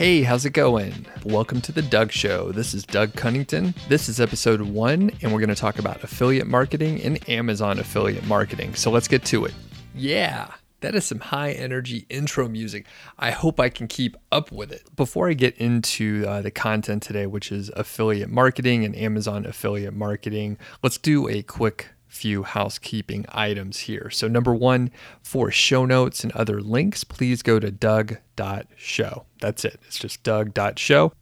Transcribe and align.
Hey, 0.00 0.22
how's 0.22 0.46
it 0.46 0.54
going? 0.54 1.04
Welcome 1.26 1.60
to 1.60 1.72
the 1.72 1.82
Doug 1.82 2.10
Show. 2.10 2.52
This 2.52 2.72
is 2.72 2.84
Doug 2.84 3.12
Cunnington. 3.16 3.74
This 3.90 4.08
is 4.08 4.18
episode 4.18 4.62
one, 4.62 5.10
and 5.20 5.30
we're 5.30 5.40
going 5.40 5.50
to 5.50 5.54
talk 5.54 5.78
about 5.78 6.02
affiliate 6.02 6.46
marketing 6.46 7.02
and 7.02 7.28
Amazon 7.28 7.78
affiliate 7.78 8.24
marketing. 8.24 8.74
So 8.74 8.90
let's 8.90 9.08
get 9.08 9.26
to 9.26 9.44
it. 9.44 9.52
Yeah, 9.94 10.52
that 10.80 10.94
is 10.94 11.04
some 11.04 11.20
high 11.20 11.50
energy 11.50 12.06
intro 12.08 12.48
music. 12.48 12.86
I 13.18 13.30
hope 13.30 13.60
I 13.60 13.68
can 13.68 13.88
keep 13.88 14.16
up 14.32 14.50
with 14.50 14.72
it. 14.72 14.88
Before 14.96 15.28
I 15.28 15.34
get 15.34 15.54
into 15.58 16.24
uh, 16.26 16.40
the 16.40 16.50
content 16.50 17.02
today, 17.02 17.26
which 17.26 17.52
is 17.52 17.70
affiliate 17.76 18.30
marketing 18.30 18.86
and 18.86 18.96
Amazon 18.96 19.44
affiliate 19.44 19.92
marketing, 19.92 20.56
let's 20.82 20.96
do 20.96 21.28
a 21.28 21.42
quick 21.42 21.88
few 22.10 22.42
housekeeping 22.42 23.24
items 23.30 23.80
here. 23.80 24.10
So, 24.10 24.28
number 24.28 24.54
one, 24.54 24.90
for 25.22 25.50
show 25.50 25.86
notes 25.86 26.24
and 26.24 26.32
other 26.32 26.60
links, 26.60 27.04
please 27.04 27.42
go 27.42 27.58
to 27.58 27.70
doug.show. 27.70 29.24
That's 29.40 29.64
it, 29.64 29.80
it's 29.86 29.98
just 29.98 30.22
doug.show. 30.22 31.12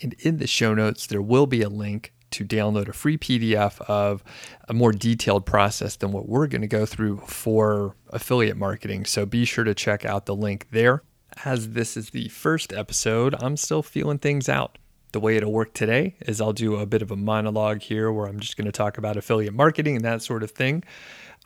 And 0.00 0.14
in 0.20 0.38
the 0.38 0.46
show 0.46 0.72
notes, 0.72 1.06
there 1.06 1.22
will 1.22 1.46
be 1.46 1.62
a 1.62 1.68
link 1.68 2.12
to 2.30 2.44
download 2.44 2.88
a 2.88 2.92
free 2.92 3.18
PDF 3.18 3.80
of 3.82 4.22
a 4.68 4.74
more 4.74 4.92
detailed 4.92 5.46
process 5.46 5.96
than 5.96 6.12
what 6.12 6.28
we're 6.28 6.46
going 6.46 6.60
to 6.60 6.66
go 6.66 6.86
through 6.86 7.18
for 7.26 7.96
affiliate 8.10 8.56
marketing. 8.56 9.04
So, 9.04 9.26
be 9.26 9.44
sure 9.44 9.64
to 9.64 9.74
check 9.74 10.04
out 10.04 10.26
the 10.26 10.36
link 10.36 10.68
there. 10.70 11.02
As 11.44 11.70
this 11.70 11.96
is 11.96 12.10
the 12.10 12.28
first 12.28 12.72
episode, 12.72 13.34
I'm 13.42 13.56
still 13.56 13.82
feeling 13.82 14.18
things 14.18 14.48
out 14.48 14.78
the 15.16 15.20
way 15.20 15.38
it'll 15.38 15.50
work 15.50 15.72
today 15.72 16.14
is 16.26 16.42
I'll 16.42 16.52
do 16.52 16.76
a 16.76 16.84
bit 16.84 17.00
of 17.00 17.10
a 17.10 17.16
monologue 17.16 17.80
here 17.80 18.12
where 18.12 18.26
I'm 18.26 18.38
just 18.38 18.58
going 18.58 18.66
to 18.66 18.72
talk 18.72 18.98
about 18.98 19.16
affiliate 19.16 19.54
marketing 19.54 19.96
and 19.96 20.04
that 20.04 20.20
sort 20.20 20.42
of 20.42 20.50
thing. 20.50 20.84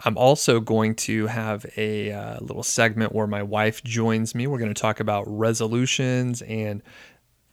I'm 0.04 0.18
also 0.18 0.58
going 0.58 0.96
to 1.06 1.28
have 1.28 1.64
a 1.76 2.10
uh, 2.10 2.40
little 2.40 2.64
segment 2.64 3.14
where 3.14 3.28
my 3.28 3.44
wife 3.44 3.84
joins 3.84 4.34
me. 4.34 4.48
We're 4.48 4.58
going 4.58 4.74
to 4.74 4.82
talk 4.82 4.98
about 4.98 5.22
resolutions 5.28 6.42
and 6.42 6.82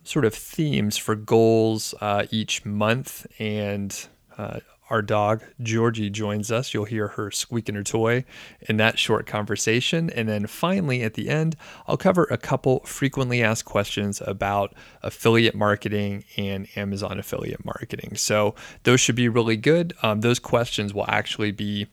sort 0.05 0.25
of 0.25 0.33
themes 0.33 0.97
for 0.97 1.13
goals 1.13 1.93
uh, 2.01 2.25
each 2.31 2.65
month 2.65 3.27
and 3.37 4.07
uh, 4.39 4.61
our 4.89 5.01
dog 5.01 5.43
Georgie 5.61 6.09
joins 6.09 6.51
us. 6.51 6.73
You'll 6.73 6.85
hear 6.85 7.09
her 7.09 7.31
squeaking 7.31 7.75
her 7.75 7.83
toy 7.83 8.25
in 8.61 8.77
that 8.77 8.97
short 8.97 9.25
conversation. 9.25 10.09
And 10.09 10.27
then 10.27 10.47
finally, 10.47 11.03
at 11.03 11.15
the 11.15 11.29
end, 11.29 11.55
I'll 11.87 11.97
cover 11.97 12.27
a 12.29 12.37
couple 12.37 12.79
frequently 12.81 13.43
asked 13.43 13.65
questions 13.65 14.21
about 14.25 14.73
affiliate 15.03 15.55
marketing 15.55 16.23
and 16.37 16.67
Amazon 16.75 17.19
affiliate 17.19 17.65
marketing. 17.65 18.15
So 18.15 18.55
those 18.83 18.99
should 18.99 19.15
be 19.15 19.29
really 19.29 19.57
good. 19.57 19.93
Um, 20.01 20.21
those 20.21 20.39
questions 20.39 20.93
will 20.93 21.05
actually 21.07 21.51
be 21.51 21.87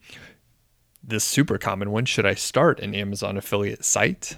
the 1.07 1.19
super 1.19 1.57
common 1.57 1.91
one 1.91 2.05
Should 2.05 2.25
I 2.25 2.33
start 2.33 2.79
an 2.79 2.95
Amazon 2.95 3.37
affiliate 3.37 3.85
site? 3.85 4.37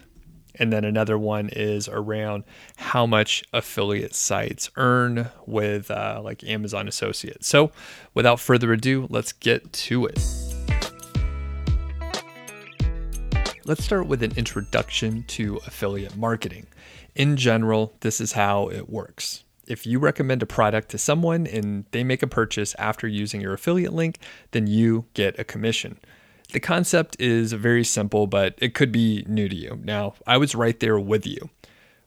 And 0.60 0.74
then 0.74 0.84
another 0.84 1.18
one 1.18 1.50
is 1.50 1.88
around 1.88 2.44
how 2.78 3.06
much 3.06 3.44
affiliate 3.54 4.16
sites 4.16 4.70
earn 4.76 5.30
with 5.46 5.92
uh, 5.92 6.22
like 6.24 6.44
Amazon 6.44 6.88
Associates. 6.88 7.48
So 7.48 7.72
without 8.14 8.40
further 8.40 8.74
ado, 8.74 9.08
let's 9.10 9.32
get 9.32 9.72
to 9.74 10.06
it. 10.08 10.20
Let's 13.66 13.84
start 13.84 14.08
with 14.08 14.24
an 14.24 14.32
introduction 14.38 15.24
to 15.28 15.58
affiliate 15.68 16.16
marketing. 16.16 16.68
In 17.16 17.36
general, 17.36 17.94
this 18.00 18.22
is 18.22 18.32
how 18.32 18.70
it 18.70 18.90
works. 18.90 19.44
If 19.68 19.86
you 19.86 20.00
recommend 20.00 20.42
a 20.42 20.46
product 20.46 20.90
to 20.92 20.98
someone 20.98 21.46
and 21.46 21.84
they 21.92 22.06
make 22.06 22.24
a 22.24 22.28
purchase 22.28 22.74
after 22.80 23.06
using 23.06 23.42
your 23.42 23.54
affiliate 23.54 23.92
link, 23.92 24.20
then 24.52 24.68
you 24.68 25.06
get 25.14 25.38
a 25.38 25.44
commission. 25.44 26.00
The 26.54 26.60
concept 26.62 27.18
is 27.20 27.52
very 27.54 27.84
simple, 27.84 28.26
but 28.26 28.56
it 28.60 28.74
could 28.74 28.92
be 28.92 29.26
new 29.28 29.50
to 29.50 29.56
you. 29.56 29.80
Now, 29.84 30.14
I 30.26 30.38
was 30.38 30.56
right 30.56 30.80
there 30.80 30.98
with 30.98 31.28
you. 31.28 31.50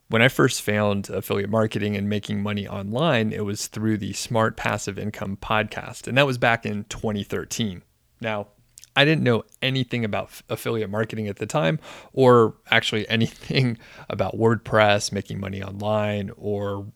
When 0.09 0.23
I 0.23 0.29
first 0.29 0.63
found 0.63 1.11
affiliate 1.11 1.51
marketing 1.51 1.95
and 1.95 2.09
making 2.09 2.43
money 2.43 2.67
online, 2.67 3.33
it 3.33 3.45
was 3.45 3.67
through 3.67 3.99
the 3.99 4.13
Smart 4.13 4.57
Passive 4.57 4.99
Income 4.99 5.39
podcast, 5.43 6.09
and 6.09 6.17
that 6.19 6.27
was 6.27 6.39
back 6.39 6.65
in 6.65 6.85
2013. 6.85 7.83
Now, 8.21 8.49
I 8.97 9.05
didn't 9.05 9.23
know 9.23 9.45
anything 9.63 10.05
about 10.05 10.43
affiliate 10.49 10.91
marketing 10.91 11.29
at 11.29 11.37
the 11.37 11.47
time, 11.47 11.79
or 12.13 12.57
actually 12.71 13.09
anything 13.11 13.79
about 14.09 14.37
WordPress, 14.37 15.13
making 15.13 15.39
money 15.39 15.63
online, 15.63 16.31
or 16.37 16.87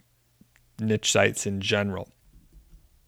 niche 0.81 1.13
sites 1.13 1.47
in 1.47 1.61
general 1.61 2.09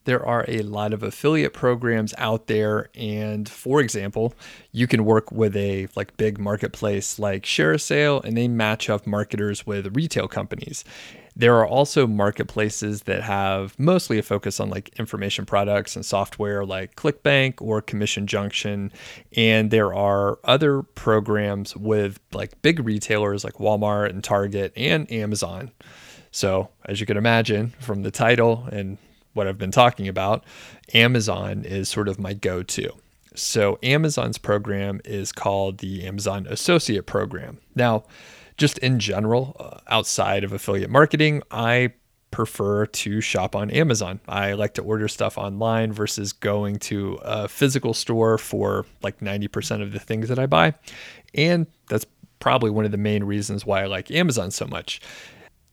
there 0.06 0.24
are 0.24 0.44
a 0.48 0.62
lot 0.62 0.92
of 0.92 1.02
affiliate 1.02 1.52
programs 1.52 2.14
out 2.16 2.46
there 2.46 2.88
and 2.94 3.48
for 3.48 3.80
example 3.80 4.32
you 4.72 4.86
can 4.86 5.04
work 5.04 5.30
with 5.30 5.54
a 5.56 5.88
like 5.94 6.16
big 6.16 6.38
marketplace 6.38 7.18
like 7.18 7.42
ShareASale 7.42 8.24
and 8.24 8.36
they 8.36 8.48
match 8.48 8.88
up 8.88 9.06
marketers 9.06 9.66
with 9.66 9.94
retail 9.94 10.28
companies. 10.28 10.84
There 11.38 11.56
are 11.56 11.66
also 11.66 12.06
marketplaces 12.06 13.02
that 13.02 13.22
have 13.22 13.78
mostly 13.78 14.18
a 14.18 14.22
focus 14.22 14.58
on 14.58 14.70
like 14.70 14.98
information 14.98 15.44
products 15.44 15.94
and 15.94 16.06
software 16.06 16.64
like 16.64 16.96
clickbank 16.96 17.60
or 17.60 17.82
commission 17.82 18.26
junction 18.26 18.92
and 19.36 19.70
there 19.70 19.92
are 19.92 20.38
other 20.44 20.82
programs 20.82 21.76
with 21.76 22.20
like 22.32 22.62
big 22.62 22.80
retailers 22.80 23.44
like 23.44 23.54
walmart 23.54 24.10
and 24.10 24.24
target 24.24 24.72
and 24.76 25.10
amazon. 25.12 25.72
So, 26.30 26.68
as 26.84 27.00
you 27.00 27.06
can 27.06 27.16
imagine 27.16 27.72
from 27.80 28.02
the 28.02 28.10
title 28.10 28.68
and 28.70 28.98
what 29.36 29.46
I've 29.46 29.58
been 29.58 29.70
talking 29.70 30.08
about, 30.08 30.44
Amazon 30.94 31.64
is 31.64 31.88
sort 31.88 32.08
of 32.08 32.18
my 32.18 32.34
go 32.34 32.62
to. 32.62 32.90
So, 33.34 33.78
Amazon's 33.82 34.38
program 34.38 35.00
is 35.04 35.30
called 35.30 35.78
the 35.78 36.06
Amazon 36.06 36.46
Associate 36.48 37.04
Program. 37.04 37.58
Now, 37.74 38.04
just 38.56 38.78
in 38.78 38.98
general, 38.98 39.54
uh, 39.60 39.78
outside 39.88 40.42
of 40.42 40.52
affiliate 40.52 40.88
marketing, 40.88 41.42
I 41.50 41.92
prefer 42.30 42.86
to 42.86 43.20
shop 43.20 43.54
on 43.54 43.70
Amazon. 43.70 44.20
I 44.26 44.54
like 44.54 44.74
to 44.74 44.82
order 44.82 45.08
stuff 45.08 45.38
online 45.38 45.92
versus 45.92 46.32
going 46.32 46.78
to 46.80 47.18
a 47.22 47.48
physical 47.48 47.94
store 47.94 48.38
for 48.38 48.84
like 49.02 49.20
90% 49.20 49.82
of 49.82 49.92
the 49.92 49.98
things 49.98 50.28
that 50.28 50.38
I 50.38 50.46
buy. 50.46 50.74
And 51.34 51.66
that's 51.88 52.06
probably 52.38 52.70
one 52.70 52.84
of 52.84 52.90
the 52.90 52.98
main 52.98 53.24
reasons 53.24 53.64
why 53.64 53.82
I 53.82 53.86
like 53.86 54.10
Amazon 54.10 54.50
so 54.50 54.66
much 54.66 55.00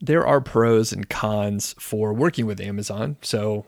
there 0.04 0.28
are 0.28 0.42
pros 0.42 0.92
and 0.92 1.10
cons 1.10 1.74
for 1.80 2.14
working 2.14 2.46
with 2.46 2.60
Amazon. 2.60 3.16
So 3.22 3.66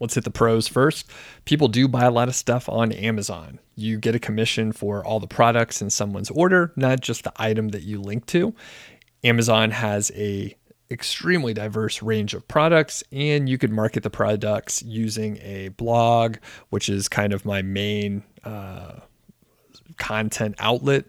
let's 0.00 0.14
hit 0.14 0.24
the 0.24 0.30
pros 0.30 0.68
first. 0.68 1.10
People 1.46 1.66
do 1.66 1.88
buy 1.88 2.04
a 2.04 2.10
lot 2.10 2.28
of 2.28 2.34
stuff 2.34 2.68
on 2.68 2.92
Amazon. 2.92 3.58
You 3.74 3.98
get 3.98 4.14
a 4.14 4.18
commission 4.18 4.72
for 4.72 5.02
all 5.02 5.18
the 5.18 5.26
products 5.26 5.80
in 5.80 5.88
someone's 5.88 6.30
order, 6.30 6.72
not 6.76 7.00
just 7.00 7.24
the 7.24 7.32
item 7.36 7.70
that 7.70 7.84
you 7.84 8.02
link 8.02 8.26
to. 8.26 8.54
Amazon 9.24 9.70
has 9.70 10.12
a 10.14 10.54
extremely 10.90 11.54
diverse 11.54 12.02
range 12.02 12.34
of 12.34 12.46
products 12.48 13.02
and 13.10 13.48
you 13.48 13.58
could 13.58 13.70
market 13.72 14.02
the 14.02 14.10
products 14.10 14.82
using 14.82 15.38
a 15.38 15.68
blog, 15.68 16.36
which 16.68 16.90
is 16.90 17.08
kind 17.08 17.32
of 17.32 17.46
my 17.46 17.62
main 17.62 18.22
uh, 18.44 19.00
content 19.96 20.54
outlet. 20.58 21.06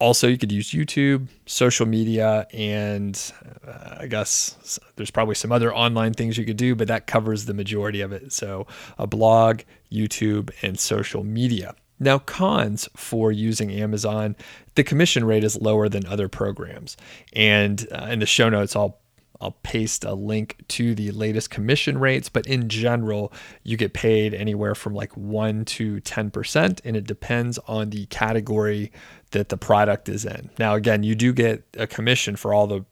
Also, 0.00 0.26
you 0.26 0.38
could 0.38 0.50
use 0.50 0.70
YouTube, 0.70 1.28
social 1.46 1.86
media, 1.86 2.46
and 2.54 3.32
uh, 3.66 3.98
I 4.00 4.06
guess 4.06 4.80
there's 4.96 5.10
probably 5.10 5.34
some 5.34 5.52
other 5.52 5.74
online 5.74 6.14
things 6.14 6.38
you 6.38 6.46
could 6.46 6.56
do, 6.56 6.74
but 6.74 6.88
that 6.88 7.06
covers 7.06 7.44
the 7.44 7.54
majority 7.54 8.00
of 8.00 8.10
it. 8.10 8.32
So, 8.32 8.66
a 8.98 9.06
blog, 9.06 9.60
YouTube, 9.92 10.50
and 10.62 10.78
social 10.80 11.22
media. 11.22 11.74
Now, 12.02 12.18
cons 12.18 12.88
for 12.96 13.30
using 13.30 13.70
Amazon, 13.70 14.36
the 14.74 14.82
commission 14.82 15.24
rate 15.24 15.44
is 15.44 15.60
lower 15.60 15.86
than 15.86 16.06
other 16.06 16.28
programs. 16.28 16.96
And 17.34 17.86
uh, 17.92 18.06
in 18.06 18.20
the 18.20 18.26
show 18.26 18.48
notes, 18.48 18.74
I'll 18.74 18.99
I'll 19.40 19.56
paste 19.62 20.04
a 20.04 20.14
link 20.14 20.56
to 20.68 20.94
the 20.94 21.10
latest 21.12 21.50
commission 21.50 21.98
rates, 21.98 22.28
but 22.28 22.46
in 22.46 22.68
general, 22.68 23.32
you 23.62 23.76
get 23.76 23.94
paid 23.94 24.34
anywhere 24.34 24.74
from 24.74 24.94
like 24.94 25.16
1 25.16 25.64
to 25.64 26.00
10%, 26.00 26.80
and 26.84 26.96
it 26.96 27.06
depends 27.06 27.58
on 27.66 27.90
the 27.90 28.06
category 28.06 28.92
that 29.30 29.48
the 29.48 29.56
product 29.56 30.08
is 30.08 30.24
in. 30.24 30.50
Now, 30.58 30.74
again, 30.74 31.02
you 31.02 31.14
do 31.14 31.32
get 31.32 31.64
a 31.76 31.86
commission 31.86 32.36
for 32.36 32.52
all 32.52 32.66
the 32.66 32.84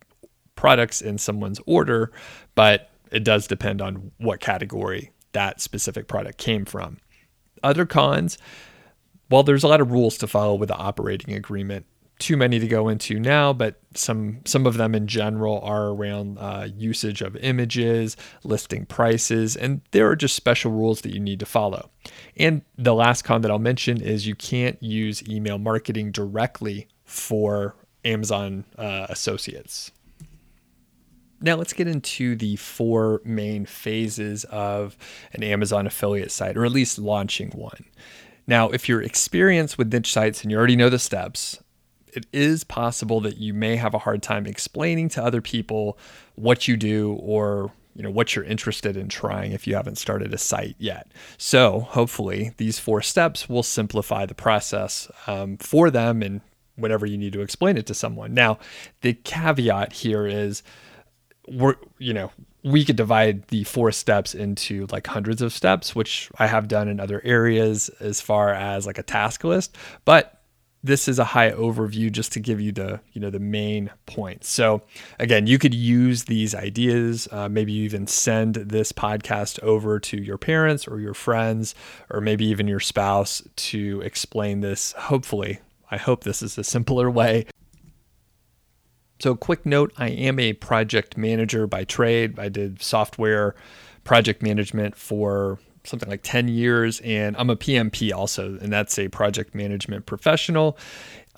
products 0.55 1.00
in 1.00 1.19
someone's 1.19 1.61
order, 1.67 2.12
but 2.55 2.91
it 3.12 3.25
does 3.25 3.47
depend 3.47 3.81
on 3.83 4.11
what 4.19 4.41
category 4.41 5.12
that 5.33 5.61
specific 5.61 6.09
product 6.09 6.39
came 6.39 6.65
from. 6.65 6.99
Other 7.62 7.87
cons, 7.87 8.39
well, 9.31 9.43
there's 9.43 9.65
a 9.65 9.69
lot 9.69 9.81
of 9.81 9.93
rules 9.93 10.17
to 10.19 10.27
follow 10.27 10.55
with 10.55 10.69
the 10.69 10.77
operating 10.77 11.35
agreement 11.35 11.87
too 12.19 12.37
many 12.37 12.59
to 12.59 12.67
go 12.67 12.88
into 12.88 13.20
now, 13.20 13.53
but 13.53 13.81
some 13.94 14.41
some 14.44 14.67
of 14.67 14.76
them 14.76 14.94
in 14.94 15.06
general 15.06 15.61
are 15.61 15.88
around 15.88 16.38
uh, 16.38 16.69
usage 16.75 17.23
of 17.23 17.37
images, 17.37 18.17
listing 18.43 18.87
prices, 18.87 19.56
and 19.56 19.81
there 19.93 20.09
are 20.09 20.17
just 20.17 20.35
special 20.35 20.73
rules 20.73 21.03
that 21.03 21.15
you 21.15 21.20
need 21.20 21.41
to 21.41 21.47
follow. 21.47 21.91
And 22.37 22.62
the 22.76 22.94
last 22.94 23.23
con 23.23 23.43
that 23.43 23.50
I'll 23.50 23.59
mention 23.59 24.00
is 24.00 24.26
you 24.26 24.35
can't 24.35 24.82
use 24.82 25.26
email 25.29 25.59
marketing 25.59 26.11
directly 26.11 26.88
for 27.05 27.76
Amazon 28.05 28.65
uh, 28.76 29.06
associates. 29.09 29.93
Now 31.41 31.55
let's 31.55 31.73
get 31.73 31.87
into 31.87 32.35
the 32.35 32.56
four 32.56 33.23
main 33.25 33.65
phases 33.65 34.44
of 34.44 34.97
an 35.32 35.44
Amazon 35.44 35.87
affiliate 35.87 36.32
site, 36.32 36.56
or 36.56 36.65
at 36.65 36.73
least 36.73 36.99
launching 36.99 37.50
one. 37.50 37.85
Now, 38.49 38.70
if 38.70 38.88
you're 38.88 39.03
experienced 39.03 39.76
with 39.76 39.93
niche 39.93 40.12
sites 40.12 40.43
and 40.43 40.50
you 40.50 40.56
already 40.56 40.75
know 40.75 40.88
the 40.88 40.99
steps, 40.99 41.62
it 42.19 42.26
is 42.32 42.65
possible 42.65 43.20
that 43.20 43.38
you 43.38 43.55
may 43.55 43.76
have 43.76 43.94
a 43.94 43.99
hard 43.99 44.23
time 44.23 44.44
explaining 44.44 45.09
to 45.11 45.23
other 45.23 45.41
people 45.41 45.97
what 46.35 46.67
you 46.67 46.76
do 46.76 47.12
or 47.20 47.70
you 47.94 48.03
know 48.03 48.11
what 48.11 48.35
you're 48.35 48.44
interested 48.44 48.97
in 48.97 49.09
trying 49.09 49.53
if 49.53 49.67
you 49.67 49.75
haven't 49.75 49.99
started 49.99 50.35
a 50.35 50.38
site 50.38 50.75
yet. 50.79 51.12
So 51.37 51.81
hopefully 51.81 52.53
these 52.56 52.79
four 52.79 53.03
steps 53.03 53.49
will 53.49 53.62
simplify 53.62 54.26
the 54.26 54.35
process 54.35 55.09
um, 55.26 55.59
for 55.59 55.91
them 55.91 56.23
and 56.23 56.41
whenever 56.75 57.06
you 57.06 57.19
need 57.19 57.32
to 57.32 57.41
explain 57.41 57.76
it 57.76 57.87
to 57.87 57.94
someone. 57.94 58.35
Now, 58.35 58.59
the 59.00 59.15
caveat 59.15 59.93
here 59.93 60.26
is 60.26 60.62
we're 61.49 61.76
you 61.99 62.12
know 62.12 62.32
we 62.65 62.85
could 62.85 62.97
divide 62.97 63.47
the 63.49 63.62
four 63.65 63.93
steps 63.93 64.35
into 64.35 64.88
like 64.91 65.06
hundreds 65.06 65.41
of 65.41 65.53
steps, 65.53 65.94
which 65.94 66.31
I 66.38 66.49
have 66.49 66.67
done 66.67 66.88
in 66.88 66.99
other 66.99 67.20
areas 67.25 67.91
as 68.00 68.20
far 68.20 68.53
as 68.53 68.87
like 68.87 68.99
a 68.99 69.05
task 69.05 69.44
list. 69.44 69.76
But 70.05 70.38
this 70.83 71.09
is 71.09 71.19
a 71.19 71.25
high 71.25 71.51
overview 71.51 72.11
just 72.11 72.33
to 72.33 72.41
give 72.41 72.61
you 72.61 72.73
the 72.73 73.01
you 73.13 73.21
know 73.21 73.31
the 73.31 73.41
main 73.41 73.91
points 74.07 74.49
so 74.49 74.81
again 75.19 75.47
you 75.47 75.59
could 75.59 75.75
use 75.75 76.25
these 76.25 76.55
ideas 76.55 77.29
uh, 77.33 77.49
maybe 77.49 77.73
you 77.73 77.85
even 77.85 78.07
send 78.07 78.55
this 78.55 78.93
podcast 78.93 79.61
over 79.61 79.99
to 79.99 80.17
your 80.17 80.39
parents 80.39 80.87
or 80.87 81.01
your 81.01 81.15
friends 81.15 81.75
or 82.11 82.21
maybe 82.21 82.45
even 82.47 82.69
your 82.69 82.81
spouse 82.81 83.43
to 83.57 84.01
explain 84.03 84.61
this. 84.61 84.93
Hopefully 84.93 85.61
i 85.91 85.97
hope 85.97 86.25
this 86.25 86.43
is 86.43 86.59
a 86.59 86.65
simpler 86.65 87.11
way. 87.11 87.47
So 89.21 89.35
quick 89.35 89.67
note 89.67 89.93
i 89.99 90.09
am 90.09 90.39
a 90.39 90.53
project 90.55 91.17
manager 91.17 91.67
by 91.67 91.85
trade. 91.85 92.39
I 92.39 92.49
did 92.49 92.83
software 92.83 93.55
project 94.05 94.43
management 94.43 94.97
for 94.97 95.59
something 95.85 96.09
like 96.09 96.21
10 96.23 96.49
years, 96.49 97.01
and 97.01 97.37
I'm 97.37 97.51
a 97.51 97.57
PMP 97.57 98.13
also, 98.13 98.59
and 98.61 98.73
that's 98.73 98.99
a 98.99 99.09
project 99.09 99.55
management 99.55 100.07
professional. 100.07 100.79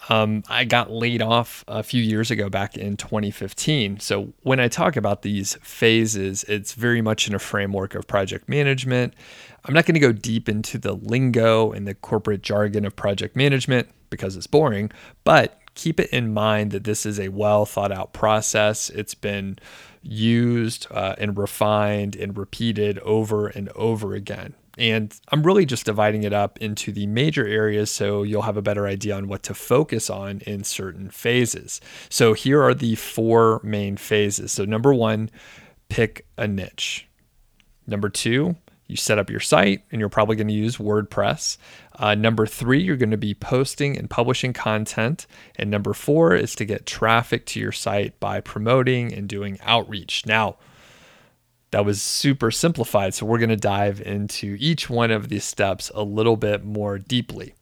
Um, 0.09 0.43
I 0.49 0.65
got 0.65 0.91
laid 0.91 1.21
off 1.21 1.65
a 1.69 1.83
few 1.83 2.03
years 2.03 2.31
ago 2.31 2.49
back 2.49 2.77
in 2.77 2.97
2015. 2.97 4.01
So 4.01 4.33
when 4.43 4.59
I 4.59 4.69
talk 4.69 4.97
about 4.97 5.23
these 5.23 5.55
phases, 5.63 6.43
it's 6.45 6.73
very 6.73 7.03
much 7.03 7.29
in 7.29 7.35
a 7.35 7.39
framework 7.39 7.95
of 7.95 8.07
project 8.07 8.49
management. 8.49 9.15
I'm 9.65 9.75
not 9.75 9.85
going 9.85 9.95
to 9.95 10.01
go 10.01 10.13
deep 10.13 10.49
into 10.49 10.79
the 10.79 10.95
lingo 10.95 11.73
and 11.73 11.87
the 11.87 11.95
corporate 11.95 12.43
jargon 12.43 12.87
of 12.87 12.97
project 12.97 13.37
management 13.37 13.89
because 14.09 14.37
it's 14.37 14.47
boring, 14.47 14.91
but 15.23 15.61
keep 15.75 16.01
it 16.01 16.11
in 16.11 16.33
mind 16.33 16.71
that 16.71 16.85
this 16.85 17.05
is 17.05 17.21
a 17.21 17.29
well 17.29 17.67
thought 17.67 17.93
out 17.93 18.13
process. 18.13 18.91
It's 18.91 19.15
been 19.15 19.59
used 20.03 20.87
uh, 20.91 21.15
and 21.19 21.37
refined 21.37 22.17
and 22.17 22.37
repeated 22.37 22.99
over 23.01 23.49
and 23.49 23.69
over 23.71 24.15
again. 24.15 24.55
And 24.79 25.15
I'm 25.29 25.43
really 25.43 25.67
just 25.67 25.85
dividing 25.85 26.23
it 26.23 26.33
up 26.33 26.59
into 26.59 26.91
the 26.91 27.07
major 27.07 27.47
areas 27.47 27.91
so 27.91 28.23
you'll 28.23 28.43
have 28.43 28.57
a 28.57 28.63
better 28.63 28.87
idea 28.87 29.15
on 29.15 29.29
what 29.29 29.43
to 29.45 29.55
focus 29.55 30.09
on 30.09 30.41
in 30.47 30.65
certain 30.65 31.11
phases. 31.11 31.81
So 32.09 32.33
here 32.33 32.63
are 32.63 32.73
the 32.73 32.95
four 32.95 33.61
main 33.63 33.97
phases. 33.97 34.53
So, 34.53 34.65
number 34.65 34.95
one, 34.95 35.31
pick 35.89 36.27
a 36.39 36.49
niche. 36.49 37.09
Number 37.87 38.09
two, 38.09 38.57
you 38.91 38.97
set 38.97 39.19
up 39.19 39.31
your 39.31 39.41
site 39.41 39.85
and 39.91 40.01
you're 40.01 40.09
probably 40.09 40.37
going 40.37 40.49
to 40.49 40.55
use 40.55 40.77
WordPress. 40.77 41.57
Uh, 41.99 42.15
number 42.15 42.47
three, 42.47 42.83
you're 42.83 42.97
going 42.97 43.11
to 43.11 43.17
be 43.17 43.35
posting 43.35 43.97
and 43.97 44.11
publishing 44.11 44.53
content. 44.53 45.27
And 45.57 45.71
number 45.71 45.95
four 45.95 46.35
is 46.35 46.55
to 46.57 46.65
get 46.65 46.87
traffic 46.87 47.47
to 47.47 47.61
your 47.61 47.73
site 47.73 48.19
by 48.21 48.41
promoting 48.41 49.13
and 49.13 49.29
doing 49.29 49.59
outreach. 49.63 50.27
Now, 50.27 50.57
that 51.71 51.85
was 51.85 52.03
super 52.03 52.51
simplified. 52.51 53.15
So 53.15 53.27
we're 53.27 53.39
going 53.39 53.51
to 53.51 53.57
dive 53.57 54.01
into 54.01 54.57
each 54.59 54.91
one 54.91 55.11
of 55.11 55.29
these 55.29 55.45
steps 55.45 55.91
a 55.95 56.03
little 56.03 56.37
bit 56.37 56.65
more 56.65 56.99
deeply. 56.99 57.55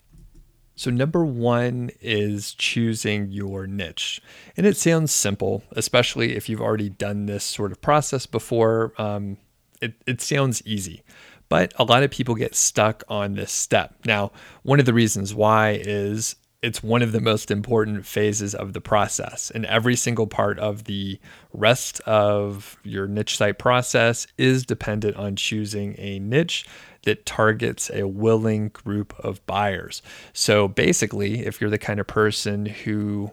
So, 0.76 0.92
number 0.92 1.24
one 1.24 1.90
is 2.00 2.54
choosing 2.54 3.32
your 3.32 3.66
niche. 3.66 4.22
And 4.56 4.64
it 4.64 4.76
sounds 4.76 5.10
simple, 5.10 5.64
especially 5.72 6.36
if 6.36 6.48
you've 6.48 6.60
already 6.60 6.88
done 6.88 7.26
this 7.26 7.42
sort 7.42 7.72
of 7.72 7.80
process 7.80 8.26
before. 8.26 8.92
Um, 8.96 9.38
it, 9.80 9.94
it 10.06 10.20
sounds 10.20 10.62
easy, 10.66 11.02
but 11.48 11.72
a 11.78 11.84
lot 11.84 12.02
of 12.02 12.10
people 12.10 12.34
get 12.34 12.54
stuck 12.54 13.04
on 13.08 13.34
this 13.34 13.52
step. 13.52 13.94
Now, 14.04 14.32
one 14.62 14.80
of 14.80 14.86
the 14.86 14.94
reasons 14.94 15.34
why 15.34 15.80
is 15.80 16.36
it's 16.60 16.82
one 16.82 17.02
of 17.02 17.12
the 17.12 17.20
most 17.20 17.50
important 17.50 18.04
phases 18.04 18.54
of 18.54 18.72
the 18.72 18.80
process. 18.80 19.50
And 19.54 19.64
every 19.66 19.94
single 19.94 20.26
part 20.26 20.58
of 20.58 20.84
the 20.84 21.20
rest 21.52 22.00
of 22.00 22.76
your 22.82 23.06
niche 23.06 23.36
site 23.36 23.58
process 23.58 24.26
is 24.36 24.66
dependent 24.66 25.16
on 25.16 25.36
choosing 25.36 25.94
a 25.98 26.18
niche 26.18 26.66
that 27.04 27.24
targets 27.24 27.90
a 27.94 28.08
willing 28.08 28.68
group 28.70 29.14
of 29.20 29.44
buyers. 29.46 30.02
So 30.32 30.66
basically, 30.66 31.46
if 31.46 31.60
you're 31.60 31.70
the 31.70 31.78
kind 31.78 32.00
of 32.00 32.08
person 32.08 32.66
who 32.66 33.30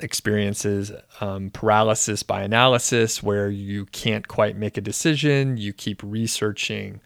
experiences 0.00 0.92
um, 1.20 1.50
paralysis 1.50 2.22
by 2.22 2.42
analysis, 2.42 3.22
where 3.22 3.48
you 3.48 3.86
can't 3.86 4.28
quite 4.28 4.56
make 4.56 4.76
a 4.76 4.80
decision, 4.80 5.56
you 5.56 5.72
keep 5.72 6.02
researching 6.02 7.00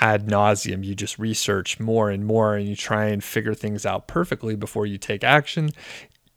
ad 0.00 0.26
nauseum. 0.26 0.84
You 0.84 0.94
just 0.94 1.18
research 1.18 1.80
more 1.80 2.10
and 2.10 2.24
more 2.24 2.56
and 2.56 2.68
you 2.68 2.76
try 2.76 3.06
and 3.06 3.22
figure 3.22 3.54
things 3.54 3.84
out 3.84 4.06
perfectly 4.06 4.56
before 4.56 4.86
you 4.86 4.98
take 4.98 5.24
action. 5.24 5.70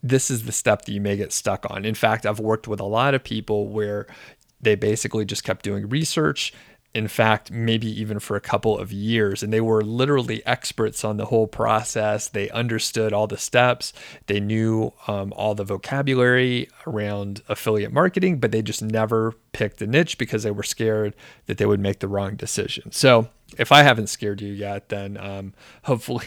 This 0.01 0.29
is 0.29 0.45
the 0.45 0.51
step 0.51 0.85
that 0.85 0.91
you 0.91 1.01
may 1.01 1.15
get 1.15 1.31
stuck 1.31 1.65
on. 1.69 1.85
In 1.85 1.95
fact, 1.95 2.25
I've 2.25 2.39
worked 2.39 2.67
with 2.67 2.79
a 2.79 2.85
lot 2.85 3.13
of 3.13 3.23
people 3.23 3.69
where 3.69 4.07
they 4.61 4.75
basically 4.75 5.25
just 5.25 5.43
kept 5.43 5.63
doing 5.63 5.87
research 5.89 6.53
in 6.93 7.07
fact, 7.07 7.49
maybe 7.51 7.87
even 7.99 8.19
for 8.19 8.35
a 8.35 8.41
couple 8.41 8.77
of 8.77 8.91
years. 8.91 9.41
And 9.41 9.51
they 9.51 9.61
were 9.61 9.81
literally 9.81 10.45
experts 10.45 11.03
on 11.03 11.17
the 11.17 11.25
whole 11.25 11.47
process. 11.47 12.27
They 12.27 12.49
understood 12.51 13.13
all 13.13 13.25
the 13.25 13.37
steps, 13.37 13.93
they 14.27 14.39
knew 14.39 14.93
um, 15.07 15.33
all 15.35 15.55
the 15.55 15.63
vocabulary 15.63 16.69
around 16.85 17.41
affiliate 17.49 17.91
marketing, 17.91 18.39
but 18.39 18.51
they 18.51 18.61
just 18.61 18.83
never 18.83 19.33
picked 19.53 19.81
a 19.81 19.87
niche 19.87 20.17
because 20.17 20.43
they 20.43 20.51
were 20.51 20.63
scared 20.63 21.15
that 21.47 21.57
they 21.57 21.65
would 21.65 21.79
make 21.79 21.99
the 21.99 22.07
wrong 22.07 22.35
decision. 22.35 22.91
So, 22.91 23.29
if 23.57 23.71
I 23.71 23.83
haven't 23.83 24.07
scared 24.07 24.41
you 24.41 24.51
yet, 24.51 24.89
then 24.89 25.15
um, 25.17 25.53
hopefully, 25.83 26.25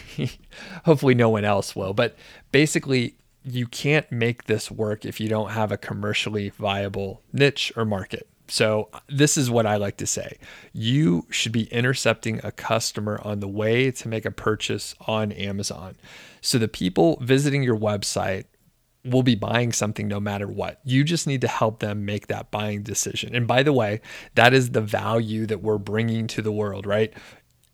hopefully 0.85 1.15
no 1.15 1.29
one 1.29 1.45
else 1.45 1.75
will. 1.75 1.93
But 1.93 2.15
basically, 2.51 3.15
you 3.43 3.67
can't 3.67 4.09
make 4.11 4.45
this 4.45 4.69
work 4.69 5.05
if 5.05 5.19
you 5.19 5.29
don't 5.29 5.51
have 5.51 5.71
a 5.71 5.77
commercially 5.77 6.49
viable 6.49 7.21
niche 7.31 7.71
or 7.75 7.85
market. 7.85 8.27
So, 8.49 8.89
this 9.07 9.37
is 9.37 9.51
what 9.51 9.65
I 9.65 9.75
like 9.75 9.97
to 9.97 10.07
say 10.07 10.37
you 10.73 11.25
should 11.29 11.51
be 11.51 11.65
intercepting 11.65 12.39
a 12.43 12.51
customer 12.51 13.19
on 13.23 13.39
the 13.39 13.47
way 13.47 13.91
to 13.91 14.07
make 14.07 14.25
a 14.25 14.31
purchase 14.31 14.95
on 15.01 15.31
Amazon. 15.33 15.95
So, 16.41 16.57
the 16.57 16.67
people 16.67 17.17
visiting 17.21 17.63
your 17.63 17.77
website 17.77 18.45
will 19.03 19.23
be 19.23 19.35
buying 19.35 19.71
something 19.71 20.07
no 20.07 20.19
matter 20.19 20.47
what. 20.47 20.79
You 20.83 21.03
just 21.03 21.27
need 21.27 21.41
to 21.41 21.47
help 21.47 21.79
them 21.79 22.05
make 22.05 22.27
that 22.27 22.51
buying 22.51 22.83
decision. 22.83 23.35
And 23.35 23.47
by 23.47 23.63
the 23.63 23.73
way, 23.73 24.01
that 24.35 24.53
is 24.53 24.71
the 24.71 24.81
value 24.81 25.45
that 25.45 25.61
we're 25.61 25.77
bringing 25.77 26.27
to 26.27 26.41
the 26.41 26.51
world, 26.51 26.85
right? 26.85 27.13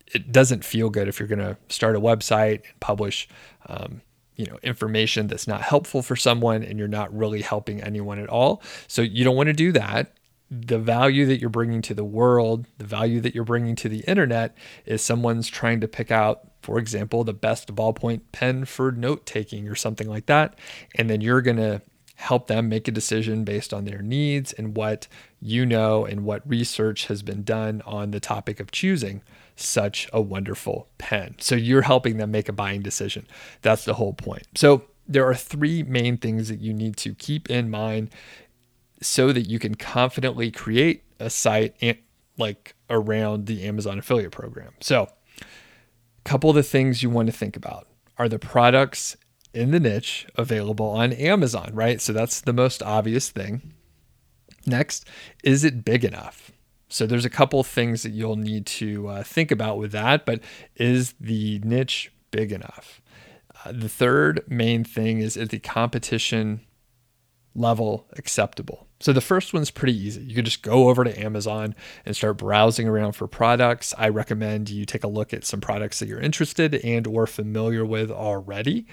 It 0.06 0.30
doesn't 0.32 0.64
feel 0.64 0.90
good 0.90 1.08
if 1.08 1.18
you're 1.18 1.28
going 1.28 1.38
to 1.40 1.56
start 1.68 1.96
a 1.96 2.00
website 2.00 2.62
and 2.68 2.80
publish. 2.80 3.28
Um, 3.66 4.02
you 4.36 4.46
know 4.46 4.58
information 4.64 5.28
that's 5.28 5.46
not 5.46 5.62
helpful 5.62 6.02
for 6.02 6.16
someone 6.16 6.64
and 6.64 6.76
you're 6.76 6.88
not 6.88 7.16
really 7.16 7.40
helping 7.40 7.80
anyone 7.80 8.18
at 8.18 8.28
all 8.28 8.62
so 8.88 9.00
you 9.00 9.22
don't 9.22 9.36
want 9.36 9.46
to 9.46 9.52
do 9.52 9.70
that 9.70 10.12
the 10.60 10.78
value 10.78 11.26
that 11.26 11.40
you're 11.40 11.50
bringing 11.50 11.82
to 11.82 11.94
the 11.94 12.04
world, 12.04 12.66
the 12.78 12.84
value 12.84 13.20
that 13.20 13.34
you're 13.34 13.44
bringing 13.44 13.76
to 13.76 13.88
the 13.88 14.00
internet 14.00 14.56
is 14.86 15.02
someone's 15.02 15.48
trying 15.48 15.80
to 15.80 15.88
pick 15.88 16.10
out, 16.10 16.48
for 16.62 16.78
example, 16.78 17.24
the 17.24 17.32
best 17.32 17.74
ballpoint 17.74 18.20
pen 18.32 18.64
for 18.64 18.92
note 18.92 19.26
taking 19.26 19.68
or 19.68 19.74
something 19.74 20.08
like 20.08 20.26
that. 20.26 20.58
And 20.96 21.10
then 21.10 21.20
you're 21.20 21.42
going 21.42 21.56
to 21.56 21.82
help 22.16 22.46
them 22.46 22.68
make 22.68 22.86
a 22.86 22.92
decision 22.92 23.44
based 23.44 23.74
on 23.74 23.84
their 23.84 24.00
needs 24.00 24.52
and 24.52 24.76
what 24.76 25.08
you 25.40 25.66
know 25.66 26.04
and 26.04 26.24
what 26.24 26.48
research 26.48 27.06
has 27.06 27.22
been 27.22 27.42
done 27.42 27.82
on 27.84 28.12
the 28.12 28.20
topic 28.20 28.60
of 28.60 28.70
choosing 28.70 29.20
such 29.56 30.08
a 30.12 30.20
wonderful 30.20 30.88
pen. 30.98 31.34
So 31.38 31.54
you're 31.54 31.82
helping 31.82 32.16
them 32.16 32.30
make 32.30 32.48
a 32.48 32.52
buying 32.52 32.82
decision. 32.82 33.26
That's 33.62 33.84
the 33.84 33.94
whole 33.94 34.12
point. 34.12 34.46
So 34.54 34.84
there 35.06 35.26
are 35.28 35.34
three 35.34 35.82
main 35.82 36.16
things 36.16 36.48
that 36.48 36.60
you 36.60 36.72
need 36.72 36.96
to 36.98 37.14
keep 37.14 37.50
in 37.50 37.68
mind 37.68 38.10
so 39.04 39.32
that 39.32 39.42
you 39.42 39.58
can 39.58 39.74
confidently 39.74 40.50
create 40.50 41.04
a 41.20 41.30
site 41.30 41.76
like 42.36 42.74
around 42.90 43.46
the 43.46 43.64
Amazon 43.64 43.98
affiliate 43.98 44.32
program. 44.32 44.72
So, 44.80 45.08
a 45.40 45.44
couple 46.24 46.50
of 46.50 46.56
the 46.56 46.62
things 46.62 47.02
you 47.02 47.10
want 47.10 47.26
to 47.26 47.32
think 47.32 47.56
about 47.56 47.88
are 48.18 48.28
the 48.28 48.38
products 48.38 49.16
in 49.52 49.70
the 49.70 49.80
niche 49.80 50.26
available 50.34 50.88
on 50.88 51.12
Amazon, 51.12 51.70
right? 51.72 52.00
So 52.00 52.12
that's 52.12 52.40
the 52.40 52.52
most 52.52 52.82
obvious 52.82 53.30
thing. 53.30 53.72
Next, 54.66 55.06
is 55.44 55.64
it 55.64 55.84
big 55.84 56.04
enough? 56.04 56.50
So 56.88 57.06
there's 57.06 57.24
a 57.24 57.30
couple 57.30 57.62
things 57.62 58.02
that 58.02 58.10
you'll 58.10 58.36
need 58.36 58.66
to 58.66 59.08
uh, 59.08 59.22
think 59.22 59.50
about 59.50 59.78
with 59.78 59.92
that, 59.92 60.26
but 60.26 60.40
is 60.76 61.14
the 61.20 61.60
niche 61.60 62.12
big 62.30 62.52
enough? 62.52 63.00
Uh, 63.64 63.72
the 63.72 63.88
third 63.88 64.42
main 64.48 64.84
thing 64.84 65.18
is 65.18 65.36
is 65.36 65.48
the 65.48 65.58
competition 65.58 66.60
level 67.54 68.06
acceptable. 68.16 68.86
So 69.00 69.12
the 69.12 69.20
first 69.20 69.52
one's 69.52 69.70
pretty 69.70 69.96
easy. 69.96 70.22
You 70.22 70.34
can 70.34 70.44
just 70.44 70.62
go 70.62 70.88
over 70.88 71.04
to 71.04 71.20
Amazon 71.20 71.74
and 72.06 72.16
start 72.16 72.38
browsing 72.38 72.88
around 72.88 73.12
for 73.12 73.26
products. 73.26 73.92
I 73.98 74.08
recommend 74.08 74.70
you 74.70 74.86
take 74.86 75.04
a 75.04 75.08
look 75.08 75.34
at 75.34 75.44
some 75.44 75.60
products 75.60 75.98
that 75.98 76.08
you're 76.08 76.20
interested 76.20 76.74
and 76.76 77.06
or 77.06 77.26
familiar 77.26 77.84
with 77.84 78.10
already 78.10 78.86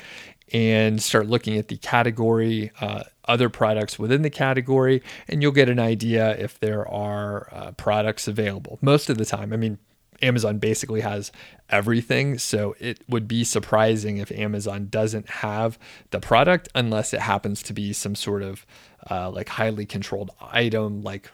and 0.53 1.01
start 1.01 1.27
looking 1.27 1.57
at 1.57 1.69
the 1.69 1.77
category, 1.77 2.71
uh, 2.81 3.03
other 3.25 3.47
products 3.47 3.97
within 3.97 4.21
the 4.21 4.29
category, 4.29 5.01
and 5.29 5.41
you'll 5.41 5.53
get 5.53 5.69
an 5.69 5.79
idea 5.79 6.35
if 6.37 6.59
there 6.59 6.85
are 6.87 7.47
uh, 7.53 7.71
products 7.71 8.27
available. 8.27 8.77
Most 8.81 9.09
of 9.09 9.17
the 9.17 9.23
time, 9.23 9.53
I 9.53 9.57
mean, 9.57 9.77
Amazon 10.21 10.57
basically 10.57 11.01
has 11.01 11.31
everything. 11.69 12.37
So 12.37 12.75
it 12.79 12.99
would 13.09 13.27
be 13.27 13.43
surprising 13.43 14.17
if 14.17 14.31
Amazon 14.31 14.87
doesn't 14.89 15.29
have 15.29 15.79
the 16.11 16.19
product 16.19 16.69
unless 16.75 17.13
it 17.13 17.21
happens 17.21 17.63
to 17.63 17.73
be 17.73 17.93
some 17.93 18.15
sort 18.15 18.43
of 18.43 18.65
uh, 19.09 19.29
like 19.31 19.49
highly 19.49 19.85
controlled 19.85 20.31
item 20.41 21.01
like 21.01 21.31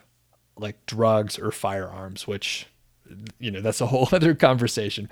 like 0.59 0.85
drugs 0.85 1.37
or 1.37 1.51
firearms, 1.51 2.27
which 2.27 2.67
you 3.39 3.51
know 3.51 3.61
that's 3.61 3.81
a 3.81 3.87
whole 3.87 4.07
other 4.13 4.35
conversation. 4.35 5.09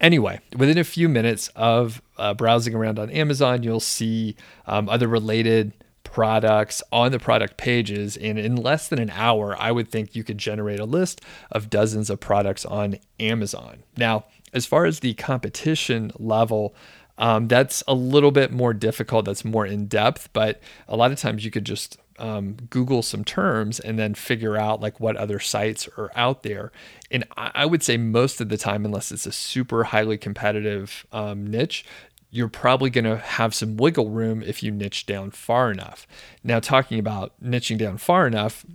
Anyway, 0.00 0.40
within 0.56 0.78
a 0.78 0.84
few 0.84 1.08
minutes 1.08 1.48
of 1.56 2.00
uh, 2.18 2.34
browsing 2.34 2.74
around 2.74 2.98
on 2.98 3.10
Amazon, 3.10 3.62
you'll 3.62 3.80
see 3.80 4.36
um, 4.66 4.88
other 4.88 5.08
related 5.08 5.72
products 6.12 6.82
on 6.90 7.12
the 7.12 7.18
product 7.18 7.56
pages. 7.56 8.16
And 8.16 8.38
in 8.38 8.56
less 8.56 8.88
than 8.88 8.98
an 8.98 9.10
hour, 9.10 9.56
I 9.58 9.70
would 9.72 9.90
think 9.90 10.16
you 10.16 10.24
could 10.24 10.38
generate 10.38 10.80
a 10.80 10.84
list 10.84 11.20
of 11.52 11.70
dozens 11.70 12.08
of 12.10 12.18
products 12.18 12.64
on 12.64 12.98
Amazon. 13.20 13.82
Now, 13.96 14.24
as 14.52 14.64
far 14.64 14.86
as 14.86 15.00
the 15.00 15.14
competition 15.14 16.10
level, 16.18 16.74
um, 17.18 17.48
that's 17.48 17.82
a 17.86 17.94
little 17.94 18.30
bit 18.30 18.50
more 18.52 18.72
difficult. 18.72 19.26
That's 19.26 19.44
more 19.44 19.66
in 19.66 19.86
depth, 19.86 20.30
but 20.32 20.60
a 20.88 20.96
lot 20.96 21.12
of 21.12 21.18
times 21.18 21.44
you 21.44 21.50
could 21.50 21.66
just 21.66 21.98
um, 22.18 22.56
Google 22.70 23.02
some 23.02 23.24
terms 23.24 23.78
and 23.78 23.98
then 23.98 24.14
figure 24.14 24.56
out 24.56 24.80
like 24.80 24.98
what 24.98 25.16
other 25.16 25.38
sites 25.38 25.88
are 25.96 26.10
out 26.16 26.42
there. 26.42 26.72
And 27.10 27.24
I, 27.36 27.64
would 27.64 27.82
say 27.82 27.96
most 27.96 28.40
of 28.40 28.48
the 28.48 28.56
time, 28.56 28.84
unless 28.84 29.12
it's 29.12 29.26
a 29.26 29.32
super 29.32 29.84
highly 29.84 30.18
competitive 30.18 31.06
um, 31.12 31.46
niche, 31.46 31.84
you're 32.30 32.48
probably 32.48 32.90
going 32.90 33.04
to 33.04 33.16
have 33.16 33.54
some 33.54 33.76
wiggle 33.76 34.10
room 34.10 34.42
if 34.42 34.62
you 34.62 34.70
niche 34.70 35.06
down 35.06 35.30
far 35.30 35.70
enough. 35.70 36.06
Now, 36.44 36.60
talking 36.60 36.98
about 36.98 37.32
niching 37.42 37.78
down 37.78 37.98
far 37.98 38.26
enough 38.26 38.66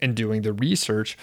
and 0.00 0.14
doing 0.14 0.42
the 0.42 0.52
research, 0.52 1.16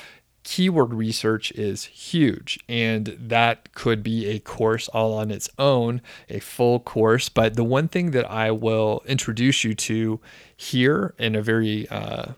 keyword 0.44 0.94
research 0.94 1.52
is 1.52 1.86
huge. 1.86 2.58
And 2.70 3.18
that 3.20 3.74
could 3.74 4.04
be 4.04 4.28
a 4.28 4.40
course 4.40 4.88
all 4.90 5.14
on 5.14 5.32
its 5.32 5.50
own, 5.60 6.02
a 6.30 6.40
full 6.40 6.80
course. 6.80 7.28
But 7.28 7.56
the 7.56 7.64
one 7.64 7.90
thing 7.90 8.12
that 8.12 8.30
I 8.30 8.52
will 8.52 9.04
introduce 9.06 9.64
you 9.64 9.74
to 9.74 10.22
here 10.56 11.14
in 11.18 11.36
a 11.36 11.42
very, 11.42 11.90
uh, 11.90 12.34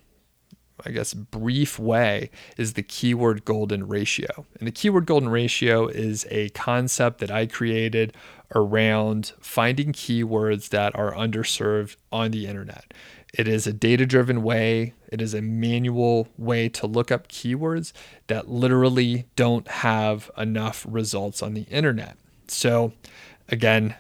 I 0.86 0.92
guess, 0.92 1.14
brief 1.14 1.78
way 1.78 2.32
is 2.56 2.74
the 2.74 2.84
keyword 2.84 3.46
golden 3.46 3.88
ratio. 3.88 4.46
And 4.58 4.68
the 4.68 4.72
keyword 4.72 5.06
golden 5.06 5.30
ratio 5.30 5.88
is 5.88 6.26
a 6.32 6.50
concept 6.50 7.20
that 7.20 7.30
I 7.30 7.46
created 7.46 8.16
around 8.56 9.34
finding 9.40 9.92
keywords 9.92 10.70
that 10.70 10.96
are 10.96 11.14
underserved 11.14 11.96
on 12.12 12.32
the 12.32 12.48
internet. 12.48 12.94
It 13.34 13.48
is 13.48 13.68
a 13.68 13.74
data 13.74 14.06
driven 14.06 14.42
way, 14.42 14.94
it 15.10 15.22
is 15.22 15.34
a 15.34 15.42
manual 15.42 16.28
way 16.38 16.70
to 16.70 16.88
look 16.88 17.12
up 17.12 17.28
keywords 17.28 17.92
that 18.28 18.50
literally 18.50 19.28
don't 19.36 19.68
have 19.68 20.32
enough 20.38 20.86
results 20.90 21.44
on 21.44 21.54
the 21.54 21.64
internet. 21.64 22.18
So, 22.48 22.94
again, 23.50 23.96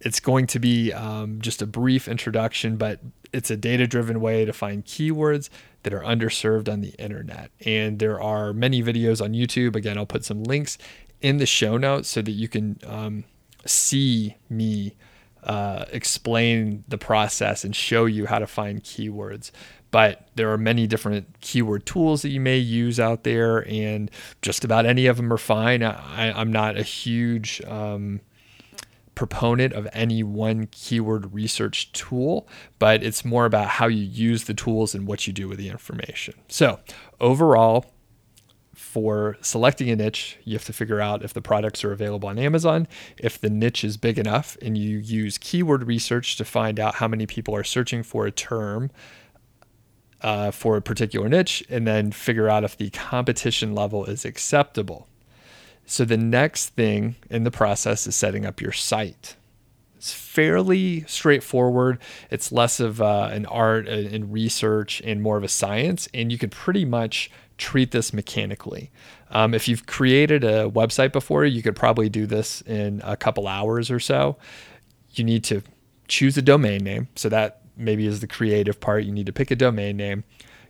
it's 0.00 0.20
going 0.20 0.46
to 0.48 0.58
be 0.58 0.92
um, 0.92 1.40
just 1.40 1.62
a 1.62 1.66
brief 1.66 2.08
introduction, 2.08 2.76
but 2.76 3.00
it's 3.32 3.50
a 3.50 3.56
data 3.56 3.86
driven 3.86 4.20
way 4.20 4.44
to 4.44 4.52
find 4.52 4.84
keywords 4.84 5.48
that 5.82 5.94
are 5.94 6.02
underserved 6.02 6.70
on 6.70 6.80
the 6.80 6.94
internet. 6.98 7.50
And 7.64 7.98
there 7.98 8.20
are 8.20 8.52
many 8.52 8.82
videos 8.82 9.22
on 9.22 9.32
YouTube. 9.32 9.76
Again, 9.76 9.96
I'll 9.96 10.06
put 10.06 10.24
some 10.24 10.44
links 10.44 10.78
in 11.20 11.38
the 11.38 11.46
show 11.46 11.76
notes 11.76 12.08
so 12.08 12.22
that 12.22 12.32
you 12.32 12.48
can 12.48 12.78
um, 12.86 13.24
see 13.66 14.36
me 14.48 14.94
uh, 15.44 15.84
explain 15.92 16.84
the 16.88 16.98
process 16.98 17.64
and 17.64 17.76
show 17.76 18.06
you 18.06 18.26
how 18.26 18.38
to 18.38 18.46
find 18.46 18.82
keywords. 18.82 19.50
But 19.90 20.28
there 20.34 20.50
are 20.52 20.58
many 20.58 20.86
different 20.86 21.40
keyword 21.40 21.86
tools 21.86 22.22
that 22.22 22.30
you 22.30 22.40
may 22.40 22.58
use 22.58 22.98
out 22.98 23.22
there, 23.22 23.64
and 23.68 24.10
just 24.42 24.64
about 24.64 24.86
any 24.86 25.06
of 25.06 25.16
them 25.18 25.32
are 25.32 25.38
fine. 25.38 25.84
I, 25.84 26.40
am 26.40 26.50
not 26.50 26.76
a 26.76 26.82
huge 26.82 27.62
um, 27.64 28.20
proponent 29.14 29.72
of 29.72 29.86
any 29.92 30.24
one 30.24 30.66
keyword 30.72 31.32
research 31.32 31.92
tool, 31.92 32.48
but 32.80 33.04
it's 33.04 33.24
more 33.24 33.44
about 33.44 33.68
how 33.68 33.86
you 33.86 34.02
use 34.02 34.44
the 34.44 34.54
tools 34.54 34.96
and 34.96 35.06
what 35.06 35.28
you 35.28 35.32
do 35.32 35.46
with 35.46 35.58
the 35.58 35.68
information. 35.68 36.34
So, 36.48 36.80
overall, 37.20 37.86
for 38.94 39.36
selecting 39.40 39.90
a 39.90 39.96
niche, 39.96 40.38
you 40.44 40.52
have 40.52 40.64
to 40.66 40.72
figure 40.72 41.00
out 41.00 41.24
if 41.24 41.34
the 41.34 41.42
products 41.42 41.82
are 41.82 41.90
available 41.90 42.28
on 42.28 42.38
Amazon. 42.38 42.86
If 43.18 43.40
the 43.40 43.50
niche 43.50 43.82
is 43.82 43.96
big 43.96 44.20
enough 44.20 44.56
and 44.62 44.78
you 44.78 44.98
use 44.98 45.36
keyword 45.36 45.88
research 45.88 46.36
to 46.36 46.44
find 46.44 46.78
out 46.78 46.94
how 46.94 47.08
many 47.08 47.26
people 47.26 47.56
are 47.56 47.64
searching 47.64 48.04
for 48.04 48.24
a 48.24 48.30
term 48.30 48.92
uh, 50.20 50.52
for 50.52 50.76
a 50.76 50.80
particular 50.80 51.28
niche, 51.28 51.64
and 51.68 51.88
then 51.88 52.12
figure 52.12 52.48
out 52.48 52.62
if 52.62 52.78
the 52.78 52.90
competition 52.90 53.74
level 53.74 54.04
is 54.04 54.24
acceptable. 54.24 55.08
So 55.86 56.04
the 56.04 56.16
next 56.16 56.68
thing 56.68 57.16
in 57.28 57.42
the 57.42 57.50
process 57.50 58.06
is 58.06 58.14
setting 58.14 58.46
up 58.46 58.60
your 58.60 58.70
site. 58.70 59.34
It's 59.96 60.12
fairly 60.12 61.04
straightforward. 61.08 61.98
It's 62.30 62.52
less 62.52 62.78
of 62.78 63.02
uh, 63.02 63.30
an 63.32 63.44
art 63.46 63.88
and 63.88 64.32
research 64.32 65.02
and 65.04 65.20
more 65.20 65.36
of 65.36 65.42
a 65.42 65.48
science, 65.48 66.08
and 66.14 66.30
you 66.30 66.38
can 66.38 66.50
pretty 66.50 66.84
much 66.84 67.28
treat 67.58 67.90
this 67.90 68.12
mechanically. 68.12 68.90
Um, 69.30 69.54
if 69.54 69.68
you've 69.68 69.86
created 69.86 70.44
a 70.44 70.70
website 70.70 71.12
before, 71.12 71.44
you 71.44 71.62
could 71.62 71.76
probably 71.76 72.08
do 72.08 72.26
this 72.26 72.62
in 72.62 73.00
a 73.04 73.16
couple 73.16 73.46
hours 73.46 73.90
or 73.90 74.00
so. 74.00 74.36
You 75.12 75.24
need 75.24 75.44
to 75.44 75.62
choose 76.08 76.36
a 76.36 76.42
domain 76.42 76.84
name. 76.84 77.08
So 77.14 77.28
that 77.28 77.62
maybe 77.76 78.06
is 78.06 78.20
the 78.20 78.26
creative 78.26 78.80
part. 78.80 79.04
You 79.04 79.12
need 79.12 79.26
to 79.26 79.32
pick 79.32 79.50
a 79.50 79.56
domain 79.56 79.96
name. 79.96 80.24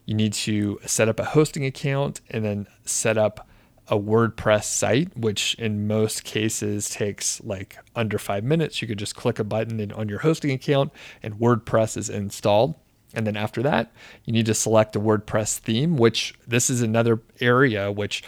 You 0.07 0.15
need 0.15 0.33
to 0.35 0.79
set 0.85 1.09
up 1.09 1.19
a 1.19 1.25
hosting 1.25 1.65
account 1.65 2.21
and 2.31 2.45
then 2.45 2.67
set 2.85 3.17
up 3.17 3.49
a 3.89 3.99
WordPress 3.99 4.65
site, 4.65 5.17
which 5.17 5.55
in 5.57 5.87
most 5.87 6.25
cases 6.25 6.89
takes 6.89 7.43
like 7.43 7.77
under 7.95 8.19
five 8.19 8.45
minutes. 8.45 8.81
You 8.81 8.89
could 8.89 8.99
just 8.99 9.15
click 9.15 9.39
a 9.39 9.45
button 9.45 9.93
on 9.93 10.09
your 10.09 10.21
hosting 10.21 10.51
account 10.51 10.93
and 11.23 11.35
WordPress 11.35 11.97
is 11.97 12.09
installed. 12.09 12.75
And 13.15 13.27
then 13.27 13.37
after 13.37 13.63
that, 13.63 13.93
you 14.25 14.33
need 14.33 14.47
to 14.47 14.55
select 14.55 14.97
a 14.97 15.01
WordPress 15.01 15.59
theme, 15.59 15.97
which 15.97 16.35
this 16.47 16.69
is 16.69 16.83
another 16.83 17.21
area 17.41 17.91
which 17.91 18.23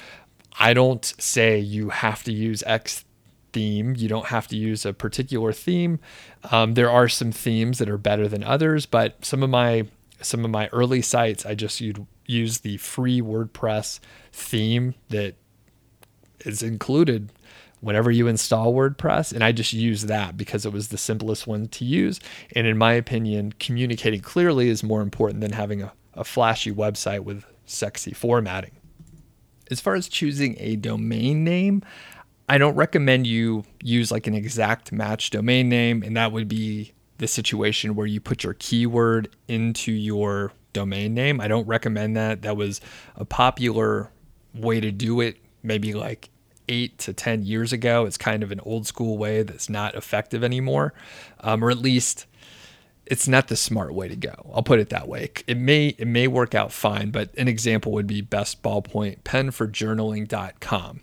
I 0.59 0.73
don't 0.75 1.05
say 1.19 1.59
you 1.59 1.91
have 1.91 2.23
to 2.25 2.33
use 2.33 2.63
X 2.67 3.05
theme. 3.53 3.95
You 3.97 4.09
don't 4.09 4.27
have 4.27 4.47
to 4.49 4.57
use 4.57 4.85
a 4.85 4.93
particular 4.93 5.53
theme. 5.53 5.99
Um, 6.51 6.75
there 6.75 6.91
are 6.91 7.09
some 7.09 7.33
themes 7.33 7.79
that 7.79 7.89
are 7.89 7.99
better 7.99 8.29
than 8.29 8.45
others, 8.45 8.87
but 8.87 9.25
some 9.25 9.43
of 9.43 9.51
my 9.51 9.87
some 10.23 10.45
of 10.45 10.51
my 10.51 10.69
early 10.69 11.03
sites, 11.03 11.45
I 11.45 11.55
just 11.55 11.83
use 12.27 12.59
the 12.59 12.79
free 12.79 13.21
WordPress 13.21 14.01
theme 14.33 14.95
that 15.11 15.35
is 16.41 16.63
included 16.63 17.31
whenever 17.87 18.11
you 18.11 18.27
install 18.27 18.75
WordPress. 18.75 19.33
And 19.33 19.45
I 19.45 19.53
just 19.53 19.73
use 19.73 20.03
that 20.03 20.37
because 20.37 20.67
it 20.67 20.73
was 20.73 20.89
the 20.89 20.99
simplest 20.99 21.47
one 21.47 21.69
to 21.69 21.85
use. 21.85 22.19
And 22.55 22.67
in 22.67 22.77
my 22.77 22.93
opinion, 22.93 23.55
communicating 23.61 24.21
clearly 24.21 24.69
is 24.69 24.83
more 24.83 25.03
important 25.03 25.41
than 25.41 25.53
having 25.53 25.83
a, 25.83 25.93
a 26.15 26.25
flashy 26.25 26.73
website 26.73 27.21
with 27.21 27.45
sexy 27.65 28.13
formatting. 28.13 28.73
As 29.71 29.81
far 29.81 29.95
as 29.95 30.09
choosing 30.09 30.57
a 30.59 30.75
domain 30.75 31.45
name, 31.45 31.83
I 32.49 32.59
don't 32.59 32.75
recommend 32.75 33.29
you 33.29 33.65
use 33.81 34.11
like 34.11 34.27
an 34.27 34.35
exact 34.35 34.91
match 34.91 35.31
domain 35.31 35.69
name. 35.69 36.03
And 36.03 36.17
that 36.17 36.33
would 36.33 36.49
be 36.49 36.93
the 37.19 37.29
situation 37.29 37.95
where 37.95 38.07
you 38.07 38.21
put 38.21 38.43
your 38.43 38.55
keyword 38.55 39.29
into 39.47 39.93
your 39.93 40.53
domain 40.73 41.15
name. 41.15 41.41
I 41.41 41.47
don't 41.47 41.67
recommend 41.69 42.17
that. 42.17 42.43
That 42.43 42.57
was 42.57 42.81
a 43.15 43.25
popular 43.25 44.11
way 44.55 44.81
to 44.81 44.91
do 44.91 45.21
it 45.21 45.39
maybe 45.63 45.93
like 45.95 46.31
eight 46.69 46.99
to 46.99 47.13
10 47.13 47.45
years 47.45 47.73
ago. 47.73 48.07
It's 48.07 48.19
kind 48.19 48.43
of 48.43 48.53
an 48.53 48.61
old 48.61 48.87
school 48.87 49.19
way 49.19 49.43
that's 49.43 49.69
not 49.69 49.95
effective 49.95 50.43
anymore, 50.45 50.95
um, 51.41 51.65
or 51.65 51.71
at 51.71 51.79
least 51.79 52.27
it's 53.07 53.29
not 53.29 53.49
the 53.49 53.57
smart 53.57 53.95
way 53.95 54.09
to 54.09 54.17
go. 54.17 54.51
I'll 54.53 54.63
put 54.63 54.81
it 54.81 54.91
that 54.91 55.09
way. 55.09 55.31
It 55.47 55.57
may 55.57 55.89
it 55.99 56.09
may 56.09 56.27
work 56.27 56.55
out 56.55 56.73
fine, 56.73 57.11
but 57.11 57.33
an 57.37 57.49
example 57.49 57.93
would 57.93 58.07
be 58.07 58.21
best 58.21 58.63
ballpoint 58.63 59.25
pen 59.25 59.53
for 59.53 59.69
journaling.com. 59.69 61.01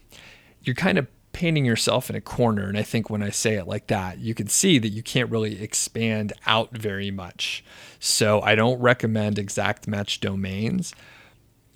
You're 0.61 0.75
kind 0.75 0.97
of 0.97 1.07
painting 1.31 1.65
yourself 1.65 2.09
in 2.09 2.15
a 2.15 2.21
corner, 2.21 2.67
and 2.67 2.77
I 2.77 2.83
think 2.83 3.09
when 3.09 3.23
I 3.23 3.29
say 3.29 3.55
it 3.55 3.67
like 3.67 3.87
that, 3.87 4.19
you 4.19 4.35
can 4.35 4.47
see 4.47 4.77
that 4.79 4.89
you 4.89 5.01
can't 5.01 5.31
really 5.31 5.61
expand 5.61 6.33
out 6.45 6.77
very 6.77 7.09
much. 7.09 7.63
So 7.99 8.41
I 8.41 8.55
don't 8.55 8.79
recommend 8.79 9.39
exact 9.39 9.87
match 9.87 10.19
domains. 10.19 10.93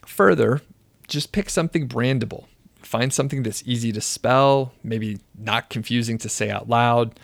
Further, 0.05 0.61
just 1.07 1.31
pick 1.31 1.49
something 1.49 1.87
brandable 1.87 2.45
find 2.87 3.13
something 3.13 3.43
that's 3.43 3.61
easy 3.65 3.91
to 3.91 4.01
spell, 4.01 4.71
maybe 4.83 5.19
not 5.37 5.69
confusing 5.69 6.17
to 6.19 6.29
say 6.29 6.49
out 6.49 6.69
loud. 6.69 7.19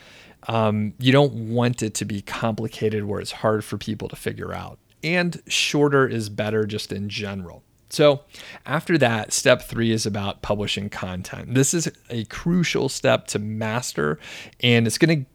Um, 0.49 0.93
you 0.99 1.11
don't 1.13 1.33
want 1.53 1.81
it 1.81 1.93
to 1.95 2.05
be 2.05 2.21
complicated 2.21 3.05
where 3.05 3.21
it's 3.21 3.31
hard 3.31 3.63
for 3.63 3.77
people 3.77 4.09
to 4.09 4.15
figure 4.15 4.53
out. 4.53 4.77
and 5.03 5.41
shorter 5.47 6.07
is 6.07 6.29
better 6.29 6.65
just 6.65 6.91
in 6.93 7.09
general. 7.09 7.61
So, 7.89 8.23
after 8.65 8.97
that, 8.97 9.33
step 9.33 9.61
three 9.61 9.91
is 9.91 10.05
about 10.05 10.41
publishing 10.41 10.89
content. 10.89 11.53
This 11.53 11.73
is 11.73 11.91
a 12.09 12.23
crucial 12.25 12.89
step 12.89 13.27
to 13.27 13.39
master, 13.39 14.17
and 14.61 14.87
it's 14.87 14.97
going 14.97 15.25
to 15.25 15.29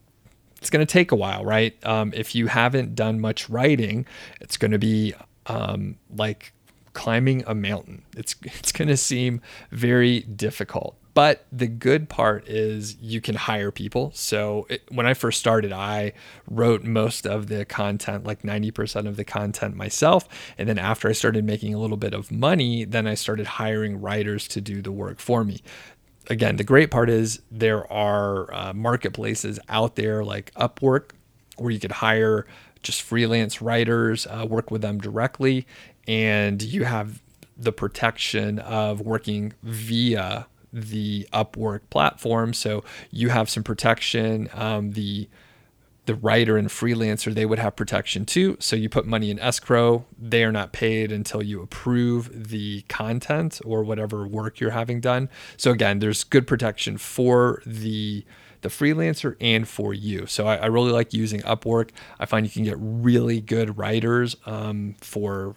it's 0.61 0.71
going 0.71 0.85
to 0.85 0.93
take 0.93 1.13
a 1.13 1.17
while, 1.17 1.45
right? 1.45 1.77
Um, 1.87 2.13
if 2.17 2.35
you 2.35 2.49
haven't 2.49 2.97
done 2.97 3.21
much 3.21 3.49
writing, 3.49 4.07
it's 4.41 4.57
going 4.57 4.73
to 4.73 4.79
be 4.79 5.15
um, 5.47 5.97
like 6.17 6.53
climbing 6.99 7.45
a 7.47 7.55
mountain. 7.55 8.03
It's 8.17 8.35
it's 8.43 8.73
going 8.73 8.89
to 8.89 8.97
seem 8.97 9.41
very 9.71 10.21
difficult. 10.21 10.97
But 11.15 11.47
the 11.51 11.67
good 11.67 12.09
part 12.09 12.47
is 12.49 12.97
you 13.01 13.21
can 13.21 13.35
hire 13.35 13.73
people. 13.73 14.13
So 14.15 14.67
it, 14.69 14.83
when 14.91 15.05
I 15.05 15.15
first 15.15 15.41
started, 15.41 15.73
I 15.73 16.13
wrote 16.49 16.85
most 16.85 17.27
of 17.27 17.49
the 17.49 17.65
content, 17.65 18.25
like 18.25 18.43
90% 18.43 19.09
of 19.09 19.17
the 19.17 19.25
content 19.25 19.75
myself. 19.75 20.29
And 20.59 20.69
then 20.69 20.79
after 20.79 21.09
I 21.09 21.13
started 21.13 21.45
making 21.45 21.75
a 21.75 21.81
little 21.81 21.97
bit 21.97 22.15
of 22.15 22.31
money, 22.31 22.85
then 22.85 23.09
I 23.09 23.15
started 23.15 23.47
hiring 23.47 24.01
writers 24.01 24.47
to 24.49 24.61
do 24.61 24.81
the 24.81 24.93
work 24.93 25.19
for 25.19 25.43
me 25.43 25.63
again, 26.31 26.57
the 26.57 26.65
great 26.65 26.91
part 26.91 27.09
is 27.09 27.41
there 27.51 27.91
are 27.91 28.53
uh, 28.53 28.73
marketplaces 28.75 29.59
out 29.71 29.97
there 29.97 30.23
like 30.23 30.53
Upwork 30.55 31.13
where 31.57 31.71
you 31.71 31.81
could 31.81 31.93
hire 31.93 32.47
just 32.83 33.03
freelance 33.03 33.61
writers, 33.61 34.27
uh, 34.27 34.47
work 34.49 34.71
with 34.71 34.83
them 34.83 34.99
directly, 34.99 35.67
and 36.09 36.61
you 36.63 36.85
have 36.85 37.23
the 37.57 37.73
protection 37.73 38.59
of 38.61 39.01
working 39.01 39.53
via 39.63 40.47
the 40.73 41.29
Upwork 41.33 41.81
platform. 41.91 42.55
So 42.55 42.83
you 43.11 43.29
have 43.29 43.49
some 43.51 43.63
protection. 43.63 44.49
Um, 44.55 44.93
the 44.93 45.29
the 46.07 46.15
writer 46.15 46.57
and 46.57 46.69
freelancer 46.69 47.35
they 47.35 47.45
would 47.45 47.59
have 47.59 47.77
protection 47.77 48.25
too 48.25 48.57
so 48.59 48.75
you 48.75 48.89
put 48.89 49.05
money 49.05 49.31
in 49.31 49.39
escrow 49.41 50.07
they 50.19 50.43
are 50.43 50.51
not 50.51 50.73
paid 50.73 51.13
until 51.13 51.43
you 51.43 51.61
approve 51.61 52.49
the 52.49 52.81
content 52.89 53.61
or 53.63 53.85
whatever 53.85 54.27
work 54.27 54.59
you're 54.59 54.71
having 54.71 55.03
done 55.03 55.29
so 55.59 55.71
again 55.71 55.99
there's 55.99 56.25
good 56.25 56.47
protection 56.47 56.97
for 56.97 57.61
the 57.67 58.25
the 58.63 58.71
freelancer 58.71 59.37
and 59.39 59.69
for 59.69 59.93
you 59.93 60.25
so 60.25 60.47
i, 60.47 60.57
I 60.57 60.67
really 60.67 60.93
like 60.93 61.13
using 61.13 61.43
upwork 61.43 61.91
i 62.19 62.25
find 62.25 62.47
you 62.47 62.53
can 62.53 62.65
get 62.65 62.79
really 62.81 63.43
good 63.43 63.77
writers 63.77 64.35
um, 64.47 64.95
for 65.03 65.57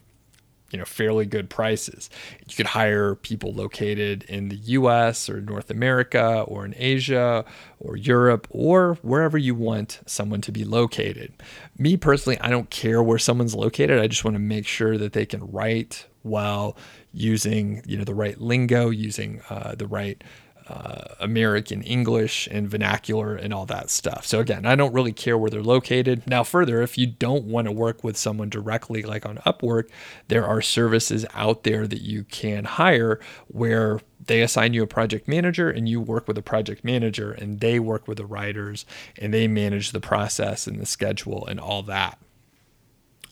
you 0.71 0.79
know 0.79 0.85
fairly 0.85 1.25
good 1.25 1.49
prices. 1.49 2.09
You 2.47 2.55
could 2.55 2.67
hire 2.67 3.15
people 3.15 3.53
located 3.53 4.23
in 4.23 4.49
the 4.49 4.55
US 4.55 5.29
or 5.29 5.41
North 5.41 5.69
America 5.69 6.43
or 6.47 6.65
in 6.65 6.73
Asia 6.77 7.45
or 7.79 7.95
Europe 7.95 8.47
or 8.49 8.95
wherever 9.01 9.37
you 9.37 9.55
want 9.55 9.99
someone 10.05 10.41
to 10.41 10.51
be 10.51 10.63
located. 10.63 11.33
Me 11.77 11.97
personally, 11.97 12.39
I 12.41 12.49
don't 12.49 12.69
care 12.69 13.01
where 13.03 13.19
someone's 13.19 13.55
located. 13.55 13.99
I 13.99 14.07
just 14.07 14.23
want 14.23 14.35
to 14.35 14.39
make 14.39 14.67
sure 14.67 14.97
that 14.97 15.13
they 15.13 15.25
can 15.25 15.49
write 15.51 16.05
well 16.23 16.77
using 17.13 17.81
you 17.85 17.97
know 17.97 18.03
the 18.03 18.13
right 18.13 18.39
lingo, 18.39 18.89
using 18.89 19.41
uh, 19.49 19.75
the 19.75 19.87
right 19.87 20.23
uh, 20.71 21.15
American 21.19 21.81
English 21.81 22.47
and 22.49 22.69
vernacular 22.69 23.35
and 23.35 23.53
all 23.53 23.65
that 23.65 23.89
stuff. 23.89 24.25
So, 24.25 24.39
again, 24.39 24.65
I 24.65 24.75
don't 24.75 24.93
really 24.93 25.11
care 25.11 25.37
where 25.37 25.49
they're 25.49 25.61
located. 25.61 26.25
Now, 26.25 26.43
further, 26.43 26.81
if 26.81 26.97
you 26.97 27.07
don't 27.07 27.43
want 27.43 27.65
to 27.65 27.73
work 27.73 28.03
with 28.03 28.15
someone 28.15 28.49
directly, 28.49 29.01
like 29.03 29.25
on 29.25 29.37
Upwork, 29.39 29.89
there 30.29 30.45
are 30.45 30.61
services 30.61 31.25
out 31.33 31.63
there 31.63 31.87
that 31.87 32.01
you 32.01 32.23
can 32.23 32.63
hire 32.63 33.19
where 33.47 33.99
they 34.25 34.41
assign 34.41 34.73
you 34.73 34.83
a 34.83 34.87
project 34.87 35.27
manager 35.27 35.69
and 35.69 35.89
you 35.89 35.99
work 35.99 36.27
with 36.27 36.37
a 36.37 36.43
project 36.43 36.85
manager 36.85 37.31
and 37.31 37.59
they 37.59 37.79
work 37.79 38.07
with 38.07 38.17
the 38.17 38.25
writers 38.25 38.85
and 39.17 39.33
they 39.33 39.47
manage 39.47 39.91
the 39.91 39.99
process 39.99 40.67
and 40.67 40.79
the 40.79 40.85
schedule 40.85 41.45
and 41.47 41.59
all 41.59 41.83
that. 41.83 42.17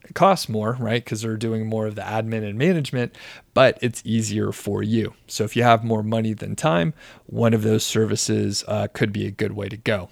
It 0.09 0.15
costs 0.15 0.49
more, 0.49 0.75
right? 0.79 1.03
Because 1.03 1.21
they're 1.21 1.37
doing 1.37 1.67
more 1.67 1.85
of 1.85 1.93
the 1.93 2.01
admin 2.01 2.47
and 2.47 2.57
management, 2.57 3.15
but 3.53 3.77
it's 3.81 4.01
easier 4.03 4.51
for 4.51 4.81
you. 4.81 5.13
So 5.27 5.43
if 5.43 5.55
you 5.55 5.61
have 5.61 5.83
more 5.83 6.01
money 6.01 6.33
than 6.33 6.55
time, 6.55 6.95
one 7.27 7.53
of 7.53 7.61
those 7.61 7.85
services 7.85 8.63
uh, 8.67 8.87
could 8.91 9.13
be 9.13 9.27
a 9.27 9.31
good 9.31 9.51
way 9.51 9.69
to 9.69 9.77
go. 9.77 10.09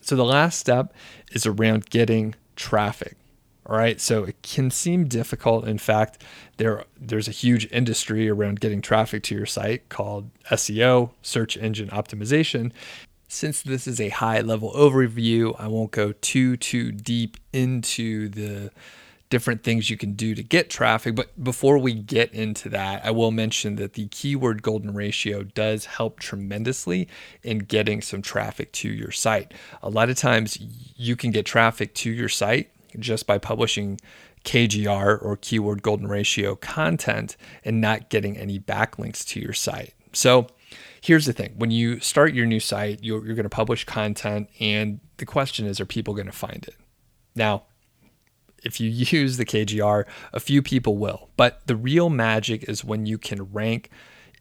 So 0.00 0.16
the 0.16 0.24
last 0.24 0.58
step 0.58 0.92
is 1.30 1.46
around 1.46 1.88
getting 1.90 2.34
traffic. 2.56 3.16
All 3.66 3.76
right, 3.76 4.00
so 4.00 4.24
it 4.24 4.42
can 4.42 4.72
seem 4.72 5.06
difficult. 5.06 5.68
In 5.68 5.78
fact, 5.78 6.24
there 6.56 6.84
there's 6.98 7.28
a 7.28 7.32
huge 7.32 7.70
industry 7.70 8.28
around 8.28 8.58
getting 8.58 8.82
traffic 8.82 9.22
to 9.24 9.34
your 9.36 9.46
site 9.46 9.88
called 9.88 10.30
SEO, 10.50 11.12
search 11.22 11.56
engine 11.56 11.88
optimization, 11.90 12.72
since 13.32 13.62
this 13.62 13.86
is 13.86 14.00
a 14.00 14.08
high 14.08 14.40
level 14.40 14.72
overview, 14.72 15.54
I 15.58 15.68
won't 15.68 15.92
go 15.92 16.12
too 16.12 16.56
too 16.56 16.90
deep 16.90 17.36
into 17.52 18.28
the 18.28 18.70
different 19.28 19.62
things 19.62 19.88
you 19.88 19.96
can 19.96 20.14
do 20.14 20.34
to 20.34 20.42
get 20.42 20.68
traffic. 20.68 21.14
But 21.14 21.42
before 21.42 21.78
we 21.78 21.94
get 21.94 22.34
into 22.34 22.68
that, 22.70 23.06
I 23.06 23.12
will 23.12 23.30
mention 23.30 23.76
that 23.76 23.92
the 23.92 24.08
keyword 24.08 24.62
golden 24.62 24.92
ratio 24.92 25.44
does 25.44 25.84
help 25.84 26.18
tremendously 26.18 27.08
in 27.44 27.60
getting 27.60 28.02
some 28.02 28.20
traffic 28.20 28.72
to 28.72 28.88
your 28.88 29.12
site. 29.12 29.54
A 29.80 29.88
lot 29.88 30.10
of 30.10 30.16
times 30.16 30.58
you 30.96 31.14
can 31.14 31.30
get 31.30 31.46
traffic 31.46 31.94
to 31.94 32.10
your 32.10 32.28
site 32.28 32.70
just 32.98 33.28
by 33.28 33.38
publishing 33.38 34.00
KGR 34.44 35.22
or 35.22 35.36
keyword 35.36 35.82
golden 35.82 36.08
ratio 36.08 36.56
content 36.56 37.36
and 37.64 37.80
not 37.80 38.08
getting 38.08 38.36
any 38.36 38.58
backlinks 38.58 39.24
to 39.28 39.40
your 39.40 39.52
site. 39.52 39.94
So 40.12 40.48
here's 41.00 41.26
the 41.26 41.32
thing 41.32 41.54
when 41.56 41.70
you 41.70 42.00
start 42.00 42.34
your 42.34 42.46
new 42.46 42.60
site, 42.60 43.02
you're, 43.02 43.24
you're 43.24 43.34
going 43.34 43.44
to 43.44 43.48
publish 43.50 43.84
content, 43.84 44.48
and 44.60 45.00
the 45.16 45.26
question 45.26 45.66
is, 45.66 45.80
are 45.80 45.86
people 45.86 46.14
going 46.14 46.26
to 46.26 46.32
find 46.32 46.64
it? 46.66 46.76
Now, 47.34 47.64
if 48.62 48.80
you 48.80 48.90
use 49.20 49.36
the 49.36 49.44
KGR, 49.44 50.04
a 50.32 50.40
few 50.40 50.62
people 50.62 50.96
will, 50.96 51.30
but 51.36 51.66
the 51.66 51.76
real 51.76 52.10
magic 52.10 52.68
is 52.68 52.84
when 52.84 53.06
you 53.06 53.18
can 53.18 53.52
rank 53.52 53.90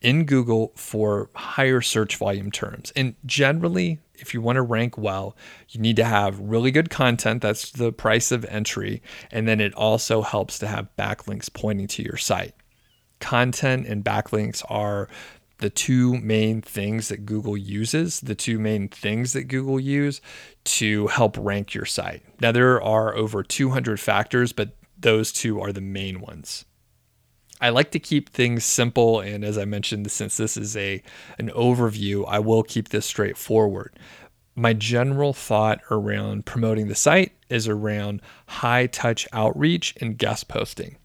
in 0.01 0.25
Google 0.25 0.71
for 0.75 1.29
higher 1.35 1.81
search 1.81 2.15
volume 2.15 2.51
terms. 2.51 2.93
And 2.95 3.15
generally, 3.25 3.99
if 4.15 4.33
you 4.33 4.41
want 4.41 4.55
to 4.55 4.61
rank 4.61 4.97
well, 4.97 5.35
you 5.69 5.81
need 5.81 5.97
to 5.97 6.05
have 6.05 6.39
really 6.39 6.71
good 6.71 6.89
content. 6.89 7.41
That's 7.41 7.71
the 7.71 7.91
price 7.91 8.31
of 8.31 8.45
entry. 8.45 9.01
And 9.31 9.47
then 9.47 9.59
it 9.59 9.73
also 9.73 10.21
helps 10.21 10.57
to 10.59 10.67
have 10.67 10.87
backlinks 10.97 11.53
pointing 11.53 11.87
to 11.87 12.03
your 12.03 12.17
site. 12.17 12.55
Content 13.19 13.87
and 13.87 14.03
backlinks 14.03 14.63
are 14.69 15.09
the 15.59 15.69
two 15.69 16.15
main 16.17 16.61
things 16.61 17.09
that 17.09 17.25
Google 17.25 17.55
uses, 17.55 18.21
the 18.21 18.35
two 18.35 18.59
main 18.59 18.87
things 18.87 19.33
that 19.33 19.43
Google 19.43 19.79
use 19.79 20.21
to 20.63 21.07
help 21.07 21.37
rank 21.37 21.73
your 21.73 21.85
site. 21.85 22.23
Now, 22.41 22.51
there 22.51 22.81
are 22.81 23.15
over 23.15 23.43
200 23.43 23.99
factors, 23.99 24.53
but 24.53 24.75
those 24.97 25.31
two 25.31 25.61
are 25.61 25.71
the 25.71 25.81
main 25.81 26.21
ones. 26.21 26.65
I 27.61 27.69
like 27.69 27.91
to 27.91 27.99
keep 27.99 28.29
things 28.29 28.63
simple, 28.63 29.19
and 29.19 29.43
as 29.43 29.57
I 29.57 29.65
mentioned, 29.65 30.09
since 30.11 30.37
this 30.37 30.55
is 30.55 30.77
a 30.77 31.03
an 31.37 31.49
overview, 31.49 32.25
I 32.27 32.39
will 32.39 32.63
keep 32.63 32.89
this 32.89 33.05
straightforward. 33.05 33.99
My 34.55 34.73
general 34.73 35.33
thought 35.33 35.81
around 35.91 36.45
promoting 36.45 36.87
the 36.87 36.95
site 36.95 37.33
is 37.49 37.67
around 37.67 38.21
high 38.47 38.87
touch 38.87 39.27
outreach 39.33 39.93
and 39.99 40.17
guest 40.17 40.47
posting. 40.47 40.97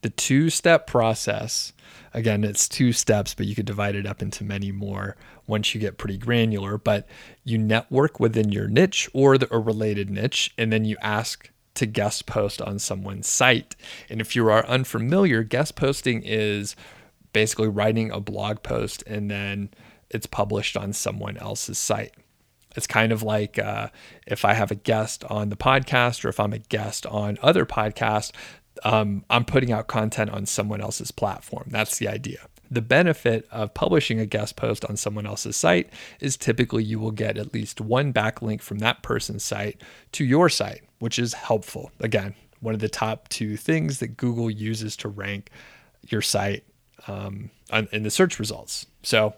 The 0.00 0.10
two 0.10 0.48
step 0.48 0.86
process 0.86 1.72
Again, 2.16 2.44
it's 2.44 2.66
two 2.68 2.92
steps, 2.92 3.34
but 3.34 3.46
you 3.46 3.54
could 3.54 3.66
divide 3.66 3.94
it 3.94 4.06
up 4.06 4.22
into 4.22 4.42
many 4.42 4.72
more 4.72 5.16
once 5.46 5.74
you 5.74 5.80
get 5.80 5.98
pretty 5.98 6.16
granular. 6.16 6.78
But 6.78 7.06
you 7.44 7.58
network 7.58 8.18
within 8.18 8.50
your 8.50 8.68
niche 8.68 9.08
or 9.12 9.36
the, 9.36 9.54
a 9.54 9.58
related 9.58 10.10
niche, 10.10 10.52
and 10.56 10.72
then 10.72 10.86
you 10.86 10.96
ask 11.02 11.50
to 11.74 11.86
guest 11.86 12.24
post 12.26 12.60
on 12.62 12.78
someone's 12.78 13.28
site. 13.28 13.76
And 14.08 14.20
if 14.20 14.34
you 14.34 14.48
are 14.48 14.66
unfamiliar, 14.66 15.42
guest 15.42 15.76
posting 15.76 16.22
is 16.24 16.74
basically 17.34 17.68
writing 17.68 18.10
a 18.10 18.18
blog 18.18 18.62
post 18.62 19.02
and 19.06 19.30
then 19.30 19.68
it's 20.08 20.24
published 20.24 20.74
on 20.74 20.94
someone 20.94 21.36
else's 21.36 21.76
site. 21.76 22.14
It's 22.76 22.86
kind 22.86 23.12
of 23.12 23.22
like 23.22 23.58
uh, 23.58 23.88
if 24.26 24.44
I 24.44 24.54
have 24.54 24.70
a 24.70 24.74
guest 24.74 25.22
on 25.24 25.50
the 25.50 25.56
podcast 25.56 26.24
or 26.24 26.28
if 26.28 26.40
I'm 26.40 26.54
a 26.54 26.58
guest 26.58 27.04
on 27.04 27.38
other 27.42 27.66
podcasts, 27.66 28.32
um, 28.84 29.24
I'm 29.30 29.44
putting 29.44 29.72
out 29.72 29.86
content 29.86 30.30
on 30.30 30.46
someone 30.46 30.80
else's 30.80 31.10
platform. 31.10 31.68
That's 31.68 31.98
the 31.98 32.08
idea. 32.08 32.46
The 32.70 32.82
benefit 32.82 33.46
of 33.50 33.74
publishing 33.74 34.18
a 34.18 34.26
guest 34.26 34.56
post 34.56 34.84
on 34.84 34.96
someone 34.96 35.26
else's 35.26 35.56
site 35.56 35.88
is 36.20 36.36
typically 36.36 36.82
you 36.82 36.98
will 36.98 37.12
get 37.12 37.38
at 37.38 37.54
least 37.54 37.80
one 37.80 38.12
backlink 38.12 38.60
from 38.60 38.78
that 38.78 39.02
person's 39.02 39.44
site 39.44 39.80
to 40.12 40.24
your 40.24 40.48
site, 40.48 40.82
which 40.98 41.18
is 41.18 41.34
helpful. 41.34 41.92
Again, 42.00 42.34
one 42.60 42.74
of 42.74 42.80
the 42.80 42.88
top 42.88 43.28
two 43.28 43.56
things 43.56 44.00
that 44.00 44.16
Google 44.16 44.50
uses 44.50 44.96
to 44.98 45.08
rank 45.08 45.50
your 46.08 46.22
site 46.22 46.64
um, 47.06 47.50
in 47.92 48.02
the 48.02 48.10
search 48.10 48.38
results. 48.38 48.86
So, 49.02 49.34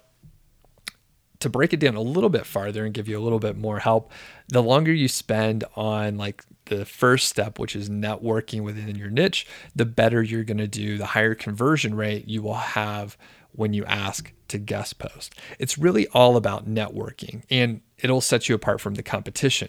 to 1.40 1.48
break 1.48 1.72
it 1.72 1.80
down 1.80 1.94
a 1.94 2.00
little 2.00 2.30
bit 2.30 2.46
farther 2.46 2.84
and 2.84 2.94
give 2.94 3.08
you 3.08 3.18
a 3.18 3.22
little 3.22 3.38
bit 3.38 3.56
more 3.56 3.78
help, 3.78 4.12
the 4.48 4.62
longer 4.62 4.92
you 4.92 5.08
spend 5.08 5.64
on 5.76 6.16
like 6.16 6.44
the 6.66 6.84
first 6.84 7.28
step, 7.28 7.58
which 7.58 7.76
is 7.76 7.88
networking 7.88 8.62
within 8.62 8.96
your 8.96 9.10
niche, 9.10 9.46
the 9.74 9.86
better 9.86 10.22
you're 10.22 10.44
going 10.44 10.58
to 10.58 10.68
do, 10.68 10.98
the 10.98 11.06
higher 11.06 11.34
conversion 11.34 11.94
rate 11.94 12.26
you 12.28 12.42
will 12.42 12.54
have 12.54 13.16
when 13.52 13.72
you 13.72 13.84
ask 13.86 14.32
to 14.48 14.58
guest 14.58 14.98
post. 14.98 15.34
It's 15.58 15.78
really 15.78 16.06
all 16.08 16.36
about 16.36 16.68
networking 16.68 17.42
and 17.50 17.80
it'll 17.98 18.20
set 18.20 18.48
you 18.48 18.54
apart 18.54 18.80
from 18.80 18.94
the 18.94 19.02
competition. 19.02 19.68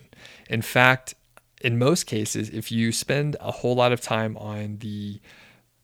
In 0.49 0.61
fact, 0.61 1.15
in 1.61 1.77
most 1.77 2.05
cases, 2.05 2.49
if 2.49 2.71
you 2.71 2.91
spend 2.91 3.35
a 3.39 3.51
whole 3.51 3.75
lot 3.75 3.91
of 3.91 4.01
time 4.01 4.37
on 4.37 4.77
the 4.77 5.19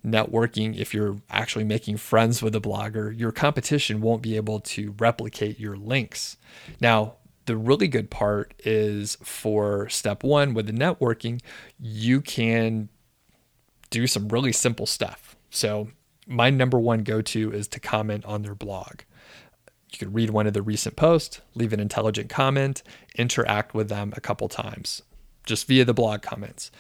networking, 0.05 0.77
if 0.77 0.93
you're 0.93 1.17
actually 1.29 1.63
making 1.63 1.97
friends 1.97 2.41
with 2.41 2.55
a 2.55 2.61
blogger, 2.61 3.17
your 3.17 3.31
competition 3.31 4.01
won't 4.01 4.21
be 4.21 4.35
able 4.35 4.59
to 4.59 4.95
replicate 4.99 5.59
your 5.59 5.75
links. 5.75 6.37
Now, 6.79 7.15
the 7.45 7.57
really 7.57 7.87
good 7.87 8.09
part 8.09 8.53
is 8.63 9.17
for 9.21 9.89
step 9.89 10.23
one 10.23 10.53
with 10.53 10.67
the 10.67 10.73
networking, 10.73 11.41
you 11.79 12.21
can 12.21 12.89
do 13.89 14.07
some 14.07 14.29
really 14.29 14.51
simple 14.51 14.85
stuff. 14.85 15.35
So, 15.49 15.89
my 16.27 16.49
number 16.49 16.79
one 16.79 17.03
go 17.03 17.21
to 17.21 17.51
is 17.51 17.67
to 17.67 17.79
comment 17.79 18.25
on 18.25 18.41
their 18.41 18.55
blog. 18.55 19.01
You 19.91 19.99
can 19.99 20.11
read 20.11 20.31
one 20.31 20.47
of 20.47 20.53
the 20.53 20.63
recent 20.63 20.95
posts, 20.95 21.39
leave 21.53 21.71
an 21.71 21.79
intelligent 21.79 22.29
comment, 22.29 22.81
interact 23.15 23.75
with 23.75 23.89
them 23.89 24.11
a 24.17 24.21
couple 24.21 24.49
times 24.49 25.03
just 25.45 25.67
via 25.67 25.85
the 25.85 25.93
blog 25.93 26.21
comments. 26.21 26.71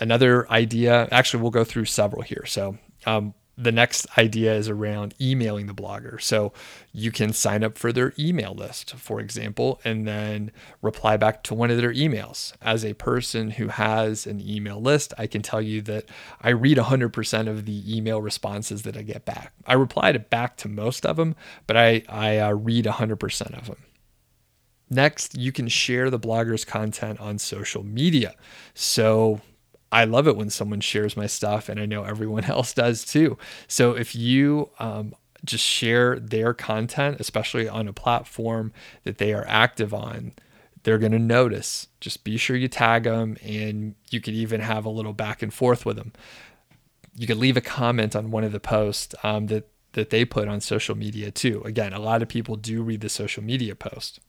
Another 0.00 0.50
idea, 0.50 1.08
actually, 1.10 1.42
we'll 1.42 1.50
go 1.50 1.64
through 1.64 1.86
several 1.86 2.22
here. 2.22 2.44
So, 2.46 2.78
um, 3.06 3.34
the 3.58 3.72
next 3.72 4.06
idea 4.16 4.54
is 4.54 4.68
around 4.68 5.14
emailing 5.20 5.66
the 5.66 5.74
blogger. 5.74 6.22
So 6.22 6.52
you 6.92 7.10
can 7.10 7.32
sign 7.32 7.64
up 7.64 7.76
for 7.76 7.92
their 7.92 8.14
email 8.16 8.54
list, 8.54 8.94
for 8.94 9.18
example, 9.18 9.80
and 9.84 10.06
then 10.06 10.52
reply 10.80 11.16
back 11.16 11.42
to 11.44 11.54
one 11.54 11.68
of 11.72 11.76
their 11.76 11.92
emails. 11.92 12.52
As 12.62 12.84
a 12.84 12.94
person 12.94 13.50
who 13.50 13.66
has 13.66 14.28
an 14.28 14.40
email 14.40 14.80
list, 14.80 15.12
I 15.18 15.26
can 15.26 15.42
tell 15.42 15.60
you 15.60 15.82
that 15.82 16.04
I 16.40 16.50
read 16.50 16.78
100% 16.78 17.48
of 17.48 17.66
the 17.66 17.96
email 17.96 18.22
responses 18.22 18.82
that 18.82 18.96
I 18.96 19.02
get 19.02 19.24
back. 19.24 19.52
I 19.66 19.72
reply 19.72 20.12
to 20.12 20.20
back 20.20 20.56
to 20.58 20.68
most 20.68 21.04
of 21.04 21.16
them, 21.16 21.34
but 21.66 21.76
I, 21.76 22.04
I 22.08 22.38
uh, 22.38 22.52
read 22.52 22.84
100% 22.84 23.58
of 23.58 23.66
them. 23.66 23.78
Next, 24.88 25.36
you 25.36 25.50
can 25.50 25.66
share 25.66 26.10
the 26.10 26.18
blogger's 26.18 26.64
content 26.64 27.18
on 27.18 27.38
social 27.38 27.82
media. 27.82 28.36
So 28.72 29.40
I 29.90 30.04
love 30.04 30.28
it 30.28 30.36
when 30.36 30.50
someone 30.50 30.80
shares 30.80 31.16
my 31.16 31.26
stuff, 31.26 31.68
and 31.68 31.80
I 31.80 31.86
know 31.86 32.04
everyone 32.04 32.44
else 32.46 32.74
does 32.74 33.04
too. 33.04 33.38
So 33.66 33.92
if 33.92 34.14
you 34.14 34.70
um, 34.78 35.14
just 35.44 35.64
share 35.64 36.18
their 36.18 36.54
content, 36.54 37.20
especially 37.20 37.68
on 37.68 37.88
a 37.88 37.92
platform 37.92 38.72
that 39.04 39.18
they 39.18 39.32
are 39.32 39.44
active 39.48 39.94
on, 39.94 40.32
they're 40.82 40.98
going 40.98 41.12
to 41.12 41.18
notice. 41.18 41.88
Just 42.00 42.24
be 42.24 42.36
sure 42.36 42.56
you 42.56 42.68
tag 42.68 43.04
them, 43.04 43.36
and 43.42 43.94
you 44.10 44.20
could 44.20 44.34
even 44.34 44.60
have 44.60 44.84
a 44.84 44.90
little 44.90 45.12
back 45.12 45.42
and 45.42 45.52
forth 45.52 45.84
with 45.84 45.96
them. 45.96 46.12
You 47.14 47.26
could 47.26 47.38
leave 47.38 47.56
a 47.56 47.62
comment 47.62 48.14
on 48.14 48.30
one 48.30 48.44
of 48.44 48.52
the 48.52 48.60
posts 48.60 49.14
um, 49.22 49.46
that 49.48 49.68
that 49.92 50.10
they 50.10 50.24
put 50.24 50.48
on 50.48 50.60
social 50.60 50.94
media 50.94 51.30
too. 51.30 51.62
Again, 51.64 51.92
a 51.92 51.98
lot 51.98 52.22
of 52.22 52.28
people 52.28 52.56
do 52.56 52.82
read 52.82 53.00
the 53.00 53.08
social 53.08 53.42
media 53.42 53.74
post. 53.74 54.20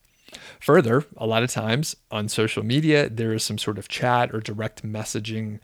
Further, 0.60 1.04
a 1.16 1.26
lot 1.26 1.42
of 1.42 1.50
times 1.50 1.96
on 2.10 2.28
social 2.28 2.62
media, 2.62 3.08
there 3.08 3.32
is 3.32 3.44
some 3.44 3.58
sort 3.58 3.78
of 3.78 3.88
chat 3.88 4.34
or 4.34 4.40
direct 4.40 4.82
messaging, 4.82 5.60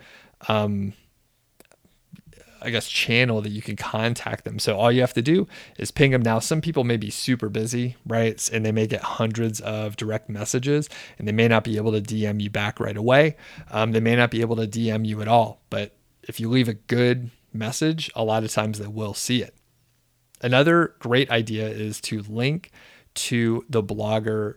um, 0.48 0.94
I 2.60 2.70
guess, 2.70 2.88
channel 2.88 3.40
that 3.42 3.50
you 3.50 3.62
can 3.62 3.76
contact 3.76 4.44
them. 4.44 4.58
So 4.58 4.76
all 4.76 4.90
you 4.90 5.00
have 5.00 5.14
to 5.14 5.22
do 5.22 5.46
is 5.78 5.90
ping 5.90 6.10
them. 6.10 6.22
Now, 6.22 6.38
some 6.38 6.60
people 6.60 6.84
may 6.84 6.96
be 6.96 7.10
super 7.10 7.48
busy, 7.48 7.96
right? 8.06 8.48
And 8.52 8.64
they 8.64 8.72
may 8.72 8.86
get 8.86 9.02
hundreds 9.02 9.60
of 9.60 9.96
direct 9.96 10.28
messages 10.28 10.88
and 11.18 11.28
they 11.28 11.32
may 11.32 11.48
not 11.48 11.64
be 11.64 11.76
able 11.76 11.92
to 11.92 12.00
DM 12.00 12.40
you 12.40 12.50
back 12.50 12.80
right 12.80 12.96
away. 12.96 13.36
Um, 13.70 13.92
they 13.92 14.00
may 14.00 14.16
not 14.16 14.30
be 14.30 14.40
able 14.40 14.56
to 14.56 14.66
DM 14.66 15.06
you 15.06 15.20
at 15.20 15.28
all. 15.28 15.60
But 15.70 15.96
if 16.22 16.40
you 16.40 16.48
leave 16.48 16.68
a 16.68 16.74
good 16.74 17.30
message, 17.52 18.10
a 18.14 18.24
lot 18.24 18.44
of 18.44 18.52
times 18.52 18.78
they 18.78 18.86
will 18.86 19.14
see 19.14 19.42
it. 19.42 19.54
Another 20.42 20.94
great 20.98 21.30
idea 21.30 21.66
is 21.68 22.00
to 22.02 22.22
link 22.22 22.70
to 23.16 23.64
the 23.68 23.82
blogger 23.82 24.54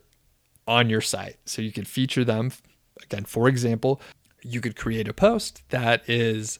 on 0.67 0.89
your 0.89 1.01
site. 1.01 1.37
So 1.45 1.61
you 1.61 1.71
could 1.71 1.87
feature 1.87 2.23
them. 2.23 2.51
Again, 3.01 3.25
for 3.25 3.47
example, 3.47 4.01
you 4.43 4.61
could 4.61 4.75
create 4.75 5.07
a 5.07 5.13
post 5.13 5.63
that 5.69 6.07
is 6.07 6.59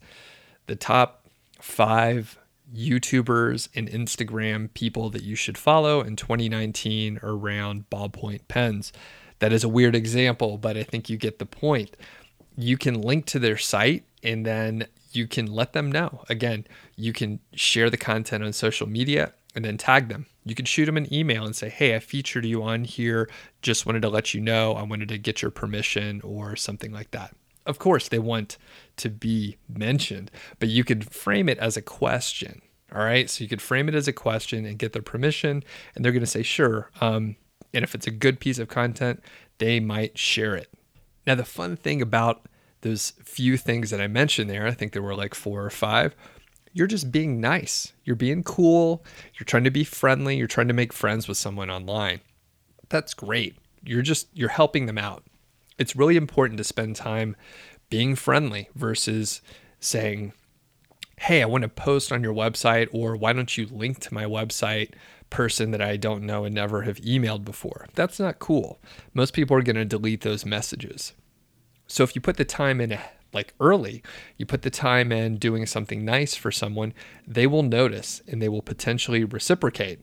the 0.66 0.76
top 0.76 1.28
five 1.62 2.38
YouTubers 2.74 3.70
and 3.76 3.90
Instagram 3.90 4.74
people 4.74 5.10
that 5.10 5.24
you 5.24 5.36
should 5.36 5.58
follow 5.58 6.02
in 6.02 6.16
2019 6.16 7.20
around 7.24 7.90
ballpoint 7.90 8.42
pens. 8.48 8.94
That 9.40 9.54
is 9.54 9.64
a 9.64 9.70
weird 9.70 9.96
example, 9.96 10.58
but 10.58 10.78
I 10.78 10.84
think 10.84 11.10
you 11.10 11.18
get 11.18 11.40
the 11.40 11.46
point. 11.46 11.96
You 12.56 12.78
can 12.78 13.02
link 13.02 13.26
to 13.28 13.40
their 13.40 13.58
site 13.58 14.04
and 14.24 14.46
then 14.46 14.88
you 15.12 15.28
can 15.28 15.48
let 15.48 15.74
them 15.74 15.92
know. 15.92 16.24
Again, 16.30 16.68
you 16.96 17.14
can 17.14 17.40
share 17.54 17.90
the 17.90 17.98
content 17.98 18.44
on 18.44 18.54
social 18.54 18.88
media 18.88 19.34
and 19.56 19.66
then 19.66 19.78
tag 19.78 20.10
them. 20.10 20.28
You 20.46 20.56
could 20.56 20.68
shoot 20.68 20.86
them 20.86 20.98
an 20.98 21.12
email 21.14 21.46
and 21.46 21.56
say, 21.56 21.70
Hey, 21.70 21.96
I 21.96 22.00
featured 22.00 22.46
you 22.46 22.64
on 22.64 22.84
here. 22.84 23.30
Just 23.62 23.86
wanted 23.86 24.02
to 24.04 24.10
let 24.10 24.34
you 24.34 24.42
know. 24.42 24.74
I 24.74 24.84
wanted 24.84 25.10
to 25.10 25.18
get 25.18 25.42
your 25.42 25.52
permission 25.52 26.22
or 26.24 26.56
something 26.56 26.92
like 26.92 27.12
that. 27.12 27.36
Of 27.66 27.80
course, 27.80 28.08
they 28.08 28.20
want 28.20 28.58
to 28.98 29.10
be 29.10 29.58
mentioned, 29.68 30.32
but 30.60 30.70
you 30.70 30.84
could 30.84 31.12
frame 31.12 31.50
it 31.50 31.60
as 31.60 31.78
a 31.78 31.82
question. 31.82 32.62
All 32.94 33.04
right. 33.04 33.30
So 33.30 33.44
you 33.44 33.50
could 33.50 33.62
frame 33.62 33.88
it 33.88 33.96
as 33.96 34.08
a 34.08 34.14
question 34.14 34.66
and 34.66 34.80
get 34.80 34.94
their 34.94 35.02
permission, 35.02 35.64
and 35.96 36.04
they're 36.04 36.12
going 36.12 36.22
to 36.22 36.28
say, 36.28 36.44
Sure. 36.44 36.90
Um, 37.02 37.36
and 37.74 37.84
if 37.84 37.94
it's 37.94 38.08
a 38.08 38.12
good 38.12 38.40
piece 38.40 38.58
of 38.58 38.68
content, 38.68 39.22
they 39.60 39.80
might 39.80 40.18
share 40.18 40.56
it. 40.56 40.74
Now, 41.28 41.36
the 41.36 41.46
fun 41.46 41.76
thing 41.76 42.02
about 42.02 42.48
those 42.82 43.14
few 43.24 43.58
things 43.58 43.90
that 43.92 44.02
I 44.02 44.08
mentioned 44.08 44.50
there, 44.50 44.66
I 44.66 44.72
think 44.72 44.94
there 44.94 45.02
were 45.02 45.16
like 45.16 45.36
four 45.36 45.64
or 45.64 45.70
five, 45.70 46.16
you're 46.74 46.88
just 46.88 47.12
being 47.12 47.40
nice. 47.40 47.94
You're 48.04 48.16
being 48.16 48.44
cool. 48.44 49.04
You're 49.36 49.46
trying 49.46 49.64
to 49.64 49.72
be 49.72 49.84
friendly. 49.84 50.38
You're 50.38 50.48
trying 50.48 50.68
to 50.68 50.74
make 50.74 50.94
friends 50.94 51.28
with 51.28 51.38
someone 51.38 51.70
online. 51.70 52.22
That's 52.90 53.14
great. 53.14 53.58
You're 53.84 54.02
just 54.02 54.28
you're 54.34 54.50
helping 54.50 54.86
them 54.86 54.98
out. 54.98 55.24
It's 55.78 55.96
really 55.96 56.18
important 56.18 56.58
to 56.58 56.64
spend 56.64 56.96
time 56.96 57.36
being 57.90 58.16
friendly 58.16 58.70
versus 58.76 59.42
saying, 59.80 60.34
"Hey, 61.18 61.42
I 61.42 61.46
want 61.46 61.64
to 61.64 61.70
post 61.70 62.12
on 62.12 62.24
your 62.24 62.34
website 62.34 62.90
or 62.92 63.16
why 63.16 63.34
don't 63.34 63.58
you 63.58 63.68
link 63.68 64.00
to 64.02 64.14
my 64.14 64.26
website?" 64.26 64.92
person 65.30 65.70
that 65.70 65.82
I 65.82 65.96
don't 65.96 66.24
know 66.24 66.44
and 66.44 66.56
never 66.56 66.82
have 66.82 66.98
emailed 66.98 67.46
before. 67.46 67.88
That's 67.94 68.20
not 68.20 68.40
cool. 68.40 68.80
Most 69.14 69.34
people 69.34 69.56
are 69.56 69.62
going 69.62 69.76
to 69.76 69.86
delete 69.86 70.22
those 70.22 70.46
messages. 70.46 71.14
So 71.88 72.04
if 72.04 72.16
you 72.16 72.22
put 72.22 72.38
the 72.38 72.46
time 72.46 72.82
in 72.82 72.98
like 73.34 73.54
early, 73.60 74.02
you 74.38 74.46
put 74.46 74.62
the 74.64 74.70
time 74.70 75.12
in 75.12 75.38
doing 75.38 75.66
something 75.66 76.04
nice 76.04 76.36
for 76.36 76.52
someone, 76.52 76.94
they 77.28 77.48
will 77.48 77.64
notice 77.64 78.22
and 78.28 78.42
they 78.42 78.50
will 78.50 78.62
potentially 78.62 79.24
reciprocate. 79.24 80.00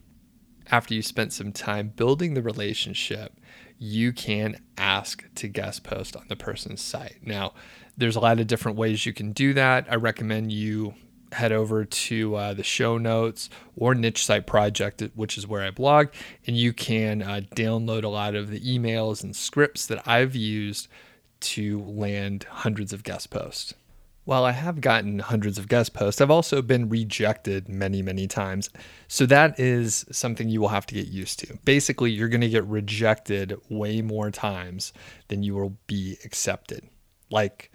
After 0.71 0.95
you 0.95 1.03
spent 1.03 1.33
some 1.33 1.53
time 1.53 1.93
building 1.95 2.35
the 2.35 2.43
relationship, 2.43 3.39
you 3.79 4.13
can 4.13 4.61
ask 4.79 5.25
to 5.37 5.49
guest 5.49 5.85
post 5.85 6.17
on 6.17 6.25
the 6.29 6.37
person's 6.37 6.81
site. 6.81 7.19
Now, 7.23 7.53
there's 7.97 8.17
a 8.17 8.21
lot 8.21 8.41
of 8.41 8.47
different 8.47 8.79
ways 8.79 9.07
you 9.07 9.13
can 9.13 9.33
do 9.33 9.55
that. 9.55 9.87
I 9.91 9.97
recommend 9.97 10.53
you 10.53 10.95
head 11.33 11.53
over 11.53 11.85
to 11.85 12.35
uh, 12.37 12.55
the 12.55 12.63
show 12.63 12.99
notes 12.99 13.51
or 13.77 13.95
niche 13.95 14.25
site 14.25 14.47
project 14.47 15.03
which 15.15 15.37
is 15.37 15.47
where 15.47 15.63
i 15.63 15.71
blog 15.71 16.07
and 16.47 16.57
you 16.57 16.73
can 16.73 17.21
uh, 17.21 17.41
download 17.55 18.05
a 18.05 18.09
lot 18.09 18.35
of 18.35 18.49
the 18.49 18.61
emails 18.61 19.25
and 19.25 19.35
scripts 19.35 19.87
that 19.87 20.07
i've 20.07 20.37
used 20.37 20.89
to 21.41 21.81
land 21.83 22.45
hundreds 22.45 22.93
of 22.93 23.03
guest 23.03 23.31
posts. 23.31 23.75
While 24.25 24.45
I 24.45 24.51
have 24.51 24.81
gotten 24.81 25.21
hundreds 25.21 25.57
of 25.57 25.69
guest 25.69 25.95
posts, 25.95 26.21
I've 26.21 26.33
also 26.33 26.61
been 26.61 26.89
rejected 26.89 27.69
many, 27.69 28.03
many 28.03 28.27
times. 28.27 28.69
So 29.07 29.25
that 29.27 29.61
is 29.61 30.05
something 30.11 30.49
you 30.49 30.61
will 30.61 30.69
have 30.69 30.87
to 30.87 30.97
get 30.97 31.07
used 31.07 31.39
to. 31.41 31.57
Basically, 31.65 32.11
you're 32.11 32.29
going 32.29 32.41
to 32.41 32.49
get 32.49 32.65
rejected 32.65 33.55
way 33.69 34.03
more 34.03 34.33
times 34.33 34.93
than 35.29 35.45
you 35.45 35.55
will 35.55 35.77
be 35.87 36.19
accepted. 36.25 36.89
Like 37.31 37.71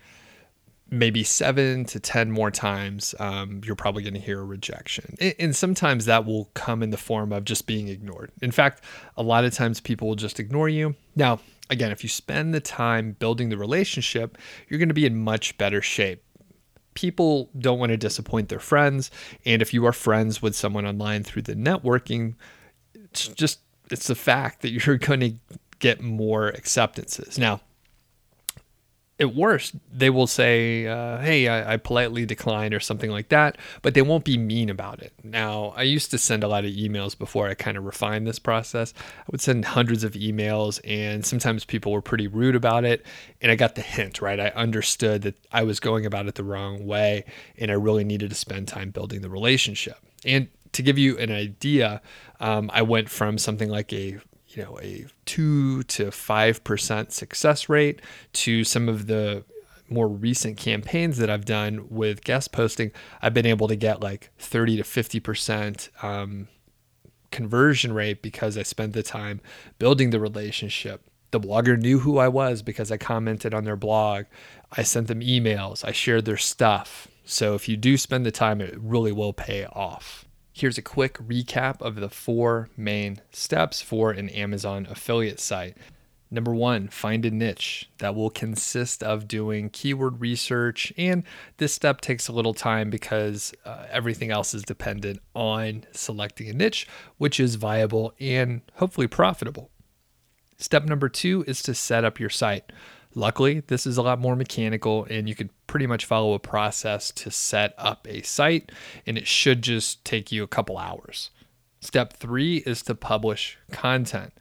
maybe 0.92 1.24
seven 1.24 1.86
to 1.86 2.00
10 2.02 2.30
more 2.30 2.52
times, 2.52 3.16
um, 3.18 3.62
you're 3.64 3.78
probably 3.78 4.04
going 4.04 4.14
to 4.14 4.20
hear 4.20 4.42
a 4.42 4.44
rejection. 4.44 5.16
And 5.40 5.56
sometimes 5.56 6.06
that 6.06 6.26
will 6.26 6.52
come 6.54 6.84
in 6.84 6.90
the 6.90 6.98
form 6.98 7.32
of 7.32 7.46
just 7.46 7.66
being 7.66 7.88
ignored. 7.88 8.32
In 8.42 8.52
fact, 8.52 8.84
a 9.16 9.24
lot 9.24 9.46
of 9.46 9.54
times 9.54 9.80
people 9.80 10.10
will 10.10 10.16
just 10.16 10.38
ignore 10.38 10.68
you. 10.68 10.96
Now, 11.16 11.40
again, 11.72 11.92
if 11.92 12.04
you 12.04 12.10
spend 12.10 12.54
the 12.54 12.60
time 12.60 13.14
building 13.14 13.50
the 13.50 13.58
relationship, 13.58 14.38
you're 14.68 14.78
going 14.78 14.90
to 14.90 14.94
be 14.94 15.06
in 15.06 15.18
much 15.18 15.58
better 15.58 15.82
shape. 15.82 16.24
People 16.94 17.50
don't 17.58 17.80
want 17.80 17.92
to 17.92 17.98
disappoint 17.98 18.50
their 18.50 18.60
friends. 18.60 19.10
And 19.46 19.62
if 19.62 19.74
you 19.74 19.86
are 19.86 19.94
friends 19.94 20.42
with 20.42 20.56
someone 20.56 20.86
online 20.86 21.24
through 21.24 21.44
the 21.44 21.56
networking, 21.56 22.36
it's 22.94 23.30
just, 23.30 23.62
it's 23.90 24.08
the 24.08 24.16
fact 24.16 24.62
that 24.62 24.72
you're 24.86 24.98
going 24.98 25.22
to 25.22 25.34
get 25.80 26.02
more 26.02 26.50
acceptances. 26.50 27.40
Now, 27.40 27.62
at 29.22 29.36
worst, 29.36 29.76
they 29.94 30.10
will 30.10 30.26
say, 30.26 30.88
uh, 30.88 31.20
"Hey, 31.20 31.48
I, 31.48 31.74
I, 31.74 31.78
politely 31.78 32.26
declined" 32.26 32.74
or 32.74 32.80
something 32.80 33.12
like 33.12 33.30
that, 33.30 33.58
but 33.84 33.94
they 33.94 34.02
won't 34.02 34.26
be 34.26 34.38
mean 34.38 34.70
about 34.70 35.02
it. 35.02 35.14
Now, 35.24 35.74
I 35.78 35.84
used 35.84 36.10
to 36.12 36.18
send 36.18 36.44
a 36.44 36.48
lot 36.48 36.66
of 36.66 36.72
emails 36.72 37.16
before 37.18 37.48
I 37.48 37.54
kind 37.54 37.78
of 37.78 37.86
refined 37.86 38.26
this 38.26 38.40
process. 38.40 38.96
I 38.98 39.24
would 39.32 39.40
send 39.40 39.64
hundreds 39.64 40.04
of 40.04 40.14
emails, 40.14 40.82
and 40.84 41.24
sometimes 41.24 41.64
people 41.64 41.92
were 41.92 42.02
pretty 42.02 42.28
rude 42.28 42.56
about 42.56 42.84
it. 42.84 43.06
And 43.42 43.52
I 43.52 43.56
got 43.56 43.76
the 43.76 43.82
hint, 43.82 44.22
right? 44.22 44.40
I 44.40 44.48
understood 44.50 45.22
that 45.22 45.36
I 45.52 45.64
was 45.64 45.80
going 45.80 46.06
about 46.06 46.26
it 46.26 46.36
the 46.36 46.44
wrong 46.44 46.88
way, 46.88 47.26
and 47.60 47.70
I 47.70 47.76
really 47.76 48.04
needed 48.04 48.32
to 48.32 48.36
spend 48.36 48.68
time 48.68 48.90
building 48.90 49.22
the 49.22 49.30
relationship. 49.30 49.98
And 50.26 50.48
to 50.72 50.82
give 50.82 50.98
you 50.98 51.18
an 51.20 51.32
idea, 51.32 52.02
um, 52.40 52.72
I 52.74 52.82
went 52.82 53.10
from 53.10 53.38
something 53.38 53.70
like 53.70 53.94
a 53.94 54.20
you 54.56 54.64
know 54.64 54.80
a 54.82 55.06
two 55.26 55.84
to 55.84 56.12
five 56.12 56.64
percent 56.64 57.12
success 57.12 57.70
rate 57.70 58.02
to 58.34 58.64
some 58.64 58.90
of 58.90 59.08
the 59.08 59.44
more 59.90 60.08
recent 60.08 60.58
campaigns 60.58 61.18
that 61.18 61.30
I've 61.30 61.46
done 61.46 61.88
with 61.90 62.24
guest 62.24 62.52
posting, 62.54 62.92
I've 63.22 63.34
been 63.34 63.46
able 63.46 63.68
to 63.68 63.76
get 63.76 64.02
like 64.02 64.30
30 64.40 64.78
to 64.78 64.84
50 64.84 65.20
percent 65.20 65.90
um, 66.02 66.48
conversion 67.32 67.94
rate 67.94 68.22
because 68.22 68.58
I 68.58 68.64
spent 68.64 68.94
the 68.94 69.04
time 69.04 69.42
building 69.80 70.10
the 70.10 70.20
relationship. 70.20 71.02
The 71.32 71.40
blogger 71.40 71.80
knew 71.80 72.00
who 72.00 72.18
I 72.18 72.28
was 72.28 72.62
because 72.62 72.92
I 72.92 72.98
commented 72.98 73.54
on 73.54 73.64
their 73.64 73.78
blog. 73.78 74.26
I 74.72 74.84
sent 74.84 75.08
them 75.08 75.22
emails. 75.22 75.86
I 75.86 75.92
shared 75.92 76.26
their 76.26 76.38
stuff. 76.38 77.08
So 77.24 77.56
if 77.56 77.70
you 77.70 77.78
do 77.78 77.98
spend 77.98 78.26
the 78.26 78.32
time, 78.32 78.60
it 78.60 78.78
really 78.78 79.12
will 79.12 79.34
pay 79.34 79.66
off. 79.66 80.26
Here's 80.54 80.78
a 80.78 80.82
quick 80.82 81.18
recap 81.18 81.82
of 81.82 81.96
the 81.96 82.10
four 82.10 82.70
main 82.76 83.22
steps 83.32 83.82
for 83.82 84.12
an 84.12 84.30
Amazon 84.30 84.86
affiliate 84.90 85.40
site. 85.40 85.78
Number 86.34 86.54
one, 86.54 86.88
find 86.88 87.26
a 87.26 87.32
niche 87.32 87.90
that 87.98 88.16
will 88.16 88.30
consist 88.30 89.04
of 89.04 89.28
doing 89.28 89.70
keyword 89.70 90.22
research. 90.22 90.94
And 90.98 91.24
this 91.58 91.74
step 91.74 92.00
takes 92.00 92.30
a 92.30 92.32
little 92.32 92.54
time 92.54 92.90
because 92.90 93.54
uh, 93.66 93.86
everything 93.90 94.32
else 94.32 94.54
is 94.54 94.64
dependent 94.64 95.20
on 95.36 95.86
selecting 95.92 96.50
a 96.50 96.54
niche, 96.54 96.88
which 97.18 97.38
is 97.40 97.56
viable 97.56 98.14
and 98.20 98.62
hopefully 98.76 99.08
profitable. 99.08 99.72
Step 100.58 100.86
number 100.86 101.10
two 101.10 101.44
is 101.48 101.62
to 101.64 101.74
set 101.74 102.06
up 102.06 102.20
your 102.20 102.30
site. 102.30 102.72
Luckily, 103.14 103.60
this 103.68 103.86
is 103.86 103.98
a 103.98 104.02
lot 104.02 104.20
more 104.20 104.36
mechanical, 104.36 105.06
and 105.10 105.28
you 105.28 105.36
could 105.36 105.50
pretty 105.68 105.86
much 105.86 106.06
follow 106.06 106.34
a 106.34 106.40
process 106.40 107.12
to 107.12 107.30
set 107.30 107.74
up 107.78 108.08
a 108.10 108.22
site, 108.22 108.72
and 109.06 109.18
it 109.18 109.28
should 109.28 109.62
just 109.62 110.04
take 110.06 110.32
you 110.32 110.44
a 110.44 110.48
couple 110.48 110.78
hours. 110.78 111.30
Step 111.82 112.14
three 112.14 112.58
is 112.58 112.82
to 112.84 112.96
publish 112.96 113.58
content. 113.72 114.34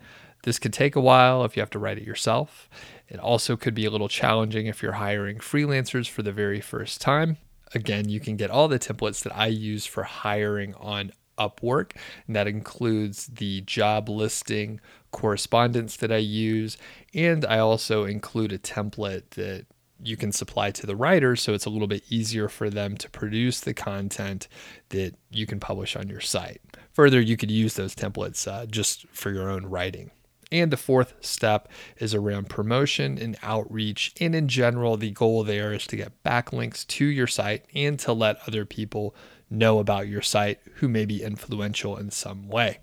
This 0.44 0.58
could 0.58 0.72
take 0.72 0.94
a 0.94 1.00
while 1.00 1.44
if 1.44 1.56
you 1.56 1.60
have 1.60 1.70
to 1.70 1.78
write 1.78 1.98
it 1.98 2.06
yourself. 2.06 2.68
It 3.08 3.18
also 3.18 3.56
could 3.56 3.74
be 3.74 3.84
a 3.84 3.90
little 3.90 4.08
challenging 4.08 4.66
if 4.66 4.82
you're 4.82 4.92
hiring 4.92 5.38
freelancers 5.38 6.08
for 6.08 6.22
the 6.22 6.32
very 6.32 6.60
first 6.60 7.00
time. 7.00 7.38
Again, 7.74 8.08
you 8.08 8.20
can 8.20 8.36
get 8.36 8.50
all 8.50 8.68
the 8.68 8.78
templates 8.78 9.22
that 9.22 9.36
I 9.36 9.46
use 9.46 9.86
for 9.86 10.04
hiring 10.04 10.74
on 10.74 11.12
Upwork, 11.38 11.96
and 12.26 12.36
that 12.36 12.46
includes 12.46 13.26
the 13.26 13.62
job 13.62 14.08
listing 14.08 14.80
correspondence 15.10 15.96
that 15.96 16.12
I 16.12 16.18
use, 16.18 16.76
and 17.14 17.44
I 17.44 17.58
also 17.58 18.04
include 18.04 18.52
a 18.52 18.58
template 18.58 19.30
that 19.30 19.66
you 20.02 20.16
can 20.16 20.32
supply 20.32 20.70
to 20.70 20.86
the 20.86 20.96
writer 20.96 21.36
so 21.36 21.52
it's 21.52 21.66
a 21.66 21.70
little 21.70 21.86
bit 21.86 22.04
easier 22.08 22.48
for 22.48 22.70
them 22.70 22.96
to 22.96 23.10
produce 23.10 23.60
the 23.60 23.74
content 23.74 24.48
that 24.90 25.14
you 25.30 25.46
can 25.46 25.60
publish 25.60 25.94
on 25.96 26.08
your 26.08 26.20
site. 26.20 26.60
Further, 26.92 27.20
you 27.20 27.36
could 27.36 27.50
use 27.50 27.74
those 27.74 27.94
templates 27.94 28.50
uh, 28.50 28.66
just 28.66 29.06
for 29.08 29.30
your 29.30 29.50
own 29.50 29.66
writing. 29.66 30.10
And 30.52 30.72
the 30.72 30.76
fourth 30.76 31.14
step 31.20 31.68
is 31.98 32.12
around 32.12 32.48
promotion 32.48 33.18
and 33.18 33.38
outreach. 33.42 34.12
And 34.20 34.34
in 34.34 34.48
general, 34.48 34.96
the 34.96 35.12
goal 35.12 35.44
there 35.44 35.72
is 35.72 35.86
to 35.88 35.96
get 35.96 36.22
backlinks 36.24 36.84
to 36.88 37.04
your 37.04 37.28
site 37.28 37.66
and 37.72 37.98
to 38.00 38.12
let 38.12 38.38
other 38.48 38.64
people 38.64 39.14
know 39.48 39.78
about 39.78 40.08
your 40.08 40.22
site 40.22 40.58
who 40.76 40.88
may 40.88 41.04
be 41.04 41.22
influential 41.22 41.96
in 41.96 42.10
some 42.10 42.48
way. 42.48 42.78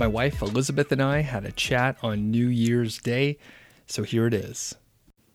My 0.00 0.06
wife 0.06 0.40
Elizabeth 0.40 0.90
and 0.92 1.02
I 1.02 1.20
had 1.20 1.44
a 1.44 1.52
chat 1.52 1.98
on 2.02 2.30
New 2.30 2.46
Year's 2.46 2.96
Day, 2.96 3.36
so 3.86 4.02
here 4.02 4.26
it 4.26 4.32
is. 4.32 4.74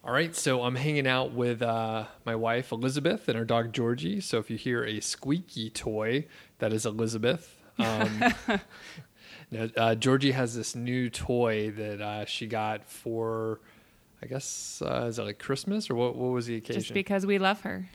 All 0.03 0.11
right, 0.11 0.35
so 0.35 0.63
I'm 0.63 0.73
hanging 0.73 1.05
out 1.05 1.33
with 1.33 1.61
uh, 1.61 2.05
my 2.25 2.33
wife 2.33 2.71
Elizabeth 2.71 3.29
and 3.29 3.37
our 3.37 3.45
dog 3.45 3.73
Georgie. 3.73 4.19
So 4.21 4.39
if 4.39 4.49
you 4.49 4.57
hear 4.57 4.83
a 4.83 5.01
squeaky 5.01 5.69
toy, 5.69 6.25
that 6.57 6.73
is 6.73 6.87
Elizabeth. 6.87 7.55
Um, 7.77 8.23
now, 9.51 9.69
uh, 9.77 9.93
Georgie 9.93 10.31
has 10.31 10.55
this 10.55 10.73
new 10.73 11.11
toy 11.11 11.69
that 11.69 12.01
uh, 12.01 12.25
she 12.25 12.47
got 12.47 12.89
for, 12.89 13.59
I 14.23 14.25
guess, 14.25 14.81
uh, 14.83 15.05
is 15.07 15.19
it 15.19 15.25
like 15.25 15.37
Christmas 15.37 15.91
or 15.91 15.95
what? 15.95 16.15
What 16.15 16.31
was 16.31 16.47
the 16.47 16.55
occasion? 16.55 16.81
Just 16.81 16.93
because 16.95 17.23
we 17.23 17.37
love 17.37 17.61
her. 17.61 17.87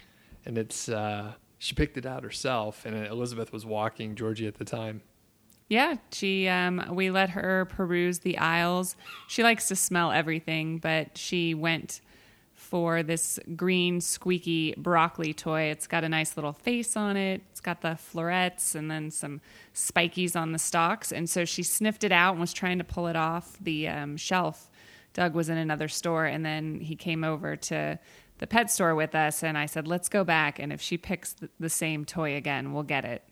And 0.47 0.57
it's 0.57 0.89
uh, 0.89 1.33
she 1.59 1.75
picked 1.75 1.97
it 1.97 2.07
out 2.07 2.23
herself, 2.23 2.87
and 2.87 2.95
Elizabeth 3.09 3.53
was 3.53 3.67
walking 3.67 4.15
Georgie 4.15 4.47
at 4.47 4.55
the 4.55 4.65
time. 4.65 5.03
Yeah, 5.71 5.99
she 6.11 6.49
um, 6.49 6.85
we 6.91 7.13
let 7.13 7.31
her 7.31 7.65
peruse 7.65 8.19
the 8.19 8.39
aisles. 8.39 8.97
She 9.29 9.45
likes 9.45 9.69
to 9.69 9.77
smell 9.77 10.11
everything, 10.11 10.79
but 10.79 11.17
she 11.17 11.55
went 11.55 12.01
for 12.53 13.05
this 13.05 13.39
green 13.55 14.01
squeaky 14.01 14.75
broccoli 14.77 15.33
toy. 15.33 15.63
It's 15.63 15.87
got 15.87 16.03
a 16.03 16.09
nice 16.09 16.37
little 16.37 16.53
face 16.53 16.97
on 16.97 17.17
it. 17.17 17.43
It's 17.53 17.61
got 17.61 17.83
the 17.83 17.95
florets 17.95 18.75
and 18.75 18.91
then 18.91 19.13
some 19.13 19.41
spikies 19.73 20.35
on 20.35 20.51
the 20.51 20.59
stalks. 20.59 21.13
And 21.13 21.31
so 21.31 21.45
she 21.45 21.63
sniffed 21.63 22.03
it 22.03 22.13
out 22.13 22.33
and 22.33 22.41
was 22.41 22.53
trying 22.53 22.79
to 22.79 22.85
pull 22.85 23.07
it 23.07 23.17
off 23.17 23.57
the 23.61 23.87
um, 23.87 24.17
shelf. 24.17 24.71
Doug 25.15 25.35
was 25.35 25.49
in 25.49 25.57
another 25.57 25.89
store, 25.89 26.27
and 26.27 26.45
then 26.45 26.81
he 26.81 26.97
came 26.97 27.23
over 27.23 27.55
to 27.55 27.99
the 28.39 28.47
pet 28.47 28.73
store 28.73 28.97
with 28.97 29.15
us, 29.15 29.45
and 29.45 29.57
I 29.57 29.67
said, 29.67 29.87
"Let's 29.87 30.09
go 30.09 30.25
back, 30.25 30.59
and 30.59 30.73
if 30.73 30.81
she 30.81 30.97
picks 30.97 31.37
the 31.61 31.69
same 31.69 32.05
toy 32.05 32.35
again, 32.35 32.73
we'll 32.73 32.83
get 32.83 33.05
it." 33.05 33.23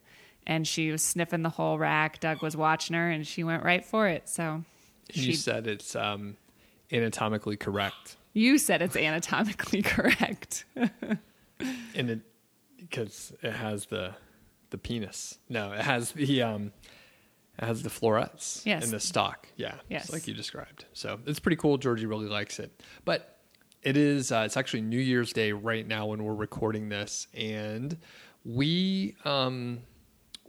And 0.48 0.66
she 0.66 0.90
was 0.90 1.02
sniffing 1.02 1.42
the 1.42 1.50
whole 1.50 1.78
rack. 1.78 2.18
Doug 2.18 2.42
was 2.42 2.56
watching 2.56 2.96
her, 2.96 3.08
and 3.08 3.26
she 3.26 3.44
went 3.44 3.62
right 3.62 3.84
for 3.84 4.08
it. 4.08 4.28
So 4.28 4.64
you 5.12 5.34
said 5.34 5.66
it's 5.66 5.94
um, 5.94 6.37
anatomically 6.90 7.56
correct. 7.56 8.16
You 8.32 8.58
said 8.58 8.82
it's 8.82 8.96
anatomically 8.96 9.82
correct. 9.84 10.64
and 10.76 12.11
it 12.11 12.20
because 12.78 13.32
it 13.42 13.52
has 13.52 13.87
the 13.87 14.14
the 14.70 14.78
penis. 14.78 15.38
No, 15.48 15.72
it 15.72 15.82
has 15.82 16.12
the 16.12 16.42
um, 16.42 16.72
it 17.58 17.64
has 17.64 17.82
the 17.82 17.90
florets 17.90 18.62
yes. 18.64 18.84
in 18.84 18.90
the 18.90 19.00
stalk. 19.00 19.48
Yeah, 19.56 19.74
yes, 19.88 20.11
like 20.11 20.26
you 20.26 20.34
described. 20.34 20.87
So 20.94 21.20
it's 21.26 21.40
pretty 21.40 21.56
cool. 21.56 21.76
Georgie 21.76 22.06
really 22.06 22.28
likes 22.28 22.58
it, 22.58 22.82
but 23.04 23.37
it 23.82 23.98
is 23.98 24.32
uh, 24.32 24.44
it's 24.46 24.56
actually 24.56 24.80
New 24.80 25.00
Year's 25.00 25.34
Day 25.34 25.52
right 25.52 25.87
now 25.87 26.06
when 26.06 26.24
we're 26.24 26.34
recording 26.34 26.88
this, 26.88 27.26
and 27.34 27.98
we 28.44 29.14
um 29.26 29.80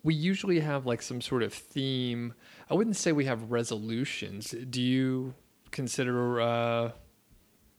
we 0.04 0.14
usually 0.14 0.60
have 0.60 0.86
like 0.86 1.02
some 1.02 1.22
sort 1.22 1.44
of 1.44 1.54
theme. 1.54 2.34
I 2.70 2.74
wouldn't 2.74 2.96
say 2.96 3.12
we 3.12 3.26
have 3.26 3.52
resolutions. 3.52 4.56
Do 4.70 4.82
you 4.82 5.34
consider 5.72 6.42
uh, 6.42 6.92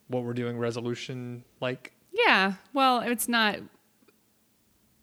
what 0.08 0.24
we're 0.24 0.34
doing 0.34 0.58
resolution 0.58 1.44
like? 1.60 1.92
Yeah. 2.12 2.54
Well, 2.72 3.00
it's 3.00 3.28
not. 3.28 3.58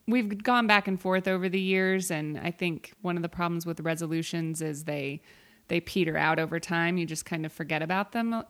We've 0.08 0.41
gone 0.41 0.67
back 0.67 0.88
and 0.88 0.99
forth 0.99 1.27
over 1.27 1.49
the 1.49 1.60
years, 1.60 2.12
and 2.12 2.39
I 2.39 2.51
think 2.51 2.93
one 3.01 3.17
of 3.17 3.23
the 3.23 3.30
problems 3.30 3.65
with 3.65 3.82
resolutions 3.82 4.62
is 4.62 4.86
they 4.86 5.21
they 5.67 5.82
peter 5.82 6.17
out 6.17 6.39
over 6.39 6.60
time. 6.60 6.97
You 6.97 7.06
just 7.06 7.25
kind 7.25 7.45
of 7.45 7.51
forget 7.51 7.82
about 7.82 8.12
them 8.12 8.34
uh, 8.34 8.43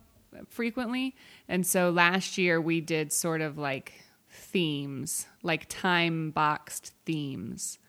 frequently. 0.47 1.15
And 1.47 1.65
so 1.65 1.89
last 1.89 2.37
year 2.37 2.61
we 2.61 2.81
did 2.81 3.11
sort 3.11 3.41
of 3.41 3.57
like 3.57 3.93
themes, 4.29 5.25
like 5.41 5.65
time 5.67 6.31
boxed 6.31 6.93
themes. 7.05 7.79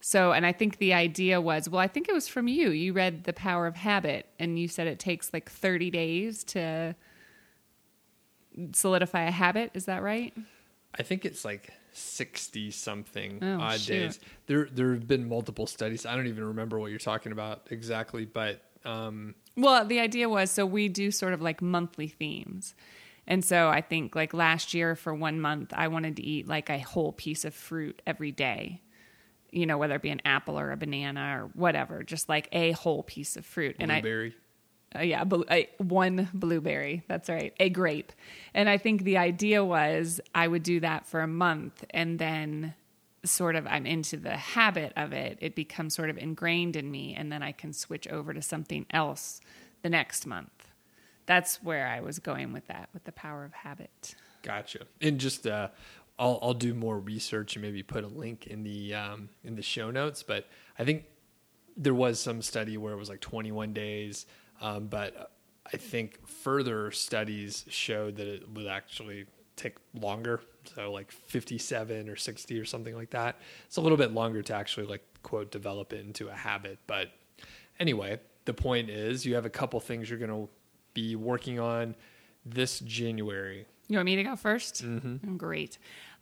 So, 0.00 0.32
and 0.32 0.46
I 0.46 0.52
think 0.52 0.78
the 0.78 0.94
idea 0.94 1.40
was, 1.40 1.68
well, 1.68 1.80
I 1.80 1.88
think 1.88 2.08
it 2.08 2.14
was 2.14 2.28
from 2.28 2.46
you. 2.46 2.70
You 2.70 2.92
read 2.92 3.24
The 3.24 3.32
Power 3.32 3.66
of 3.66 3.76
Habit, 3.76 4.26
and 4.38 4.58
you 4.58 4.68
said 4.68 4.86
it 4.86 4.98
takes 4.98 5.32
like 5.32 5.50
30 5.50 5.90
days 5.90 6.44
to 6.44 6.94
solidify 8.72 9.24
a 9.24 9.30
habit. 9.30 9.72
Is 9.74 9.86
that 9.86 10.02
right? 10.02 10.34
I 10.98 11.02
think 11.02 11.24
it's 11.24 11.44
like 11.44 11.72
60 11.92 12.70
something 12.70 13.40
oh, 13.42 13.60
odd 13.60 13.80
shoot. 13.80 13.92
days. 13.92 14.20
There, 14.46 14.68
there 14.70 14.92
have 14.92 15.08
been 15.08 15.28
multiple 15.28 15.66
studies. 15.66 16.06
I 16.06 16.14
don't 16.14 16.28
even 16.28 16.44
remember 16.44 16.78
what 16.78 16.90
you're 16.90 16.98
talking 16.98 17.32
about 17.32 17.66
exactly, 17.70 18.24
but. 18.24 18.62
Um, 18.84 19.34
well, 19.56 19.84
the 19.84 19.98
idea 19.98 20.28
was 20.28 20.52
so 20.52 20.64
we 20.64 20.88
do 20.88 21.10
sort 21.10 21.32
of 21.32 21.42
like 21.42 21.60
monthly 21.60 22.06
themes. 22.06 22.74
And 23.26 23.44
so 23.44 23.68
I 23.68 23.80
think 23.80 24.14
like 24.14 24.32
last 24.32 24.72
year 24.72 24.94
for 24.94 25.12
one 25.12 25.40
month, 25.40 25.72
I 25.74 25.88
wanted 25.88 26.16
to 26.16 26.22
eat 26.22 26.46
like 26.46 26.70
a 26.70 26.78
whole 26.78 27.12
piece 27.12 27.44
of 27.44 27.52
fruit 27.52 28.00
every 28.06 28.30
day 28.30 28.80
you 29.50 29.66
know, 29.66 29.78
whether 29.78 29.94
it 29.94 30.02
be 30.02 30.10
an 30.10 30.22
apple 30.24 30.58
or 30.58 30.70
a 30.70 30.76
banana 30.76 31.38
or 31.38 31.50
whatever, 31.54 32.02
just 32.02 32.28
like 32.28 32.48
a 32.52 32.72
whole 32.72 33.02
piece 33.02 33.36
of 33.36 33.46
fruit. 33.46 33.78
Blueberry. 33.78 34.26
And 34.26 34.34
I, 34.94 34.98
uh, 34.98 35.02
yeah, 35.02 35.24
bl- 35.24 35.42
I, 35.50 35.68
one 35.78 36.28
blueberry. 36.32 37.02
That's 37.08 37.28
right, 37.28 37.54
a 37.60 37.68
grape. 37.68 38.12
And 38.54 38.68
I 38.68 38.78
think 38.78 39.04
the 39.04 39.18
idea 39.18 39.64
was 39.64 40.20
I 40.34 40.48
would 40.48 40.62
do 40.62 40.80
that 40.80 41.06
for 41.06 41.20
a 41.20 41.26
month, 41.26 41.84
and 41.90 42.18
then 42.18 42.74
sort 43.24 43.56
of 43.56 43.66
I'm 43.66 43.86
into 43.86 44.16
the 44.16 44.36
habit 44.36 44.92
of 44.96 45.12
it. 45.12 45.38
It 45.40 45.54
becomes 45.54 45.94
sort 45.94 46.10
of 46.10 46.18
ingrained 46.18 46.76
in 46.76 46.90
me, 46.90 47.14
and 47.14 47.30
then 47.30 47.42
I 47.42 47.52
can 47.52 47.72
switch 47.72 48.08
over 48.08 48.32
to 48.32 48.42
something 48.42 48.86
else 48.90 49.40
the 49.82 49.90
next 49.90 50.26
month. 50.26 50.70
That's 51.26 51.62
where 51.62 51.86
I 51.86 52.00
was 52.00 52.18
going 52.18 52.52
with 52.52 52.66
that, 52.68 52.88
with 52.94 53.04
the 53.04 53.12
power 53.12 53.44
of 53.44 53.52
habit. 53.52 54.14
Gotcha. 54.42 54.86
And 55.02 55.18
just 55.18 55.46
uh, 55.46 55.68
I'll 56.18 56.38
I'll 56.42 56.54
do 56.54 56.74
more 56.74 56.98
research 56.98 57.56
and 57.56 57.64
maybe 57.64 57.82
put 57.82 58.04
a 58.04 58.08
link 58.08 58.46
in 58.46 58.62
the 58.64 58.94
um, 58.94 59.28
in 59.44 59.54
the 59.54 59.62
show 59.62 59.90
notes. 59.90 60.22
But 60.22 60.46
I 60.78 60.84
think 60.84 61.04
there 61.76 61.94
was 61.94 62.18
some 62.18 62.42
study 62.42 62.76
where 62.76 62.92
it 62.92 62.96
was 62.96 63.08
like 63.08 63.20
21 63.20 63.72
days, 63.72 64.26
um, 64.60 64.88
but 64.88 65.32
I 65.72 65.76
think 65.76 66.26
further 66.26 66.90
studies 66.90 67.64
showed 67.68 68.16
that 68.16 68.26
it 68.26 68.48
would 68.50 68.66
actually 68.66 69.26
take 69.54 69.76
longer. 69.94 70.40
So 70.74 70.92
like 70.92 71.10
57 71.10 72.08
or 72.08 72.16
60 72.16 72.58
or 72.58 72.64
something 72.64 72.94
like 72.94 73.10
that. 73.10 73.36
It's 73.66 73.76
a 73.76 73.80
little 73.80 73.96
bit 73.96 74.12
longer 74.12 74.42
to 74.42 74.54
actually 74.54 74.86
like 74.86 75.02
quote 75.22 75.50
develop 75.50 75.92
it 75.92 76.04
into 76.04 76.28
a 76.28 76.34
habit. 76.34 76.78
But 76.86 77.08
anyway, 77.78 78.20
the 78.44 78.54
point 78.54 78.90
is 78.90 79.24
you 79.24 79.34
have 79.34 79.46
a 79.46 79.50
couple 79.50 79.78
things 79.80 80.10
you're 80.10 80.18
going 80.18 80.30
to 80.30 80.48
be 80.94 81.16
working 81.16 81.58
on 81.58 81.94
this 82.44 82.80
January. 82.80 83.66
You 83.88 83.96
want 83.96 84.06
me 84.06 84.16
to 84.16 84.22
go 84.22 84.32
1st 84.32 84.84
Mm-hmm. 84.84 85.36
Great. 85.36 85.78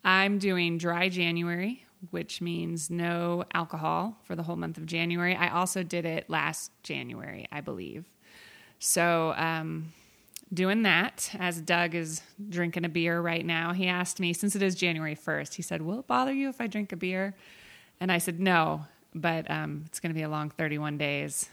I'm 0.06 0.38
doing 0.38 0.78
dry 0.78 1.08
January, 1.08 1.84
which 2.10 2.40
means 2.40 2.90
no 2.90 3.44
alcohol 3.52 4.16
for 4.22 4.36
the 4.36 4.44
whole 4.44 4.54
month 4.54 4.78
of 4.78 4.86
January. 4.86 5.34
I 5.34 5.48
also 5.48 5.82
did 5.82 6.04
it 6.04 6.30
last 6.30 6.70
January, 6.84 7.48
I 7.50 7.60
believe. 7.60 8.04
So, 8.78 9.34
um, 9.36 9.92
doing 10.54 10.82
that 10.82 11.28
as 11.40 11.60
Doug 11.60 11.96
is 11.96 12.22
drinking 12.48 12.84
a 12.84 12.88
beer 12.88 13.20
right 13.20 13.44
now. 13.44 13.72
He 13.72 13.88
asked 13.88 14.20
me, 14.20 14.32
since 14.32 14.54
it 14.54 14.62
is 14.62 14.76
January 14.76 15.16
1st, 15.16 15.54
he 15.54 15.62
said, 15.62 15.82
Will 15.82 15.98
it 15.98 16.06
bother 16.06 16.32
you 16.32 16.48
if 16.50 16.60
I 16.60 16.68
drink 16.68 16.92
a 16.92 16.96
beer? 16.96 17.34
And 17.98 18.12
I 18.12 18.18
said, 18.18 18.38
No, 18.38 18.86
but 19.12 19.50
um, 19.50 19.82
it's 19.86 19.98
going 19.98 20.10
to 20.10 20.16
be 20.16 20.22
a 20.22 20.28
long 20.28 20.50
31 20.50 20.98
days. 20.98 21.48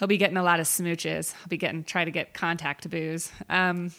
He'll 0.00 0.08
be 0.08 0.16
getting 0.16 0.38
a 0.38 0.42
lot 0.42 0.58
of 0.58 0.66
smooches. 0.66 1.34
I'll 1.40 1.48
be 1.48 1.56
getting, 1.56 1.84
try 1.84 2.04
to 2.04 2.10
get 2.10 2.34
contact 2.34 2.90
booze. 2.90 3.30
Um, 3.48 3.92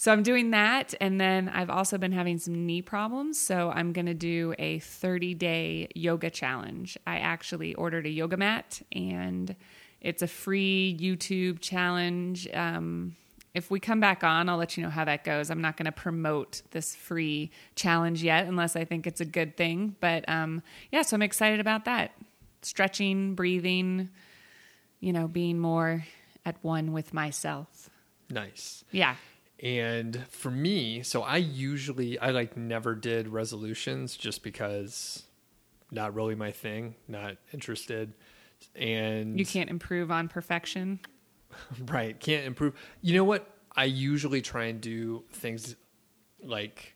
So 0.00 0.10
I'm 0.10 0.22
doing 0.22 0.52
that. 0.52 0.94
And 0.98 1.20
then 1.20 1.50
I've 1.50 1.68
also 1.68 1.98
been 1.98 2.12
having 2.12 2.38
some 2.38 2.64
knee 2.64 2.80
problems. 2.80 3.38
So 3.38 3.70
I'm 3.70 3.92
going 3.92 4.06
to 4.06 4.14
do 4.14 4.54
a 4.58 4.78
30 4.78 5.34
day 5.34 5.88
yoga 5.94 6.30
challenge. 6.30 6.96
I 7.06 7.18
actually 7.18 7.74
ordered 7.74 8.06
a 8.06 8.08
yoga 8.08 8.38
mat 8.38 8.80
and 8.92 9.54
it's 10.00 10.22
a 10.22 10.26
free 10.26 10.96
YouTube 10.98 11.60
challenge. 11.60 12.48
Um, 12.54 13.14
if 13.52 13.70
we 13.70 13.78
come 13.78 14.00
back 14.00 14.24
on, 14.24 14.48
I'll 14.48 14.56
let 14.56 14.74
you 14.74 14.82
know 14.82 14.88
how 14.88 15.04
that 15.04 15.22
goes. 15.22 15.50
I'm 15.50 15.60
not 15.60 15.76
going 15.76 15.84
to 15.84 15.92
promote 15.92 16.62
this 16.70 16.96
free 16.96 17.50
challenge 17.74 18.22
yet 18.22 18.46
unless 18.46 18.76
I 18.76 18.86
think 18.86 19.06
it's 19.06 19.20
a 19.20 19.26
good 19.26 19.54
thing. 19.58 19.96
But 20.00 20.26
um, 20.30 20.62
yeah, 20.90 21.02
so 21.02 21.14
I'm 21.14 21.20
excited 21.20 21.60
about 21.60 21.84
that. 21.84 22.12
Stretching, 22.62 23.34
breathing, 23.34 24.08
you 24.98 25.12
know, 25.12 25.28
being 25.28 25.58
more 25.58 26.06
at 26.46 26.56
one 26.62 26.94
with 26.94 27.12
myself. 27.12 27.90
Nice. 28.30 28.82
Yeah. 28.92 29.16
And 29.62 30.24
for 30.30 30.50
me, 30.50 31.02
so 31.02 31.22
I 31.22 31.36
usually 31.36 32.18
I 32.18 32.30
like 32.30 32.56
never 32.56 32.94
did 32.94 33.28
resolutions 33.28 34.16
just 34.16 34.42
because 34.42 35.24
not 35.90 36.14
really 36.14 36.34
my 36.34 36.50
thing, 36.50 36.94
not 37.08 37.36
interested. 37.52 38.14
And 38.74 39.38
You 39.38 39.44
can't 39.44 39.68
improve 39.68 40.10
on 40.10 40.28
perfection. 40.28 41.00
right, 41.86 42.18
can't 42.18 42.46
improve. 42.46 42.74
You 43.02 43.14
know 43.14 43.24
what? 43.24 43.46
I 43.76 43.84
usually 43.84 44.42
try 44.42 44.64
and 44.64 44.80
do 44.80 45.24
things 45.30 45.76
like 46.42 46.94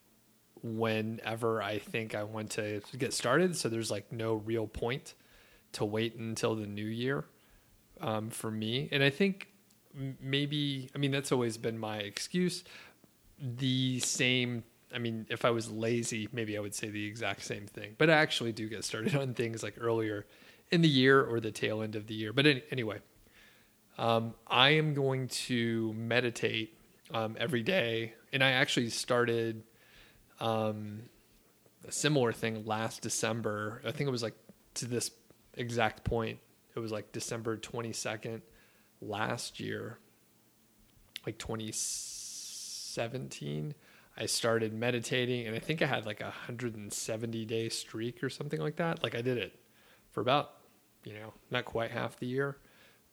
whenever 0.62 1.62
I 1.62 1.78
think 1.78 2.14
I 2.14 2.22
want 2.24 2.50
to 2.52 2.80
get 2.96 3.12
started, 3.12 3.56
so 3.56 3.68
there's 3.68 3.90
like 3.90 4.10
no 4.10 4.34
real 4.34 4.66
point 4.66 5.14
to 5.72 5.84
wait 5.84 6.16
until 6.16 6.54
the 6.54 6.66
new 6.66 6.84
year 6.84 7.24
um, 8.00 8.30
for 8.30 8.50
me. 8.50 8.88
And 8.90 9.02
I 9.02 9.10
think 9.10 9.48
maybe 10.20 10.90
I 10.94 10.98
mean 10.98 11.10
that's 11.10 11.32
always 11.32 11.56
been 11.56 11.78
my 11.78 11.98
excuse. 11.98 12.64
The 13.40 14.00
same. 14.00 14.64
I 14.94 14.98
mean, 14.98 15.26
if 15.28 15.44
I 15.44 15.50
was 15.50 15.70
lazy, 15.70 16.28
maybe 16.32 16.56
I 16.56 16.60
would 16.60 16.74
say 16.74 16.88
the 16.88 17.04
exact 17.04 17.42
same 17.42 17.66
thing. 17.66 17.96
But 17.98 18.10
I 18.10 18.14
actually 18.14 18.52
do 18.52 18.68
get 18.68 18.84
started 18.84 19.16
on 19.20 19.34
things 19.34 19.62
like 19.62 19.74
earlier 19.80 20.26
in 20.70 20.82
the 20.82 20.88
year 20.88 21.22
or 21.22 21.40
the 21.40 21.50
tail 21.50 21.82
end 21.82 21.96
of 21.96 22.06
the 22.06 22.14
year. 22.14 22.32
But 22.32 22.46
any, 22.46 22.62
anyway, 22.70 23.00
um, 23.98 24.34
I 24.46 24.70
am 24.70 24.94
going 24.94 25.28
to 25.28 25.92
meditate 25.94 26.78
um, 27.12 27.36
every 27.38 27.62
day, 27.62 28.14
and 28.32 28.42
I 28.42 28.52
actually 28.52 28.90
started 28.90 29.64
um, 30.40 31.02
a 31.86 31.92
similar 31.92 32.32
thing 32.32 32.64
last 32.64 33.02
December. 33.02 33.82
I 33.84 33.90
think 33.90 34.08
it 34.08 34.12
was 34.12 34.22
like 34.22 34.36
to 34.74 34.86
this 34.86 35.10
exact 35.54 36.04
point. 36.04 36.38
It 36.74 36.80
was 36.80 36.92
like 36.92 37.12
December 37.12 37.56
twenty 37.56 37.92
second 37.92 38.42
last 39.00 39.60
year, 39.60 39.98
like 41.26 41.38
twenty 41.38 41.70
seventeen. 41.72 43.74
I 44.16 44.26
started 44.26 44.72
meditating, 44.72 45.48
and 45.48 45.56
I 45.56 45.58
think 45.58 45.82
I 45.82 45.86
had 45.86 46.06
like 46.06 46.20
a 46.20 46.30
hundred 46.30 46.76
and 46.76 46.92
seventy 46.92 47.44
day 47.44 47.68
streak 47.68 48.22
or 48.22 48.30
something 48.30 48.60
like 48.60 48.76
that. 48.76 49.02
Like 49.02 49.14
I 49.14 49.22
did 49.22 49.38
it 49.38 49.58
for 50.10 50.20
about 50.20 50.52
you 51.04 51.14
know 51.14 51.32
not 51.50 51.64
quite 51.64 51.90
half 51.90 52.18
the 52.18 52.26
year 52.26 52.58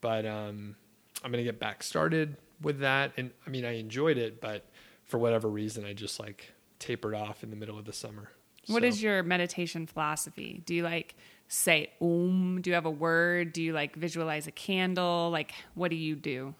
but 0.02 0.26
um, 0.26 0.76
I'm 1.24 1.32
gonna 1.32 1.44
get 1.44 1.60
back 1.60 1.84
started 1.84 2.36
with 2.60 2.80
that. 2.80 3.12
And 3.17 3.30
I 3.46 3.52
mean, 3.52 3.65
I 3.65 3.78
enjoyed 3.78 4.17
it, 4.17 4.41
but 4.41 4.65
for 5.06 5.20
whatever 5.20 5.48
reason, 5.48 5.86
I 5.86 5.94
just 5.94 6.20
like 6.20 6.52
tapered 6.80 7.13
off 7.13 7.44
in 7.44 7.52
the 7.52 7.56
middle 7.56 7.78
of 7.78 7.86
the 7.86 7.94
summer. 7.94 8.32
What 8.65 8.82
So, 8.82 8.88
is 8.88 9.04
your 9.04 9.22
meditation 9.22 9.86
philosophy? 9.86 10.63
Do 10.65 10.74
you 10.74 10.82
like 10.82 11.13
say 11.51 11.91
om? 11.99 12.61
Do 12.61 12.69
you 12.69 12.73
have 12.75 12.85
a 12.85 12.91
word? 12.91 13.53
Do 13.53 13.61
you 13.61 13.73
like 13.73 13.95
visualize 13.95 14.47
a 14.47 14.51
candle? 14.51 15.29
Like, 15.31 15.53
what 15.75 15.91
do 15.91 15.97
you 15.97 16.15
do? 16.15 16.55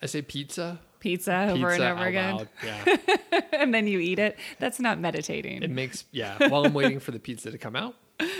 I 0.00 0.06
say 0.06 0.22
pizza. 0.22 0.80
Pizza, 1.00 1.50
over 1.50 1.70
and 1.70 1.82
over 1.82 2.06
again, 2.06 2.36
loud. 2.38 2.48
Yeah, 2.64 2.96
and 3.52 3.72
then 3.72 3.86
you 3.86 4.00
eat 4.00 4.18
it. 4.18 4.36
That's 4.58 4.80
not 4.80 4.98
meditating. 4.98 5.62
it 5.62 5.70
makes 5.70 6.04
yeah. 6.10 6.48
While 6.48 6.66
I'm 6.66 6.74
waiting 6.74 6.98
for 6.98 7.12
the 7.12 7.20
pizza 7.20 7.52
to 7.52 7.58
come 7.58 7.76
out, 7.76 7.94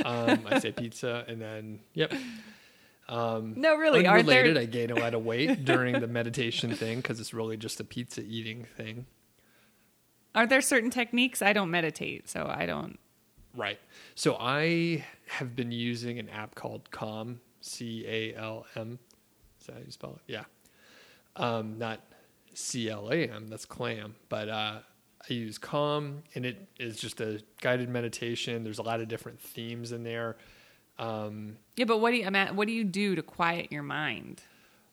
um, 0.05 0.45
I 0.45 0.59
say 0.59 0.73
pizza, 0.73 1.25
and 1.29 1.41
then 1.41 1.79
yep. 1.95 2.13
no, 3.09 3.77
really, 3.77 4.05
Unrelated, 4.05 4.57
there? 4.57 4.63
I 4.63 4.67
gain 4.67 4.91
a 4.91 4.97
lot 4.97 5.15
of 5.15 5.25
weight 5.25 5.65
during 5.65 6.01
the 6.01 6.09
meditation 6.09 6.75
thing 6.75 6.97
because 6.97 7.21
it's 7.21 7.33
really 7.33 7.57
just 7.57 7.79
a 7.79 7.85
pizza 7.85 8.23
eating 8.23 8.67
thing. 8.77 9.07
Are 10.35 10.47
there 10.47 10.61
certain 10.61 10.91
techniques? 10.91 11.43
I 11.43 11.53
don't 11.53 11.71
meditate, 11.71 12.29
so 12.29 12.45
I 12.53 12.67
don't. 12.67 12.99
Right. 13.59 13.79
So 14.15 14.37
I 14.39 15.05
have 15.27 15.57
been 15.57 15.73
using 15.73 16.19
an 16.21 16.29
app 16.29 16.55
called 16.55 16.91
Calm, 16.93 17.41
C 17.61 18.05
A 18.07 18.35
L 18.37 18.65
M. 18.77 18.99
Is 19.61 19.67
that 19.67 19.73
how 19.75 19.81
you 19.85 19.91
spell 19.91 20.13
it? 20.27 20.33
Yeah. 20.33 20.45
Um, 21.35 21.77
not 21.77 22.01
C 22.55 22.89
L 22.89 23.11
A 23.11 23.17
M, 23.29 23.49
that's 23.49 23.65
clam. 23.65 24.15
But 24.29 24.49
uh, 24.49 24.79
I 25.29 25.33
use 25.33 25.59
Calm, 25.59 26.23
and 26.37 26.47
it 26.47 26.69
is 26.79 26.97
just 26.99 27.21
a 27.21 27.43
guided 27.61 27.89
meditation. 27.89 28.63
There's 28.63 28.79
a 28.79 28.83
lot 28.83 29.01
of 29.01 29.09
different 29.09 29.41
themes 29.41 29.91
in 29.91 30.05
there. 30.05 30.37
Um, 31.01 31.57
Yeah, 31.77 31.85
but 31.87 31.99
what 31.99 32.13
do 32.13 32.19
you? 32.19 32.27
I'm 32.27 32.37
at, 32.37 32.55
what 32.55 32.69
do 32.69 32.73
you 32.73 32.85
do 32.85 33.17
to 33.17 33.23
quiet 33.23 33.73
your 33.73 33.83
mind? 33.83 34.41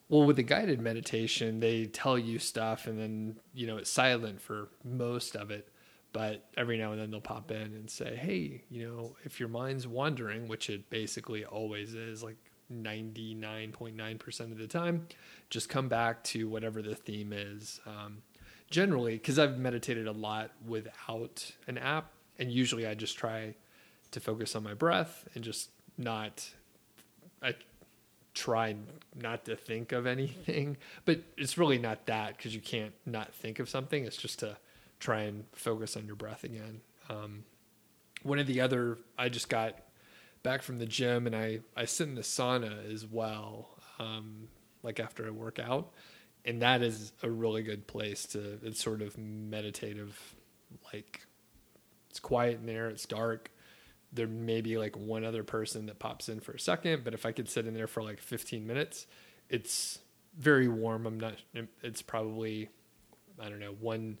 well, 0.08 0.24
with 0.24 0.36
the 0.36 0.42
guided 0.44 0.80
meditation, 0.80 1.58
they 1.58 1.86
tell 1.86 2.16
you 2.18 2.38
stuff, 2.38 2.86
and 2.88 2.98
then 2.98 3.36
you 3.54 3.66
know 3.68 3.76
it's 3.76 3.90
silent 3.90 4.40
for 4.40 4.68
most 4.84 5.36
of 5.36 5.50
it. 5.52 5.68
But 6.16 6.46
every 6.56 6.78
now 6.78 6.92
and 6.92 7.00
then 7.02 7.10
they'll 7.10 7.20
pop 7.20 7.50
in 7.50 7.74
and 7.74 7.90
say, 7.90 8.16
"Hey, 8.16 8.62
you 8.70 8.88
know, 8.88 9.16
if 9.24 9.38
your 9.38 9.50
mind's 9.50 9.86
wandering, 9.86 10.48
which 10.48 10.70
it 10.70 10.88
basically 10.88 11.44
always 11.44 11.92
is, 11.92 12.22
like 12.22 12.38
ninety 12.70 13.34
nine 13.34 13.70
point 13.70 13.96
nine 13.96 14.16
percent 14.16 14.50
of 14.50 14.56
the 14.56 14.66
time, 14.66 15.08
just 15.50 15.68
come 15.68 15.90
back 15.90 16.24
to 16.24 16.48
whatever 16.48 16.80
the 16.80 16.94
theme 16.94 17.34
is." 17.34 17.80
Um, 17.84 18.22
generally, 18.70 19.16
because 19.16 19.38
I've 19.38 19.58
meditated 19.58 20.06
a 20.06 20.12
lot 20.12 20.52
without 20.66 21.50
an 21.66 21.76
app, 21.76 22.12
and 22.38 22.50
usually 22.50 22.86
I 22.86 22.94
just 22.94 23.18
try 23.18 23.54
to 24.12 24.18
focus 24.18 24.56
on 24.56 24.62
my 24.62 24.72
breath 24.72 25.28
and 25.34 25.44
just 25.44 25.68
not. 25.98 26.48
I 27.42 27.56
try 28.32 28.74
not 29.14 29.44
to 29.44 29.54
think 29.54 29.92
of 29.92 30.06
anything, 30.06 30.78
but 31.04 31.20
it's 31.36 31.58
really 31.58 31.76
not 31.76 32.06
that 32.06 32.38
because 32.38 32.54
you 32.54 32.62
can't 32.62 32.94
not 33.04 33.34
think 33.34 33.58
of 33.58 33.68
something. 33.68 34.06
It's 34.06 34.16
just 34.16 34.38
to 34.38 34.56
try 35.00 35.22
and 35.22 35.44
focus 35.52 35.96
on 35.96 36.06
your 36.06 36.16
breath 36.16 36.44
again. 36.44 36.80
Um, 37.08 37.44
one 38.22 38.38
of 38.38 38.46
the 38.46 38.60
other, 38.60 38.98
I 39.18 39.28
just 39.28 39.48
got 39.48 39.78
back 40.42 40.62
from 40.62 40.78
the 40.78 40.86
gym 40.86 41.26
and 41.26 41.36
I, 41.36 41.60
I 41.76 41.84
sit 41.84 42.08
in 42.08 42.14
the 42.14 42.22
sauna 42.22 42.92
as 42.92 43.06
well, 43.06 43.68
um, 43.98 44.48
like 44.82 45.00
after 45.00 45.26
I 45.26 45.30
work 45.30 45.58
out. 45.58 45.92
And 46.44 46.62
that 46.62 46.82
is 46.82 47.12
a 47.22 47.30
really 47.30 47.62
good 47.62 47.86
place 47.86 48.24
to, 48.26 48.58
it's 48.62 48.82
sort 48.82 49.02
of 49.02 49.18
meditative, 49.18 50.18
like 50.92 51.26
it's 52.08 52.20
quiet 52.20 52.60
in 52.60 52.66
there, 52.66 52.88
it's 52.88 53.04
dark 53.04 53.50
there 54.16 54.26
may 54.26 54.60
be 54.60 54.78
like 54.78 54.96
one 54.96 55.24
other 55.24 55.44
person 55.44 55.86
that 55.86 55.98
pops 55.98 56.28
in 56.28 56.40
for 56.40 56.52
a 56.52 56.58
second, 56.58 57.04
but 57.04 57.14
if 57.14 57.26
I 57.26 57.32
could 57.32 57.48
sit 57.48 57.66
in 57.66 57.74
there 57.74 57.86
for 57.86 58.02
like 58.02 58.20
15 58.20 58.66
minutes, 58.66 59.06
it's 59.48 60.00
very 60.38 60.68
warm. 60.68 61.06
I'm 61.06 61.20
not, 61.20 61.34
it's 61.82 62.02
probably, 62.02 62.70
I 63.40 63.48
don't 63.48 63.60
know, 63.60 63.74
one, 63.78 64.18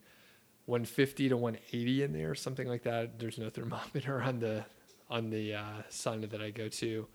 150 0.66 1.30
to 1.30 1.36
180 1.36 2.02
in 2.02 2.12
there, 2.12 2.34
something 2.34 2.68
like 2.68 2.82
that. 2.84 3.18
There's 3.18 3.38
no 3.38 3.50
thermometer 3.50 4.22
on 4.22 4.40
the, 4.40 4.64
on 5.08 5.30
the 5.30 5.54
uh, 5.54 5.82
sauna 5.90 6.28
that 6.30 6.40
I 6.40 6.50
go 6.50 6.68
to, 6.68 7.06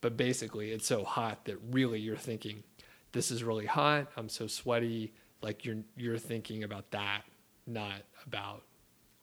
but 0.00 0.16
basically 0.16 0.72
it's 0.72 0.86
so 0.86 1.04
hot 1.04 1.44
that 1.46 1.58
really 1.70 2.00
you're 2.00 2.16
thinking, 2.16 2.62
this 3.12 3.30
is 3.30 3.42
really 3.42 3.66
hot. 3.66 4.08
I'm 4.16 4.28
so 4.28 4.46
sweaty. 4.46 5.12
Like 5.42 5.64
you're, 5.64 5.78
you're 5.96 6.18
thinking 6.18 6.64
about 6.64 6.90
that, 6.90 7.22
not 7.66 8.02
about 8.26 8.62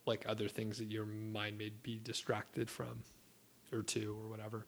like 0.05 0.25
other 0.27 0.47
things 0.47 0.77
that 0.77 0.91
your 0.91 1.05
mind 1.05 1.57
may 1.57 1.71
be 1.81 1.99
distracted 2.03 2.69
from 2.69 3.03
or 3.71 3.81
to 3.83 4.17
or 4.23 4.29
whatever. 4.29 4.65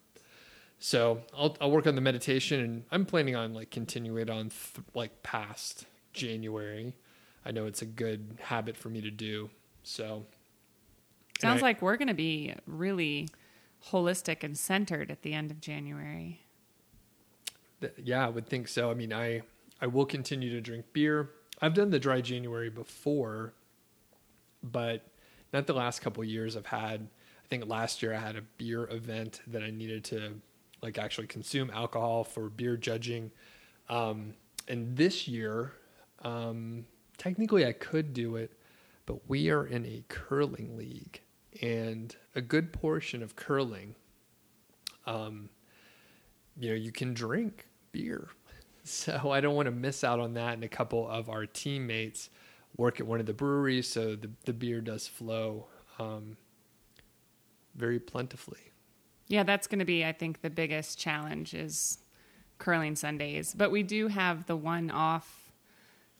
So 0.80 1.22
I'll 1.36 1.56
I'll 1.62 1.72
work 1.72 1.88
on 1.88 1.96
the 1.96 2.02
meditation 2.02 2.60
and 2.60 2.84
I'm 2.92 3.06
planning 3.06 3.36
on 3.36 3.54
like 3.54 3.72
continuing 3.72 4.22
it 4.22 4.30
on 4.30 4.50
th- 4.50 4.86
like 4.94 5.24
past 5.24 5.86
January. 6.14 6.96
I 7.46 7.52
know 7.52 7.66
it's 7.68 7.82
a 7.82 7.86
good 7.86 8.38
habit 8.42 8.76
for 8.76 8.90
me 8.90 9.02
to 9.02 9.12
do. 9.12 9.50
So 9.84 10.26
Sounds 11.40 11.62
I- 11.62 11.66
like 11.66 11.82
we're 11.82 11.98
going 11.98 12.08
to 12.08 12.14
be 12.14 12.54
really 12.66 13.28
holistic 13.92 14.44
and 14.44 14.58
centered 14.58 15.12
at 15.12 15.22
the 15.22 15.34
end 15.34 15.52
of 15.52 15.62
January. 15.62 16.42
Th- 17.82 17.94
Yeah, 17.98 18.26
I 18.26 18.30
would 18.30 18.48
think 18.48 18.68
so. 18.68 18.90
I 18.90 18.94
mean, 18.94 19.14
I 19.14 19.42
I 19.82 19.88
will 19.88 20.06
continue 20.06 20.50
to 20.52 20.62
drink 20.62 20.86
beer. 20.94 21.30
I've 21.62 21.74
done 21.74 21.90
the 21.90 22.00
dry 22.00 22.22
January 22.22 22.70
before, 22.70 23.54
but 24.64 25.06
not 25.54 25.68
the 25.68 25.74
last 25.74 26.02
couple 26.02 26.24
of 26.24 26.30
years. 26.30 26.56
I've 26.56 26.66
had. 26.66 27.02
I 27.44 27.48
think 27.48 27.68
last 27.68 28.02
year 28.02 28.14
I 28.14 28.18
had 28.18 28.36
a 28.38 28.42
beer 28.58 28.86
event 28.90 29.42
that 29.48 29.62
I 29.62 29.70
needed 29.70 30.04
to 30.06 30.42
like 30.82 30.98
actually 30.98 31.28
consume 31.28 31.70
alcohol 31.70 32.24
for 32.24 32.50
beer 32.50 32.76
judging, 32.78 33.32
um, 33.90 34.34
and 34.68 34.96
this 34.98 35.28
year, 35.28 35.74
um, 36.24 36.86
technically 37.18 37.66
I 37.66 37.72
could 37.72 38.14
do 38.14 38.36
it, 38.36 38.52
but 39.06 39.30
we 39.30 39.50
are 39.50 39.66
in 39.66 39.86
a 39.86 40.04
curling 40.08 40.78
league, 40.78 41.22
and 41.62 42.16
a 42.36 42.42
good 42.42 42.74
portion 42.74 43.24
of 43.24 43.36
curling. 43.36 43.96
Um, 45.06 45.50
you 46.58 46.70
know, 46.70 46.76
you 46.76 46.92
can 46.92 47.14
drink 47.14 47.68
beer. 47.92 48.28
So 48.88 49.32
I 49.32 49.42
don't 49.42 49.56
want 49.56 49.66
to 49.66 49.72
miss 49.72 50.04
out 50.04 50.20
on 50.20 50.36
that. 50.36 50.54
And 50.54 50.64
a 50.64 50.68
couple 50.68 51.10
of 51.10 51.28
our 51.28 51.48
teammates 51.48 52.30
work 52.78 53.00
at 53.00 53.08
one 53.08 53.20
of 53.20 53.26
the 53.26 53.34
breweries, 53.34 53.90
so 53.90 54.16
the, 54.16 54.30
the 54.46 54.54
beer 54.54 54.80
does 54.80 55.08
flow 55.08 55.66
um, 55.98 56.38
very 57.74 57.98
plentifully. 57.98 58.72
Yeah, 59.28 59.42
that's 59.42 59.66
going 59.66 59.80
to 59.80 59.86
be, 59.86 60.06
I 60.06 60.12
think, 60.12 60.42
the 60.42 60.52
biggest 60.52 61.00
challenge 61.00 61.56
is 61.56 61.98
curling 62.58 62.96
Sundays. 62.96 63.56
But 63.58 63.72
we 63.72 63.84
do 63.84 64.08
have 64.08 64.46
the 64.46 64.56
one 64.56 64.92
off. 64.92 65.45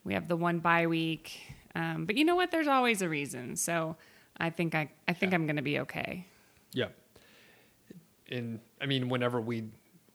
We 0.06 0.14
have 0.14 0.28
the 0.30 0.38
one 0.38 0.60
bye 0.60 0.88
week. 0.88 1.38
Um, 1.76 2.06
but 2.06 2.16
you 2.16 2.24
know 2.24 2.36
what? 2.36 2.52
There's 2.52 2.68
always 2.68 3.02
a 3.02 3.10
reason. 3.10 3.58
So 3.58 3.98
I 4.38 4.50
think 4.50 4.74
I, 4.76 4.90
I 5.08 5.14
think 5.14 5.32
Yeah. 5.32 5.36
I'm 5.36 5.46
going 5.46 5.58
to 5.58 5.62
be 5.62 5.80
okay. 5.80 6.26
Yeah. 6.72 6.88
And 8.30 8.60
I 8.82 8.86
mean, 8.86 9.10
whenever 9.10 9.42
we 9.42 9.66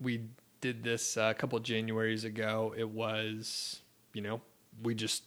we 0.01 0.23
did 0.61 0.83
this 0.83 1.17
uh, 1.17 1.29
a 1.31 1.35
couple 1.35 1.59
of 1.59 1.65
Januaries 1.65 2.25
ago, 2.25 2.75
it 2.77 2.89
was 2.89 3.81
you 4.15 4.23
know 4.23 4.41
we 4.83 4.95
just 4.95 5.25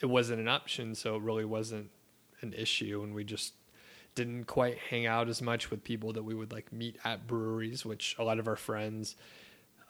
it 0.00 0.06
wasn't 0.06 0.40
an 0.40 0.48
option, 0.48 0.94
so 0.94 1.16
it 1.16 1.22
really 1.22 1.44
wasn't 1.44 1.90
an 2.42 2.52
issue, 2.52 3.02
and 3.02 3.14
we 3.14 3.24
just 3.24 3.54
didn't 4.14 4.44
quite 4.44 4.76
hang 4.78 5.06
out 5.06 5.28
as 5.28 5.40
much 5.40 5.70
with 5.70 5.84
people 5.84 6.12
that 6.12 6.22
we 6.24 6.34
would 6.34 6.52
like 6.52 6.72
meet 6.72 6.96
at 7.04 7.26
breweries, 7.26 7.84
which 7.84 8.16
a 8.18 8.24
lot 8.24 8.38
of 8.38 8.48
our 8.48 8.56
friends 8.56 9.16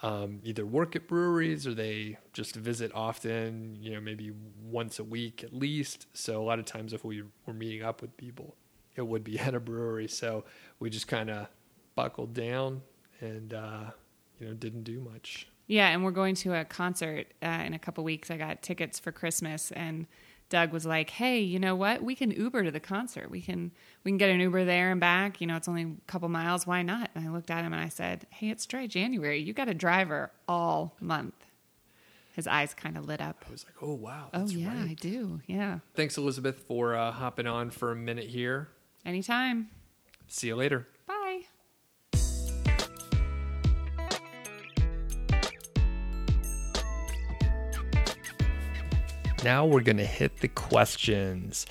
um, 0.03 0.41
either 0.43 0.65
work 0.65 0.97
at 0.97 1.07
breweries 1.07 1.67
or 1.67 1.75
they 1.75 2.19
just 2.33 2.57
visit 2.57 2.91
often, 2.95 3.77
you 3.81 3.93
know, 3.93 4.01
maybe 4.01 4.33
once 4.63 4.99
a 4.99 5.05
week 5.05 5.45
at 5.45 5.53
least. 5.53 6.07
So 6.15 6.43
a 6.43 6.45
lot 6.45 6.59
of 6.59 6.65
times 6.65 6.93
if 6.93 7.05
we 7.05 7.23
were 7.47 7.53
meeting 7.53 7.83
up 7.83 8.01
with 8.01 8.17
people, 8.17 8.57
it 8.97 9.07
would 9.07 9.25
be 9.25 9.39
at 9.39 9.55
a 9.55 9.61
brewery. 9.61 10.09
So 10.09 10.45
we 10.79 10.91
just 10.91 11.09
kind 11.09 11.31
of 11.31 11.49
buckled 11.95 12.33
down 12.35 12.83
and, 13.21 13.53
uh, 13.53 13.91
you 14.39 14.47
know, 14.47 14.55
didn't 14.55 14.85
do 14.85 15.01
much. 15.01 15.49
Yeah, 15.67 15.91
and 15.91 16.03
we're 16.03 16.11
going 16.11 16.35
to 16.37 16.55
a 16.59 16.65
concert 16.65 17.29
uh, 17.45 17.63
in 17.65 17.75
a 17.75 17.79
couple 17.79 18.03
weeks. 18.03 18.29
I 18.29 18.37
got 18.37 18.61
tickets 18.61 18.99
for 18.99 19.13
Christmas, 19.13 19.71
and 19.71 20.09
Doug 20.51 20.73
was 20.73 20.85
like, 20.85 21.09
"Hey, 21.11 21.41
you 21.41 21.59
know 21.59 21.75
what? 21.75 22.03
We 22.03 22.15
can 22.15 22.31
Uber 22.31 22.65
to 22.65 22.71
the 22.71 22.81
concert. 22.81 23.31
We 23.31 23.41
can 23.41 23.71
we 24.05 24.11
can 24.11 24.19
get 24.19 24.29
an 24.29 24.41
Uber 24.41 24.65
there 24.67 24.91
and 24.91 25.01
back. 25.01 25.41
You 25.41 25.47
know, 25.47 25.57
it's 25.57 25.69
only 25.69 25.83
a 25.85 25.93
couple 26.07 26.29
miles. 26.29 26.67
Why 26.67 26.83
not?" 26.83 27.09
And 27.15 27.27
I 27.27 27.31
looked 27.31 27.51
at 27.51 27.65
him 27.65 27.73
and 27.73 27.83
I 27.83 27.89
said, 27.89 28.27
"Hey, 28.31 28.51
it's 28.51 28.67
dry 28.67 28.87
January. 28.87 29.39
You 29.41 29.53
got 29.55 29.69
a 29.69 29.75
driver 29.75 30.31
all 30.47 30.97
month." 31.01 31.47
His 32.33 32.47
eyes 32.47 32.75
kind 32.75 32.97
of 32.97 33.07
lit 33.07 33.21
up. 33.21 33.45
I 33.49 33.51
was 33.51 33.65
like, 33.65 33.75
oh, 33.83 33.93
wow. 33.95 34.31
Oh 34.33 34.47
yeah, 34.49 34.85
I 34.89 34.95
do. 34.95 35.41
Yeah, 35.47 35.81
Thanks, 35.95 36.17
Elizabeth, 36.17 36.61
for 36.61 36.95
uh, 36.95 37.11
hopping 37.11 37.47
on 37.49 37.71
for 37.71 37.91
a 37.91 37.97
minute 37.97 38.27
here. 38.27 38.69
anytime. 39.05 39.69
See 40.29 40.47
you 40.47 40.55
later. 40.57 40.87
Now 49.43 49.64
we're 49.64 49.80
going 49.80 49.97
to 49.97 50.05
hit 50.05 50.41
the 50.41 50.49
questions. 50.49 51.64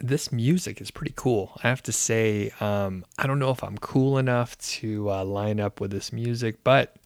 This 0.00 0.32
music 0.32 0.80
is 0.80 0.90
pretty 0.90 1.12
cool. 1.14 1.52
I 1.62 1.68
have 1.68 1.82
to 1.84 1.92
say, 1.92 2.50
um, 2.58 3.04
I 3.16 3.28
don't 3.28 3.38
know 3.38 3.50
if 3.50 3.62
I'm 3.62 3.78
cool 3.78 4.18
enough 4.18 4.58
to 4.58 5.08
uh, 5.10 5.24
line 5.24 5.60
up 5.60 5.80
with 5.80 5.92
this 5.92 6.12
music, 6.12 6.64
but 6.64 6.96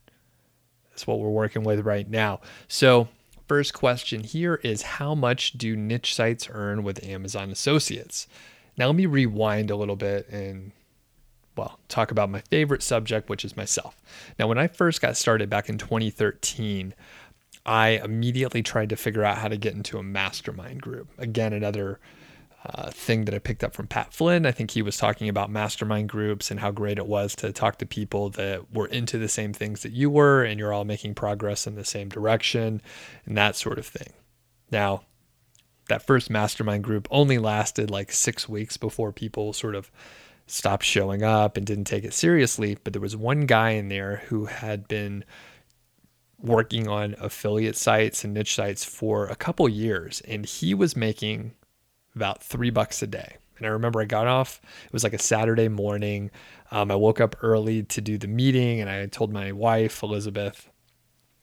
that's 0.89 1.05
what 1.05 1.19
we're 1.19 1.29
working 1.29 1.63
with 1.63 1.85
right 1.85 2.09
now. 2.09 2.41
So, 2.67 3.09
first 3.47 3.75
question 3.75 4.23
here 4.23 4.55
is 4.63 4.81
How 4.81 5.13
much 5.13 5.53
do 5.53 5.75
niche 5.75 6.15
sites 6.15 6.47
earn 6.51 6.83
with 6.83 7.03
Amazon 7.03 7.51
Associates? 7.51 8.27
Now, 8.77 8.87
let 8.87 8.95
me 8.95 9.05
rewind 9.05 9.69
a 9.69 9.75
little 9.75 9.95
bit 9.95 10.27
and 10.29 10.71
well, 11.55 11.79
talk 11.87 12.11
about 12.11 12.29
my 12.29 12.41
favorite 12.41 12.83
subject, 12.83 13.29
which 13.29 13.45
is 13.45 13.55
myself. 13.55 14.01
Now, 14.37 14.47
when 14.47 14.57
I 14.57 14.67
first 14.67 15.01
got 15.01 15.15
started 15.15 15.49
back 15.49 15.69
in 15.69 15.77
2013, 15.77 16.93
I 17.65 18.01
immediately 18.03 18.61
tried 18.61 18.89
to 18.89 18.95
figure 18.95 19.23
out 19.23 19.37
how 19.37 19.47
to 19.47 19.57
get 19.57 19.73
into 19.73 19.97
a 19.97 20.03
mastermind 20.03 20.81
group. 20.81 21.09
Again, 21.17 21.51
another 21.53 21.99
uh, 22.65 22.89
thing 22.89 23.25
that 23.25 23.33
I 23.35 23.39
picked 23.39 23.63
up 23.63 23.73
from 23.73 23.87
Pat 23.87 24.13
Flynn. 24.13 24.45
I 24.45 24.51
think 24.51 24.71
he 24.71 24.81
was 24.81 24.97
talking 24.97 25.29
about 25.29 25.51
mastermind 25.51 26.09
groups 26.09 26.49
and 26.49 26.59
how 26.59 26.71
great 26.71 26.97
it 26.97 27.05
was 27.05 27.35
to 27.37 27.51
talk 27.51 27.77
to 27.77 27.85
people 27.85 28.29
that 28.31 28.73
were 28.73 28.87
into 28.87 29.17
the 29.17 29.27
same 29.27 29.53
things 29.53 29.83
that 29.83 29.91
you 29.91 30.09
were 30.09 30.43
and 30.43 30.59
you're 30.59 30.73
all 30.73 30.85
making 30.85 31.13
progress 31.13 31.67
in 31.67 31.75
the 31.75 31.85
same 31.85 32.09
direction 32.09 32.81
and 33.25 33.37
that 33.37 33.55
sort 33.55 33.77
of 33.77 33.85
thing. 33.85 34.13
Now, 34.71 35.03
that 35.89 36.05
first 36.07 36.31
mastermind 36.31 36.83
group 36.83 37.07
only 37.11 37.37
lasted 37.37 37.91
like 37.91 38.11
six 38.11 38.49
weeks 38.49 38.77
before 38.77 39.11
people 39.11 39.53
sort 39.53 39.75
of 39.75 39.91
stopped 40.47 40.83
showing 40.83 41.21
up 41.21 41.57
and 41.57 41.65
didn't 41.65 41.85
take 41.85 42.03
it 42.03 42.13
seriously. 42.13 42.77
But 42.83 42.93
there 42.93 43.01
was 43.01 43.15
one 43.15 43.41
guy 43.41 43.71
in 43.71 43.89
there 43.89 44.23
who 44.27 44.45
had 44.45 44.87
been 44.87 45.23
working 46.39 46.87
on 46.87 47.15
affiliate 47.19 47.75
sites 47.75 48.23
and 48.23 48.33
niche 48.33 48.55
sites 48.55 48.83
for 48.83 49.27
a 49.27 49.35
couple 49.35 49.67
years, 49.69 50.21
and 50.27 50.45
he 50.45 50.73
was 50.73 50.95
making 50.95 51.53
about 52.15 52.43
three 52.43 52.69
bucks 52.69 53.01
a 53.01 53.07
day. 53.07 53.37
And 53.57 53.65
I 53.65 53.69
remember 53.69 54.01
I 54.01 54.05
got 54.05 54.27
off, 54.27 54.61
it 54.85 54.93
was 54.93 55.03
like 55.03 55.13
a 55.13 55.19
Saturday 55.19 55.69
morning. 55.69 56.29
Um, 56.71 56.91
I 56.91 56.95
woke 56.95 57.21
up 57.21 57.37
early 57.41 57.83
to 57.83 58.01
do 58.01 58.17
the 58.17 58.27
meeting, 58.27 58.81
and 58.81 58.89
I 58.89 59.05
told 59.07 59.31
my 59.31 59.51
wife, 59.51 60.03
Elizabeth, 60.03 60.69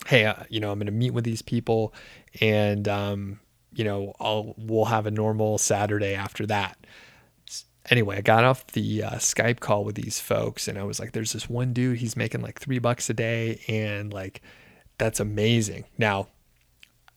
hey, 0.07 0.27
uh, 0.27 0.43
you 0.49 0.61
know, 0.61 0.71
I'm 0.71 0.79
going 0.79 0.87
to 0.87 0.93
meet 0.93 1.15
with 1.15 1.25
these 1.25 1.43
people, 1.43 1.95
and, 2.41 2.87
um, 2.89 3.41
you 3.75 3.85
know, 3.85 4.13
I'll, 4.21 4.55
we'll 4.59 4.87
have 4.87 5.07
a 5.07 5.11
normal 5.11 5.59
Saturday 5.59 6.15
after 6.15 6.47
that 6.47 6.77
anyway, 7.91 8.19
I 8.19 8.21
got 8.21 8.45
off 8.45 8.67
the 8.69 9.03
uh, 9.03 9.11
Skype 9.13 9.61
call 9.61 9.85
with 9.85 9.95
these 9.95 10.21
folks 10.21 10.69
and 10.69 10.79
I 10.79 10.85
was 10.85 11.01
like, 11.01 11.13
there's 11.13 11.33
this 11.33 11.49
one 11.49 11.73
dude, 11.73 11.99
he's 11.99 12.17
making 12.17 12.43
like 12.43 12.61
three 12.61 12.79
bucks 12.79 13.11
a 13.11 13.15
day 13.15 13.61
and 13.69 14.13
like, 14.13 14.43
that's 15.03 15.19
amazing. 15.19 15.85
Now, 15.99 16.29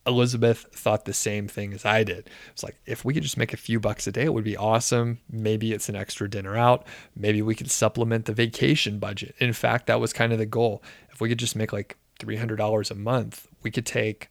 Elizabeth 0.08 0.66
thought 0.72 1.06
the 1.06 1.14
same 1.14 1.48
thing 1.48 1.72
as 1.72 1.86
I 1.86 2.04
did. 2.04 2.32
It's 2.52 2.64
like, 2.64 2.78
if 2.88 3.06
we 3.06 3.14
could 3.14 3.22
just 3.22 3.38
make 3.38 3.54
a 3.54 3.58
few 3.58 3.80
bucks 3.80 4.08
a 4.08 4.12
day, 4.12 4.24
it 4.24 4.34
would 4.34 4.44
be 4.44 4.58
awesome. 4.58 5.20
Maybe 5.30 5.72
it's 5.72 5.88
an 5.88 5.96
extra 5.96 6.28
dinner 6.28 6.58
out. 6.58 6.88
Maybe 7.16 7.44
we 7.44 7.54
could 7.54 7.70
supplement 7.70 8.26
the 8.26 8.34
vacation 8.34 8.98
budget. 8.98 9.36
In 9.38 9.54
fact, 9.54 9.86
that 9.86 10.00
was 10.00 10.14
kind 10.14 10.34
of 10.34 10.40
the 10.40 10.48
goal. 10.48 10.82
If 11.12 11.22
we 11.22 11.30
could 11.30 11.38
just 11.38 11.56
make 11.56 11.72
like 11.72 11.96
$300 12.20 12.90
a 12.90 12.96
month, 12.96 13.48
we 13.62 13.70
could 13.70 13.86
take 13.86 14.30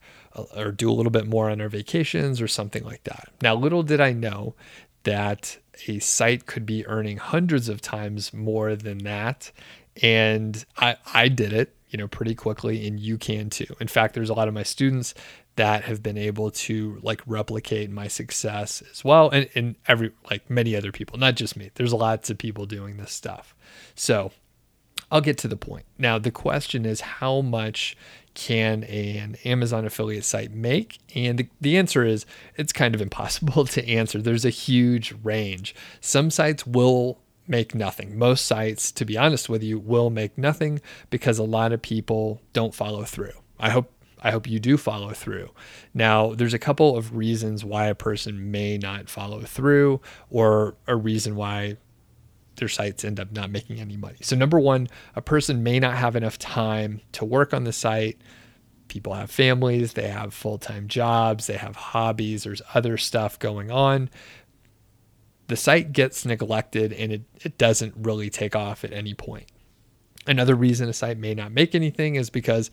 or 0.56 0.72
do 0.72 0.90
a 0.90 0.92
little 0.92 1.12
bit 1.12 1.28
more 1.28 1.48
on 1.48 1.60
our 1.60 1.68
vacations 1.68 2.40
or 2.40 2.48
something 2.48 2.82
like 2.82 3.04
that. 3.04 3.28
Now, 3.40 3.54
little 3.54 3.84
did 3.84 4.00
I 4.00 4.12
know 4.12 4.56
that 5.04 5.58
a 5.86 6.00
site 6.00 6.46
could 6.46 6.66
be 6.66 6.84
earning 6.86 7.18
hundreds 7.18 7.68
of 7.68 7.80
times 7.80 8.32
more 8.32 8.74
than 8.74 8.98
that. 8.98 9.52
And 10.02 10.64
I, 10.76 10.96
I 11.12 11.28
did 11.28 11.52
it, 11.52 11.76
you 11.94 11.98
know, 11.98 12.08
pretty 12.08 12.34
quickly, 12.34 12.88
and 12.88 12.98
you 12.98 13.16
can 13.16 13.48
too. 13.48 13.72
In 13.78 13.86
fact, 13.86 14.14
there's 14.14 14.28
a 14.28 14.34
lot 14.34 14.48
of 14.48 14.54
my 14.54 14.64
students 14.64 15.14
that 15.54 15.84
have 15.84 16.02
been 16.02 16.18
able 16.18 16.50
to 16.50 16.98
like 17.04 17.22
replicate 17.24 17.88
my 17.88 18.08
success 18.08 18.82
as 18.90 19.04
well. 19.04 19.30
And, 19.30 19.48
and 19.54 19.76
every, 19.86 20.10
like 20.28 20.50
many 20.50 20.74
other 20.74 20.90
people, 20.90 21.20
not 21.20 21.36
just 21.36 21.56
me. 21.56 21.70
There's 21.76 21.92
lots 21.92 22.30
of 22.30 22.38
people 22.38 22.66
doing 22.66 22.96
this 22.96 23.12
stuff. 23.12 23.54
So 23.94 24.32
I'll 25.08 25.20
get 25.20 25.38
to 25.38 25.46
the 25.46 25.56
point. 25.56 25.84
Now, 25.96 26.18
the 26.18 26.32
question 26.32 26.84
is 26.84 27.00
how 27.00 27.42
much 27.42 27.96
can 28.34 28.82
an 28.82 29.36
Amazon 29.44 29.84
affiliate 29.84 30.24
site 30.24 30.50
make? 30.50 30.98
And 31.14 31.38
the, 31.38 31.48
the 31.60 31.78
answer 31.78 32.04
is 32.04 32.26
it's 32.56 32.72
kind 32.72 32.92
of 32.92 33.00
impossible 33.00 33.66
to 33.66 33.88
answer. 33.88 34.20
There's 34.20 34.44
a 34.44 34.50
huge 34.50 35.14
range. 35.22 35.76
Some 36.00 36.32
sites 36.32 36.66
will 36.66 37.20
make 37.46 37.74
nothing. 37.74 38.18
Most 38.18 38.46
sites, 38.46 38.90
to 38.92 39.04
be 39.04 39.16
honest 39.16 39.48
with 39.48 39.62
you, 39.62 39.78
will 39.78 40.10
make 40.10 40.38
nothing 40.38 40.80
because 41.10 41.38
a 41.38 41.44
lot 41.44 41.72
of 41.72 41.82
people 41.82 42.40
don't 42.52 42.74
follow 42.74 43.04
through. 43.04 43.32
I 43.58 43.70
hope 43.70 43.90
I 44.24 44.30
hope 44.30 44.48
you 44.48 44.58
do 44.58 44.78
follow 44.78 45.10
through. 45.12 45.50
Now, 45.92 46.32
there's 46.32 46.54
a 46.54 46.58
couple 46.58 46.96
of 46.96 47.14
reasons 47.14 47.62
why 47.62 47.88
a 47.88 47.94
person 47.94 48.50
may 48.50 48.78
not 48.78 49.10
follow 49.10 49.42
through 49.42 50.00
or 50.30 50.76
a 50.86 50.96
reason 50.96 51.36
why 51.36 51.76
their 52.56 52.68
sites 52.68 53.04
end 53.04 53.20
up 53.20 53.32
not 53.32 53.50
making 53.50 53.80
any 53.80 53.98
money. 53.98 54.16
So, 54.22 54.34
number 54.34 54.58
one, 54.58 54.88
a 55.14 55.20
person 55.20 55.62
may 55.62 55.78
not 55.78 55.96
have 55.96 56.16
enough 56.16 56.38
time 56.38 57.02
to 57.12 57.24
work 57.26 57.52
on 57.52 57.64
the 57.64 57.72
site. 57.72 58.18
People 58.88 59.12
have 59.12 59.30
families, 59.30 59.92
they 59.92 60.08
have 60.08 60.32
full 60.32 60.56
time 60.56 60.88
jobs, 60.88 61.46
they 61.46 61.58
have 61.58 61.76
hobbies, 61.76 62.44
there's 62.44 62.62
other 62.74 62.96
stuff 62.96 63.38
going 63.38 63.70
on. 63.70 64.08
The 65.46 65.56
site 65.56 65.92
gets 65.92 66.24
neglected 66.24 66.92
and 66.92 67.12
it, 67.12 67.22
it 67.42 67.58
doesn't 67.58 67.94
really 67.96 68.30
take 68.30 68.56
off 68.56 68.84
at 68.84 68.92
any 68.92 69.14
point. 69.14 69.46
Another 70.26 70.54
reason 70.54 70.88
a 70.88 70.92
site 70.92 71.18
may 71.18 71.34
not 71.34 71.52
make 71.52 71.74
anything 71.74 72.14
is 72.14 72.30
because 72.30 72.70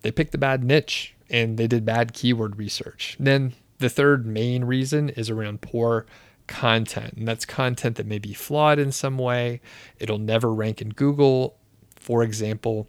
they 0.00 0.10
picked 0.10 0.32
the 0.32 0.38
bad 0.38 0.64
niche 0.64 1.14
and 1.28 1.58
they 1.58 1.66
did 1.66 1.84
bad 1.84 2.12
keyword 2.12 2.56
research. 2.56 3.16
then 3.18 3.52
the 3.78 3.90
third 3.90 4.26
main 4.26 4.64
reason 4.64 5.10
is 5.10 5.28
around 5.28 5.60
poor 5.60 6.06
content, 6.46 7.14
and 7.14 7.26
that's 7.26 7.44
content 7.44 7.96
that 7.96 8.06
may 8.06 8.18
be 8.18 8.32
flawed 8.32 8.78
in 8.78 8.92
some 8.92 9.18
way. 9.18 9.60
It'll 9.98 10.18
never 10.18 10.52
rank 10.52 10.80
in 10.80 10.90
Google. 10.90 11.58
For 11.96 12.22
example, 12.22 12.88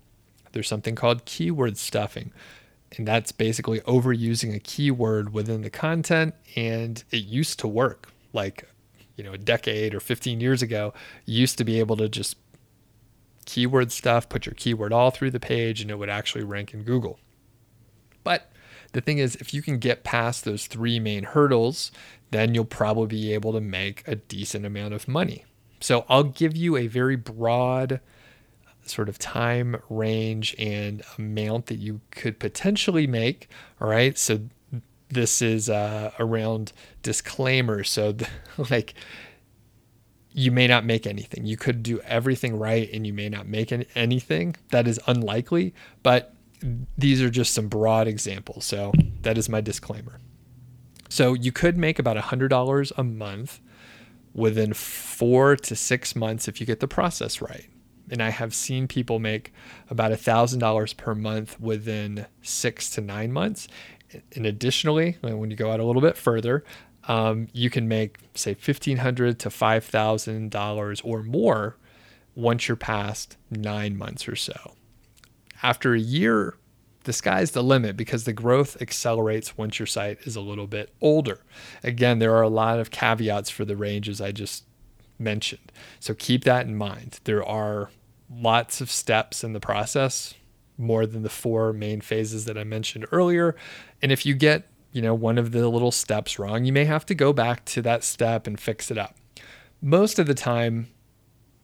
there's 0.52 0.68
something 0.68 0.96
called 0.96 1.26
keyword 1.26 1.78
stuffing, 1.78 2.32
and 2.96 3.08
that's 3.08 3.32
basically 3.32 3.82
overusing 3.82 4.56
a 4.56 4.60
keyword 4.60 5.34
within 5.34 5.62
the 5.62 5.70
content, 5.70 6.36
and 6.56 7.04
it 7.12 7.24
used 7.26 7.60
to 7.60 7.68
work. 7.68 8.12
Like 8.34 8.70
you 9.18 9.24
know 9.24 9.34
a 9.34 9.38
decade 9.38 9.94
or 9.94 10.00
15 10.00 10.40
years 10.40 10.62
ago 10.62 10.94
you 11.26 11.42
used 11.42 11.58
to 11.58 11.66
be 11.66 11.80
able 11.80 11.98
to 11.98 12.08
just 12.08 12.38
keyword 13.46 13.92
stuff 13.92 14.30
put 14.30 14.46
your 14.46 14.54
keyword 14.56 14.94
all 14.94 15.12
through 15.12 15.32
the 15.32 15.40
page 15.40 15.82
and 15.82 15.92
it 15.92 15.96
would 15.96 16.10
actually 16.10 16.44
rank 16.44 16.74
in 16.74 16.84
google. 16.84 17.20
But 18.24 18.52
the 18.94 19.02
thing 19.02 19.18
is 19.18 19.36
if 19.38 19.54
you 19.54 19.62
can 19.62 19.80
get 19.80 20.04
past 20.04 20.46
those 20.46 20.68
three 20.68 21.00
main 21.00 21.24
hurdles 21.24 21.92
then 22.32 22.54
you'll 22.54 22.66
probably 22.66 23.08
be 23.08 23.34
able 23.34 23.54
to 23.54 23.62
make 23.62 24.04
a 24.08 24.16
decent 24.16 24.66
amount 24.66 24.94
of 24.94 25.08
money. 25.08 25.44
So 25.80 26.06
i'll 26.08 26.24
give 26.24 26.56
you 26.56 26.78
a 26.78 26.88
very 26.88 27.16
broad 27.16 28.00
sort 28.86 29.10
of 29.10 29.20
time 29.20 29.82
range 29.90 30.56
and 30.58 31.04
amount 31.18 31.66
that 31.66 31.76
you 31.76 32.00
could 32.12 32.40
potentially 32.40 33.08
make 33.08 33.50
all 33.82 33.90
right? 33.90 34.18
So 34.18 34.42
this 35.10 35.42
is 35.42 35.70
uh, 35.70 36.12
around 36.20 36.74
disclaimers. 37.02 37.90
So, 37.90 38.12
the, 38.14 38.28
like, 38.70 38.94
you 40.32 40.52
may 40.52 40.68
not 40.68 40.86
make 40.86 41.08
anything. 41.08 41.46
You 41.46 41.58
could 41.58 41.82
do 41.82 42.00
everything 42.02 42.58
right 42.58 42.90
and 42.94 43.08
you 43.08 43.14
may 43.14 43.30
not 43.30 43.48
make 43.48 43.72
any, 43.72 43.88
anything. 43.96 44.56
That 44.72 44.88
is 44.88 45.00
unlikely, 45.08 45.74
but 46.04 46.34
these 46.98 47.22
are 47.22 47.30
just 47.30 47.54
some 47.54 47.68
broad 47.68 48.08
examples. 48.08 48.66
So, 48.66 48.92
that 49.22 49.38
is 49.38 49.50
my 49.50 49.62
disclaimer. 49.62 50.20
So, 51.10 51.34
you 51.34 51.52
could 51.52 51.78
make 51.78 52.00
about 52.00 52.18
$100 52.18 52.92
a 52.98 53.04
month 53.04 53.60
within 54.34 54.74
four 54.74 55.56
to 55.56 55.76
six 55.76 56.16
months 56.16 56.48
if 56.48 56.60
you 56.60 56.68
get 56.68 56.80
the 56.80 56.88
process 56.88 57.42
right. 57.42 57.68
And 58.10 58.22
I 58.22 58.30
have 58.30 58.54
seen 58.54 58.88
people 58.88 59.20
make 59.20 59.52
about 59.90 60.12
$1,000 60.12 60.98
per 60.98 61.16
month 61.16 61.60
within 61.60 62.26
six 62.42 62.90
to 62.92 63.02
nine 63.02 63.34
months 63.34 63.68
and 64.36 64.46
additionally, 64.46 65.18
when 65.22 65.52
you 65.52 65.58
go 65.58 65.72
out 65.72 65.80
a 65.80 65.84
little 65.84 66.02
bit 66.02 66.18
further, 66.18 66.64
um, 67.08 67.48
you 67.54 67.70
can 67.70 67.88
make 67.88 68.18
say 68.34 68.54
fifteen 68.54 68.98
hundred 68.98 69.40
to 69.40 69.50
five 69.50 69.86
thousand 69.86 70.52
dollars 70.52 71.02
or 71.02 71.24
more 71.24 71.78
once 72.36 72.68
you're 72.68 72.78
past 72.78 73.38
nine 73.50 73.98
months 73.98 74.28
or 74.28 74.36
so. 74.36 74.74
After 75.64 75.94
a 75.94 76.00
year, 76.00 76.56
the 77.04 77.14
sky's 77.14 77.52
the 77.52 77.64
limit 77.64 77.98
because 77.98 78.26
the 78.26 78.34
growth 78.34 78.80
accelerates 78.82 79.58
once 79.58 79.80
your 79.80 79.86
site 79.88 80.20
is 80.22 80.36
a 80.36 80.42
little 80.42 80.68
bit 80.68 80.94
older. 81.02 81.40
Again, 81.84 82.20
there 82.20 82.36
are 82.36 82.44
a 82.44 82.50
lot 82.50 82.80
of 82.80 82.92
caveats 82.92 83.50
for 83.50 83.66
the 83.66 83.78
ranges 83.78 84.22
I 84.22 84.32
just 84.32 84.66
mentioned. 85.18 85.72
So 86.00 86.14
keep 86.14 86.44
that 86.44 86.68
in 86.68 86.76
mind. 86.76 87.20
There 87.24 87.44
are 87.44 87.90
lots 88.30 88.82
of 88.82 88.92
steps 88.92 89.44
in 89.44 89.54
the 89.54 89.60
process 89.60 90.36
more 90.78 91.06
than 91.06 91.24
the 91.24 91.30
four 91.30 91.74
main 91.74 92.02
phases 92.02 92.46
that 92.46 92.58
I 92.58 92.64
mentioned 92.64 93.06
earlier. 93.12 93.56
And 94.02 94.12
if 94.12 94.26
you 94.26 94.34
get, 94.34 94.70
you 94.92 95.02
know, 95.02 95.14
one 95.14 95.38
of 95.38 95.52
the 95.52 95.68
little 95.68 95.92
steps 95.92 96.38
wrong, 96.38 96.66
you 96.66 96.74
may 96.74 96.86
have 96.86 97.06
to 97.08 97.16
go 97.16 97.34
back 97.34 97.66
to 97.66 97.82
that 97.84 98.04
step 98.04 98.48
and 98.48 98.60
fix 98.60 98.92
it 98.92 98.98
up. 98.98 99.16
Most 99.82 100.20
of 100.20 100.28
the 100.28 100.34
time, 100.34 100.88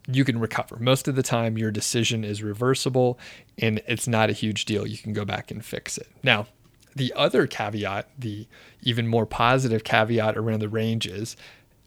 you 0.07 0.25
can 0.25 0.39
recover. 0.39 0.77
Most 0.77 1.07
of 1.07 1.15
the 1.15 1.23
time, 1.23 1.57
your 1.57 1.71
decision 1.71 2.23
is 2.23 2.43
reversible 2.43 3.17
and 3.57 3.81
it's 3.87 4.07
not 4.07 4.29
a 4.29 4.33
huge 4.33 4.65
deal. 4.65 4.85
You 4.85 4.97
can 4.97 5.13
go 5.13 5.25
back 5.25 5.49
and 5.51 5.63
fix 5.63 5.97
it. 5.97 6.07
Now, 6.21 6.47
the 6.95 7.13
other 7.15 7.47
caveat, 7.47 8.09
the 8.17 8.47
even 8.81 9.07
more 9.07 9.25
positive 9.25 9.83
caveat 9.83 10.37
around 10.37 10.59
the 10.59 10.69
range 10.69 11.07
is 11.07 11.35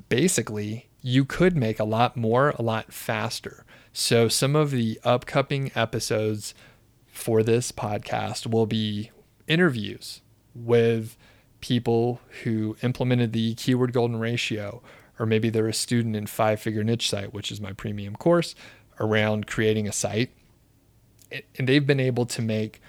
basically 0.08 0.88
you 1.02 1.24
could 1.24 1.56
make 1.56 1.78
a 1.78 1.84
lot 1.84 2.16
more 2.16 2.50
a 2.58 2.62
lot 2.62 2.92
faster. 2.92 3.64
So, 3.92 4.28
some 4.28 4.56
of 4.56 4.72
the 4.72 5.00
upcoming 5.04 5.70
episodes 5.74 6.54
for 7.16 7.42
this 7.42 7.72
podcast 7.72 8.46
will 8.46 8.66
be 8.66 9.10
interviews 9.48 10.20
with 10.54 11.16
people 11.60 12.20
who 12.42 12.76
implemented 12.82 13.32
the 13.32 13.54
keyword 13.54 13.94
golden 13.94 14.18
ratio, 14.18 14.82
or 15.18 15.24
maybe 15.24 15.48
they're 15.48 15.66
a 15.66 15.72
student 15.72 16.14
in 16.14 16.26
five 16.26 16.60
figure 16.60 16.84
niche 16.84 17.08
site, 17.08 17.32
which 17.32 17.50
is 17.50 17.58
my 17.58 17.72
premium 17.72 18.14
course 18.16 18.54
around 19.00 19.46
creating 19.46 19.88
a 19.88 19.92
site. 19.92 20.30
And 21.58 21.66
they've 21.66 21.86
been 21.86 22.00
able 22.00 22.26
to 22.26 22.42
make 22.42 22.82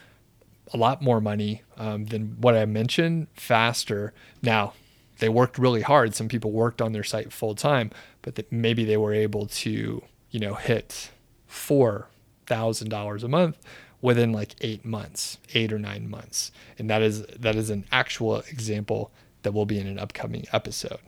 a 0.74 0.78
lot 0.78 1.02
more 1.02 1.22
money 1.22 1.64
um, 1.78 2.06
than 2.08 2.36
what 2.42 2.54
I 2.54 2.66
mentioned 2.66 3.28
faster. 3.34 4.14
Now, 4.42 4.74
they 5.20 5.30
worked 5.30 5.58
really 5.58 5.82
hard. 5.82 6.14
Some 6.14 6.28
people 6.28 6.52
worked 6.52 6.82
on 6.82 6.92
their 6.92 7.04
site 7.04 7.32
full 7.32 7.56
time, 7.56 7.92
but 8.22 8.40
maybe 8.52 8.84
they 8.84 8.98
were 8.98 9.14
able 9.14 9.48
to, 9.48 10.04
you 10.30 10.40
know, 10.40 10.56
hit 10.56 11.12
four 11.48 12.10
thousand 12.46 12.90
dollars 12.90 13.24
a 13.24 13.28
month 13.28 13.58
within 14.02 14.32
like 14.32 14.56
eight 14.62 14.86
months, 14.86 15.38
eight 15.54 15.74
or 15.74 15.80
nine 15.80 16.10
months. 16.10 16.52
And 16.78 16.90
that 16.90 17.02
is 17.02 17.26
that 17.28 17.56
is 17.56 17.70
an 17.70 17.86
actual 17.92 18.38
example 18.42 19.12
that 19.44 19.54
will 19.54 19.66
be 19.66 19.80
in 19.80 19.88
an 19.88 20.00
upcoming 20.00 20.46
episode. 20.52 21.00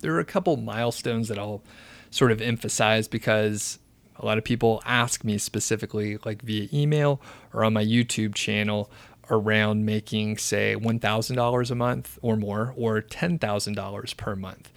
There 0.00 0.14
are 0.14 0.20
a 0.20 0.24
couple 0.24 0.56
milestones 0.56 1.28
that 1.28 1.38
I'll 1.38 1.62
sort 2.10 2.32
of 2.32 2.40
emphasize 2.40 3.06
because 3.06 3.78
a 4.16 4.26
lot 4.26 4.38
of 4.38 4.44
people 4.44 4.82
ask 4.84 5.24
me 5.24 5.38
specifically, 5.38 6.18
like 6.24 6.42
via 6.42 6.68
email 6.72 7.20
or 7.52 7.64
on 7.64 7.72
my 7.72 7.84
YouTube 7.84 8.34
channel, 8.34 8.90
around 9.30 9.86
making, 9.86 10.36
say, 10.36 10.74
$1,000 10.76 11.70
a 11.70 11.74
month 11.74 12.18
or 12.20 12.36
more, 12.36 12.74
or 12.76 13.00
$10,000 13.00 14.16
per 14.16 14.36
month. 14.36 14.72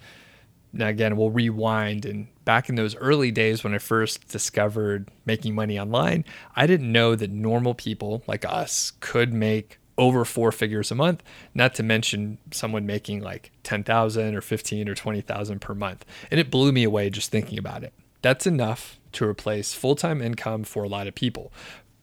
Now, 0.74 0.88
again, 0.88 1.16
we'll 1.16 1.30
rewind. 1.30 2.04
And 2.04 2.26
back 2.44 2.68
in 2.68 2.74
those 2.74 2.96
early 2.96 3.30
days 3.30 3.62
when 3.62 3.74
I 3.74 3.78
first 3.78 4.28
discovered 4.28 5.08
making 5.24 5.54
money 5.54 5.78
online, 5.78 6.24
I 6.56 6.66
didn't 6.66 6.90
know 6.90 7.14
that 7.14 7.30
normal 7.30 7.74
people 7.74 8.24
like 8.26 8.44
us 8.44 8.92
could 9.00 9.32
make 9.32 9.78
over 9.96 10.24
four 10.24 10.50
figures 10.50 10.90
a 10.90 10.94
month, 10.96 11.22
not 11.54 11.76
to 11.76 11.84
mention 11.84 12.38
someone 12.50 12.84
making 12.84 13.20
like 13.20 13.52
10,000 13.62 14.34
or 14.34 14.40
15 14.40 14.88
or 14.88 14.94
20,000 14.96 15.60
per 15.60 15.74
month. 15.74 16.04
And 16.30 16.40
it 16.40 16.50
blew 16.50 16.72
me 16.72 16.82
away 16.82 17.08
just 17.08 17.30
thinking 17.30 17.58
about 17.58 17.84
it. 17.84 17.94
That's 18.20 18.46
enough 18.46 18.98
to 19.12 19.24
replace 19.24 19.72
full 19.72 19.94
time 19.94 20.20
income 20.20 20.64
for 20.64 20.82
a 20.82 20.88
lot 20.88 21.06
of 21.06 21.14
people. 21.14 21.52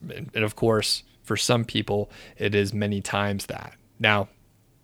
And 0.08 0.34
of 0.36 0.56
course, 0.56 1.02
for 1.22 1.36
some 1.36 1.64
people, 1.64 2.10
it 2.38 2.54
is 2.54 2.72
many 2.72 3.02
times 3.02 3.46
that. 3.46 3.74
Now, 3.98 4.28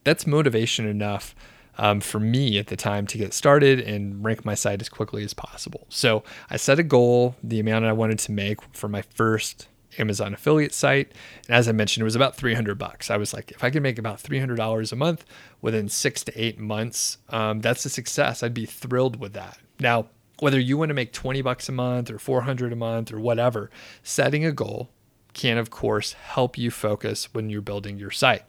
that's 0.04 0.26
motivation 0.26 0.86
enough 0.86 1.34
um, 1.78 2.00
for 2.00 2.20
me 2.20 2.58
at 2.58 2.66
the 2.66 2.76
time 2.76 3.06
to 3.06 3.18
get 3.18 3.32
started 3.32 3.80
and 3.80 4.24
rank 4.24 4.44
my 4.44 4.54
site 4.54 4.80
as 4.80 4.88
quickly 4.88 5.24
as 5.24 5.32
possible. 5.32 5.86
So 5.88 6.24
I 6.50 6.56
set 6.56 6.78
a 6.78 6.82
goal, 6.82 7.36
the 7.42 7.60
amount 7.60 7.84
I 7.84 7.92
wanted 7.92 8.18
to 8.20 8.32
make 8.32 8.60
for 8.74 8.88
my 8.88 9.02
first 9.02 9.68
Amazon 9.98 10.34
affiliate 10.34 10.74
site. 10.74 11.12
And 11.46 11.56
as 11.56 11.68
I 11.68 11.72
mentioned, 11.72 12.02
it 12.02 12.04
was 12.04 12.16
about 12.16 12.36
300 12.36 12.76
bucks. 12.76 13.10
I 13.10 13.16
was 13.16 13.32
like, 13.32 13.50
if 13.52 13.64
I 13.64 13.70
could 13.70 13.82
make 13.82 13.98
about 13.98 14.22
$300 14.22 14.92
a 14.92 14.96
month 14.96 15.24
within 15.62 15.88
six 15.88 16.22
to 16.24 16.40
eight 16.40 16.58
months, 16.58 17.18
um, 17.30 17.60
that's 17.60 17.84
a 17.84 17.90
success. 17.90 18.42
I'd 18.42 18.54
be 18.54 18.66
thrilled 18.66 19.18
with 19.18 19.32
that. 19.32 19.58
Now, 19.80 20.08
whether 20.40 20.60
you 20.60 20.78
want 20.78 20.90
to 20.90 20.94
make 20.94 21.12
20 21.12 21.42
bucks 21.42 21.68
a 21.68 21.72
month 21.72 22.10
or 22.10 22.18
400 22.18 22.72
a 22.72 22.76
month 22.76 23.12
or 23.12 23.18
whatever, 23.18 23.70
setting 24.02 24.44
a 24.44 24.52
goal 24.52 24.90
can, 25.34 25.58
of 25.58 25.70
course, 25.70 26.14
help 26.14 26.58
you 26.58 26.70
focus 26.70 27.32
when 27.34 27.50
you're 27.50 27.60
building 27.60 27.98
your 27.98 28.10
site. 28.10 28.44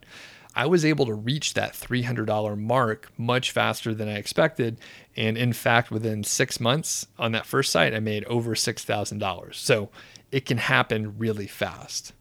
I 0.59 0.65
was 0.65 0.83
able 0.83 1.05
to 1.05 1.13
reach 1.13 1.53
that 1.53 1.71
$300 1.71 2.57
mark 2.57 3.09
much 3.17 3.51
faster 3.51 3.93
than 3.93 4.09
I 4.09 4.15
expected. 4.15 4.77
And 5.15 5.37
in 5.37 5.53
fact, 5.53 5.89
within 5.89 6.25
six 6.25 6.59
months 6.59 7.07
on 7.17 7.31
that 7.31 7.45
first 7.45 7.71
site, 7.71 7.93
I 7.93 8.01
made 8.01 8.25
over 8.25 8.55
$6,000. 8.55 9.55
So 9.55 9.89
it 10.33 10.45
can 10.45 10.57
happen 10.57 11.17
really 11.17 11.47
fast. 11.47 12.11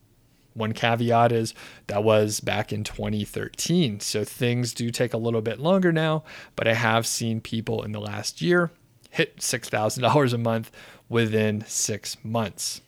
One 0.55 0.73
caveat 0.73 1.33
is 1.33 1.53
that 1.89 2.05
was 2.05 2.39
back 2.39 2.73
in 2.73 2.85
2013. 2.85 3.99
So 3.99 4.23
things 4.23 4.73
do 4.73 4.91
take 4.91 5.15
a 5.15 5.19
little 5.19 5.43
bit 5.43 5.59
longer 5.59 5.91
now, 5.91 6.23
but 6.55 6.69
I 6.69 6.75
have 6.75 7.09
seen 7.09 7.41
people 7.41 7.83
in 7.83 7.91
the 7.91 8.01
last 8.01 8.41
year 8.41 8.71
hit 9.11 9.39
$6,000 9.39 10.33
a 10.33 10.39
month 10.39 10.71
within 11.09 11.65
six 11.67 12.17
months. 12.23 12.83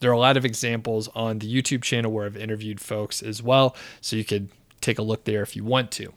There 0.00 0.10
are 0.10 0.14
a 0.14 0.18
lot 0.18 0.36
of 0.36 0.44
examples 0.44 1.08
on 1.14 1.38
the 1.38 1.50
YouTube 1.50 1.82
channel 1.82 2.12
where 2.12 2.26
I've 2.26 2.36
interviewed 2.36 2.80
folks 2.80 3.22
as 3.22 3.42
well. 3.42 3.74
So 4.02 4.16
you 4.16 4.24
could 4.24 4.50
take 4.82 4.98
a 4.98 5.02
look 5.02 5.24
there 5.24 5.42
if 5.42 5.56
you 5.56 5.64
want 5.64 5.90
to. 5.92 6.12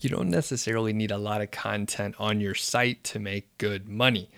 You 0.00 0.10
don't 0.10 0.28
necessarily 0.28 0.92
need 0.92 1.10
a 1.10 1.18
lot 1.18 1.40
of 1.40 1.50
content 1.50 2.16
on 2.18 2.40
your 2.40 2.54
site 2.54 3.04
to 3.04 3.18
make 3.18 3.56
good 3.58 3.88
money. 3.88 4.28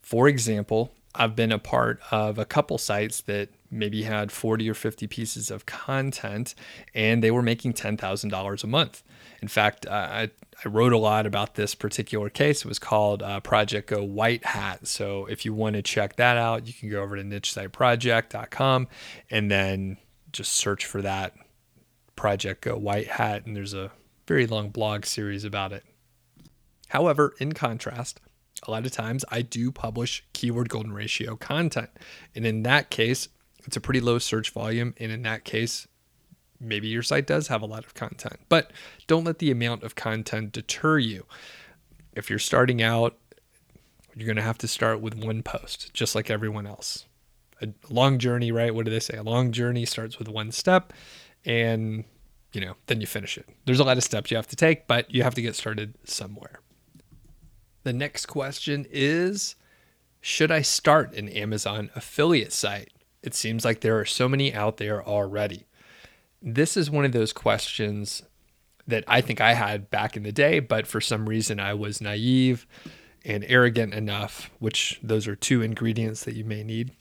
For 0.00 0.28
example, 0.28 0.92
I've 1.14 1.34
been 1.34 1.50
a 1.52 1.58
part 1.58 2.00
of 2.10 2.38
a 2.38 2.44
couple 2.44 2.78
sites 2.78 3.20
that 3.22 3.48
maybe 3.70 4.02
had 4.02 4.30
40 4.30 4.68
or 4.68 4.74
50 4.74 5.06
pieces 5.06 5.50
of 5.50 5.66
content 5.66 6.54
and 6.94 7.22
they 7.22 7.30
were 7.30 7.42
making 7.42 7.72
$10,000 7.72 8.64
a 8.64 8.66
month. 8.66 9.02
In 9.42 9.48
fact, 9.48 9.86
I, 9.86 10.30
I 10.64 10.68
wrote 10.68 10.92
a 10.92 10.98
lot 10.98 11.26
about 11.26 11.54
this 11.54 11.74
particular 11.74 12.30
case. 12.30 12.60
It 12.60 12.68
was 12.68 12.78
called 12.78 13.22
uh, 13.22 13.40
Project 13.40 13.88
Go 13.88 14.04
White 14.04 14.44
Hat. 14.44 14.86
So 14.86 15.26
if 15.26 15.44
you 15.44 15.54
want 15.54 15.76
to 15.76 15.82
check 15.82 16.16
that 16.16 16.36
out, 16.36 16.66
you 16.66 16.72
can 16.72 16.90
go 16.90 17.02
over 17.02 17.16
to 17.16 17.22
nichesiteproject.com 17.22 18.88
and 19.30 19.50
then 19.50 19.96
just 20.32 20.52
search 20.52 20.86
for 20.86 21.02
that 21.02 21.34
Project 22.20 22.60
Go 22.60 22.76
White 22.76 23.06
Hat. 23.06 23.46
And 23.46 23.56
there's 23.56 23.72
a 23.72 23.90
very 24.28 24.46
long 24.46 24.68
blog 24.68 25.06
series 25.06 25.42
about 25.42 25.72
it. 25.72 25.84
However, 26.88 27.32
in 27.38 27.52
contrast, 27.52 28.20
a 28.68 28.70
lot 28.70 28.84
of 28.84 28.92
times 28.92 29.24
I 29.30 29.40
do 29.40 29.72
publish 29.72 30.22
keyword 30.34 30.68
golden 30.68 30.92
ratio 30.92 31.34
content. 31.34 31.88
And 32.34 32.44
in 32.44 32.62
that 32.64 32.90
case, 32.90 33.28
it's 33.64 33.78
a 33.78 33.80
pretty 33.80 34.00
low 34.00 34.18
search 34.18 34.50
volume. 34.50 34.92
And 34.98 35.10
in 35.10 35.22
that 35.22 35.46
case, 35.46 35.88
maybe 36.60 36.88
your 36.88 37.02
site 37.02 37.26
does 37.26 37.48
have 37.48 37.62
a 37.62 37.66
lot 37.66 37.86
of 37.86 37.94
content, 37.94 38.36
but 38.50 38.70
don't 39.06 39.24
let 39.24 39.38
the 39.38 39.50
amount 39.50 39.82
of 39.82 39.94
content 39.94 40.52
deter 40.52 40.98
you. 40.98 41.24
If 42.12 42.28
you're 42.28 42.38
starting 42.38 42.82
out, 42.82 43.16
you're 44.14 44.26
going 44.26 44.36
to 44.36 44.42
have 44.42 44.58
to 44.58 44.68
start 44.68 45.00
with 45.00 45.14
one 45.14 45.42
post, 45.42 45.94
just 45.94 46.14
like 46.14 46.28
everyone 46.28 46.66
else. 46.66 47.06
A 47.62 47.68
long 47.88 48.18
journey, 48.18 48.52
right? 48.52 48.74
What 48.74 48.84
do 48.84 48.90
they 48.90 49.00
say? 49.00 49.16
A 49.16 49.22
long 49.22 49.52
journey 49.52 49.86
starts 49.86 50.18
with 50.18 50.28
one 50.28 50.52
step 50.52 50.92
and, 51.44 52.04
you 52.52 52.60
know, 52.60 52.74
then 52.86 53.00
you 53.00 53.06
finish 53.06 53.38
it. 53.38 53.48
There's 53.64 53.80
a 53.80 53.84
lot 53.84 53.96
of 53.96 54.04
steps 54.04 54.30
you 54.30 54.36
have 54.36 54.48
to 54.48 54.56
take, 54.56 54.86
but 54.86 55.12
you 55.12 55.22
have 55.22 55.34
to 55.34 55.42
get 55.42 55.56
started 55.56 55.94
somewhere. 56.04 56.60
The 57.82 57.92
next 57.92 58.26
question 58.26 58.86
is 58.90 59.56
Should 60.20 60.50
I 60.50 60.62
start 60.62 61.14
an 61.14 61.28
Amazon 61.28 61.90
affiliate 61.94 62.52
site? 62.52 62.92
It 63.22 63.34
seems 63.34 63.64
like 63.64 63.80
there 63.80 63.98
are 63.98 64.04
so 64.04 64.28
many 64.28 64.52
out 64.54 64.78
there 64.78 65.04
already. 65.04 65.66
This 66.42 66.76
is 66.76 66.90
one 66.90 67.04
of 67.04 67.12
those 67.12 67.32
questions 67.32 68.22
that 68.86 69.04
I 69.06 69.20
think 69.20 69.40
I 69.40 69.54
had 69.54 69.90
back 69.90 70.16
in 70.16 70.22
the 70.22 70.32
day, 70.32 70.58
but 70.58 70.86
for 70.86 71.00
some 71.00 71.28
reason 71.28 71.60
I 71.60 71.74
was 71.74 72.00
naive 72.00 72.66
and 73.24 73.44
arrogant 73.46 73.94
enough, 73.94 74.50
which 74.58 74.98
those 75.02 75.28
are 75.28 75.36
two 75.36 75.62
ingredients 75.62 76.24
that 76.24 76.34
you 76.34 76.44
may 76.44 76.64
need. 76.64 76.92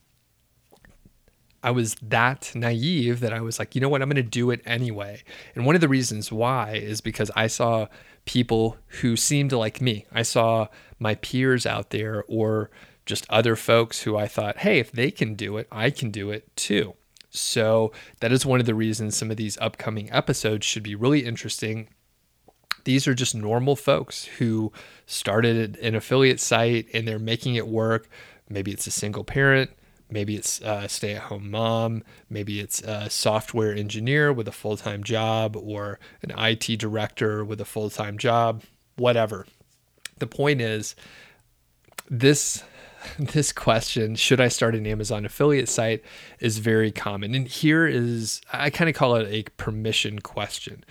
I 1.64 1.72
was 1.72 1.96
that 2.02 2.52
naive 2.56 3.20
that 3.20 3.34
I 3.34 3.42
was 3.42 3.60
like, 3.60 3.76
you 3.76 3.82
know 3.82 3.90
what, 3.90 4.02
I'm 4.02 4.10
going 4.10 4.16
to 4.16 4.24
do 4.24 4.52
it 4.52 4.62
anyway. 4.66 5.24
And 5.56 5.66
one 5.66 5.76
of 5.76 5.82
the 5.82 5.88
reasons 5.88 6.32
why 6.32 6.74
is 6.74 7.02
because 7.02 7.30
I 7.36 7.48
saw 7.48 7.88
people 8.26 8.78
who 9.02 9.16
seemed 9.16 9.52
like 9.52 9.82
me. 9.82 10.06
I 10.12 10.22
saw 10.22 10.68
my 11.00 11.16
peers 11.16 11.66
out 11.66 11.90
there 11.90 12.24
or 12.28 12.70
just 13.06 13.26
other 13.30 13.56
folks 13.56 14.04
who 14.04 14.16
I 14.16 14.28
thought, 14.28 14.60
hey, 14.60 14.80
if 14.80 14.92
they 14.92 15.12
can 15.12 15.34
do 15.34 15.58
it, 15.58 15.68
I 15.72 15.90
can 15.90 16.12
do 16.12 16.30
it 16.30 16.56
too. 16.56 16.94
So 17.30 17.92
that 18.20 18.32
is 18.32 18.46
one 18.46 18.60
of 18.60 18.66
the 18.66 18.76
reasons 18.76 19.16
some 19.16 19.32
of 19.32 19.38
these 19.38 19.58
upcoming 19.58 20.12
episodes 20.12 20.66
should 20.66 20.84
be 20.84 20.96
really 20.96 21.26
interesting. 21.26 21.90
These 22.86 23.08
are 23.08 23.14
just 23.14 23.36
normal 23.36 23.76
folks 23.76 24.26
who 24.26 24.72
started 25.06 25.78
an 25.78 25.96
affiliate 25.96 26.40
site 26.40 26.88
and 26.94 27.08
they're 27.08 27.20
making 27.20 27.56
it 27.56 27.68
work. 27.68 28.10
Maybe 28.48 28.72
it's 28.72 28.88
a 28.88 28.92
single 28.92 29.24
parent, 29.24 29.72
maybe 30.10 30.36
it's 30.36 30.62
a 30.62 30.88
stay 30.90 31.16
at 31.16 31.24
home 31.24 31.52
mom, 31.52 32.04
maybe 32.30 32.60
it's 32.60 32.82
a 32.82 33.10
software 33.10 33.74
engineer 33.74 34.32
with 34.34 34.48
a 34.48 34.52
full 34.52 34.78
time 34.78 35.04
job, 35.04 35.56
or 35.56 36.00
an 36.22 36.32
IT 36.38 36.80
director 36.80 37.44
with 37.44 37.62
a 37.62 37.66
full 37.66 37.90
time 37.90 38.18
job, 38.18 38.64
whatever. 38.96 39.46
The 40.20 40.28
point 40.28 40.62
is, 40.62 40.96
this 42.10 42.64
this 43.20 43.52
question, 43.52 44.16
should 44.16 44.42
I 44.42 44.48
start 44.48 44.76
an 44.76 44.86
Amazon 44.86 45.26
affiliate 45.26 45.70
site, 45.70 46.04
is 46.40 46.58
very 46.58 46.92
common. 46.92 47.36
And 47.36 47.48
here 47.48 47.88
is, 47.88 48.42
I 48.52 48.70
kind 48.70 48.90
of 48.90 48.96
call 48.96 49.16
it 49.16 49.28
a 49.30 49.44
permission 49.58 50.20
question. 50.20 50.84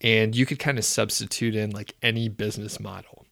And 0.00 0.36
you 0.36 0.46
could 0.46 0.58
kind 0.58 0.78
of 0.78 0.84
substitute 0.84 1.54
in 1.54 1.70
like 1.70 1.94
any 2.02 2.28
business 2.28 2.78
model. 2.78 3.25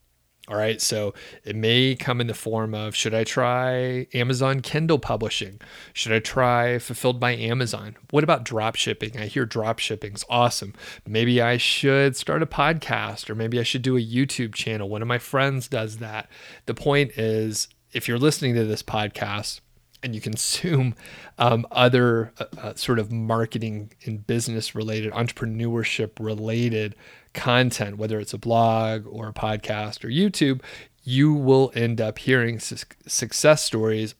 All 0.46 0.56
right. 0.56 0.78
So 0.80 1.14
it 1.42 1.56
may 1.56 1.96
come 1.96 2.20
in 2.20 2.26
the 2.26 2.34
form 2.34 2.74
of 2.74 2.94
should 2.94 3.14
I 3.14 3.24
try 3.24 4.06
Amazon 4.12 4.60
Kindle 4.60 4.98
publishing? 4.98 5.58
Should 5.94 6.12
I 6.12 6.18
try 6.18 6.78
Fulfilled 6.78 7.18
by 7.18 7.34
Amazon? 7.34 7.96
What 8.10 8.24
about 8.24 8.44
drop 8.44 8.76
shipping? 8.76 9.16
I 9.16 9.24
hear 9.24 9.46
drop 9.46 9.78
shipping's 9.78 10.22
awesome. 10.28 10.74
Maybe 11.06 11.40
I 11.40 11.56
should 11.56 12.14
start 12.14 12.42
a 12.42 12.46
podcast 12.46 13.30
or 13.30 13.34
maybe 13.34 13.58
I 13.58 13.62
should 13.62 13.80
do 13.80 13.96
a 13.96 14.00
YouTube 14.00 14.54
channel. 14.54 14.90
One 14.90 15.00
of 15.00 15.08
my 15.08 15.18
friends 15.18 15.66
does 15.66 15.96
that. 15.98 16.28
The 16.66 16.74
point 16.74 17.12
is, 17.12 17.68
if 17.92 18.06
you're 18.06 18.18
listening 18.18 18.54
to 18.56 18.64
this 18.64 18.82
podcast 18.82 19.60
and 20.04 20.14
you 20.14 20.20
consume 20.20 20.94
um, 21.38 21.66
other 21.72 22.32
uh, 22.38 22.44
uh, 22.58 22.74
sort 22.74 22.98
of 22.98 23.10
marketing 23.10 23.90
and 24.04 24.24
business 24.26 24.74
related, 24.74 25.12
entrepreneurship 25.12 26.10
related 26.20 26.94
content, 27.32 27.96
whether 27.96 28.20
it's 28.20 28.34
a 28.34 28.38
blog 28.38 29.06
or 29.06 29.28
a 29.28 29.32
podcast 29.32 30.04
or 30.04 30.08
YouTube, 30.08 30.60
you 31.02 31.32
will 31.32 31.72
end 31.74 32.00
up 32.00 32.18
hearing 32.18 32.60
su- 32.60 32.76
success 33.06 33.64
stories 33.64 34.14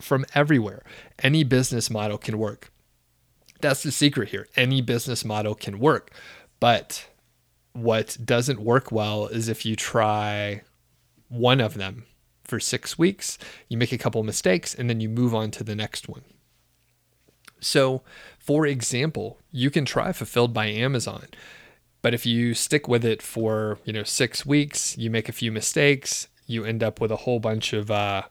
from 0.00 0.26
everywhere. 0.34 0.82
Any 1.22 1.44
business 1.44 1.88
model 1.88 2.18
can 2.18 2.36
work. 2.36 2.72
That's 3.60 3.82
the 3.82 3.92
secret 3.92 4.30
here. 4.30 4.48
Any 4.56 4.82
business 4.82 5.24
model 5.24 5.54
can 5.54 5.78
work. 5.78 6.12
But 6.60 7.08
what 7.72 8.18
doesn't 8.24 8.60
work 8.60 8.90
well 8.90 9.28
is 9.28 9.48
if 9.48 9.64
you 9.64 9.76
try 9.76 10.62
one 11.28 11.60
of 11.60 11.74
them 11.74 12.06
for 12.48 12.58
six 12.58 12.98
weeks, 12.98 13.38
you 13.68 13.76
make 13.76 13.92
a 13.92 13.98
couple 13.98 14.22
mistakes, 14.24 14.74
and 14.74 14.88
then 14.88 15.00
you 15.00 15.08
move 15.08 15.34
on 15.34 15.50
to 15.52 15.62
the 15.62 15.76
next 15.76 16.08
one. 16.08 16.24
So, 17.60 18.02
for 18.38 18.66
example, 18.66 19.38
you 19.52 19.70
can 19.70 19.84
try 19.84 20.12
Fulfilled 20.12 20.54
by 20.54 20.66
Amazon, 20.66 21.26
but 22.02 22.14
if 22.14 22.24
you 22.24 22.54
stick 22.54 22.88
with 22.88 23.04
it 23.04 23.20
for 23.22 23.78
you 23.84 23.92
know 23.92 24.04
six 24.04 24.46
weeks, 24.46 24.96
you 24.96 25.10
make 25.10 25.28
a 25.28 25.32
few 25.32 25.52
mistakes, 25.52 26.28
you 26.46 26.64
end 26.64 26.82
up 26.82 27.00
with 27.00 27.12
a 27.12 27.16
whole 27.16 27.40
bunch 27.40 27.72
of 27.72 27.90
uh, 27.90 28.22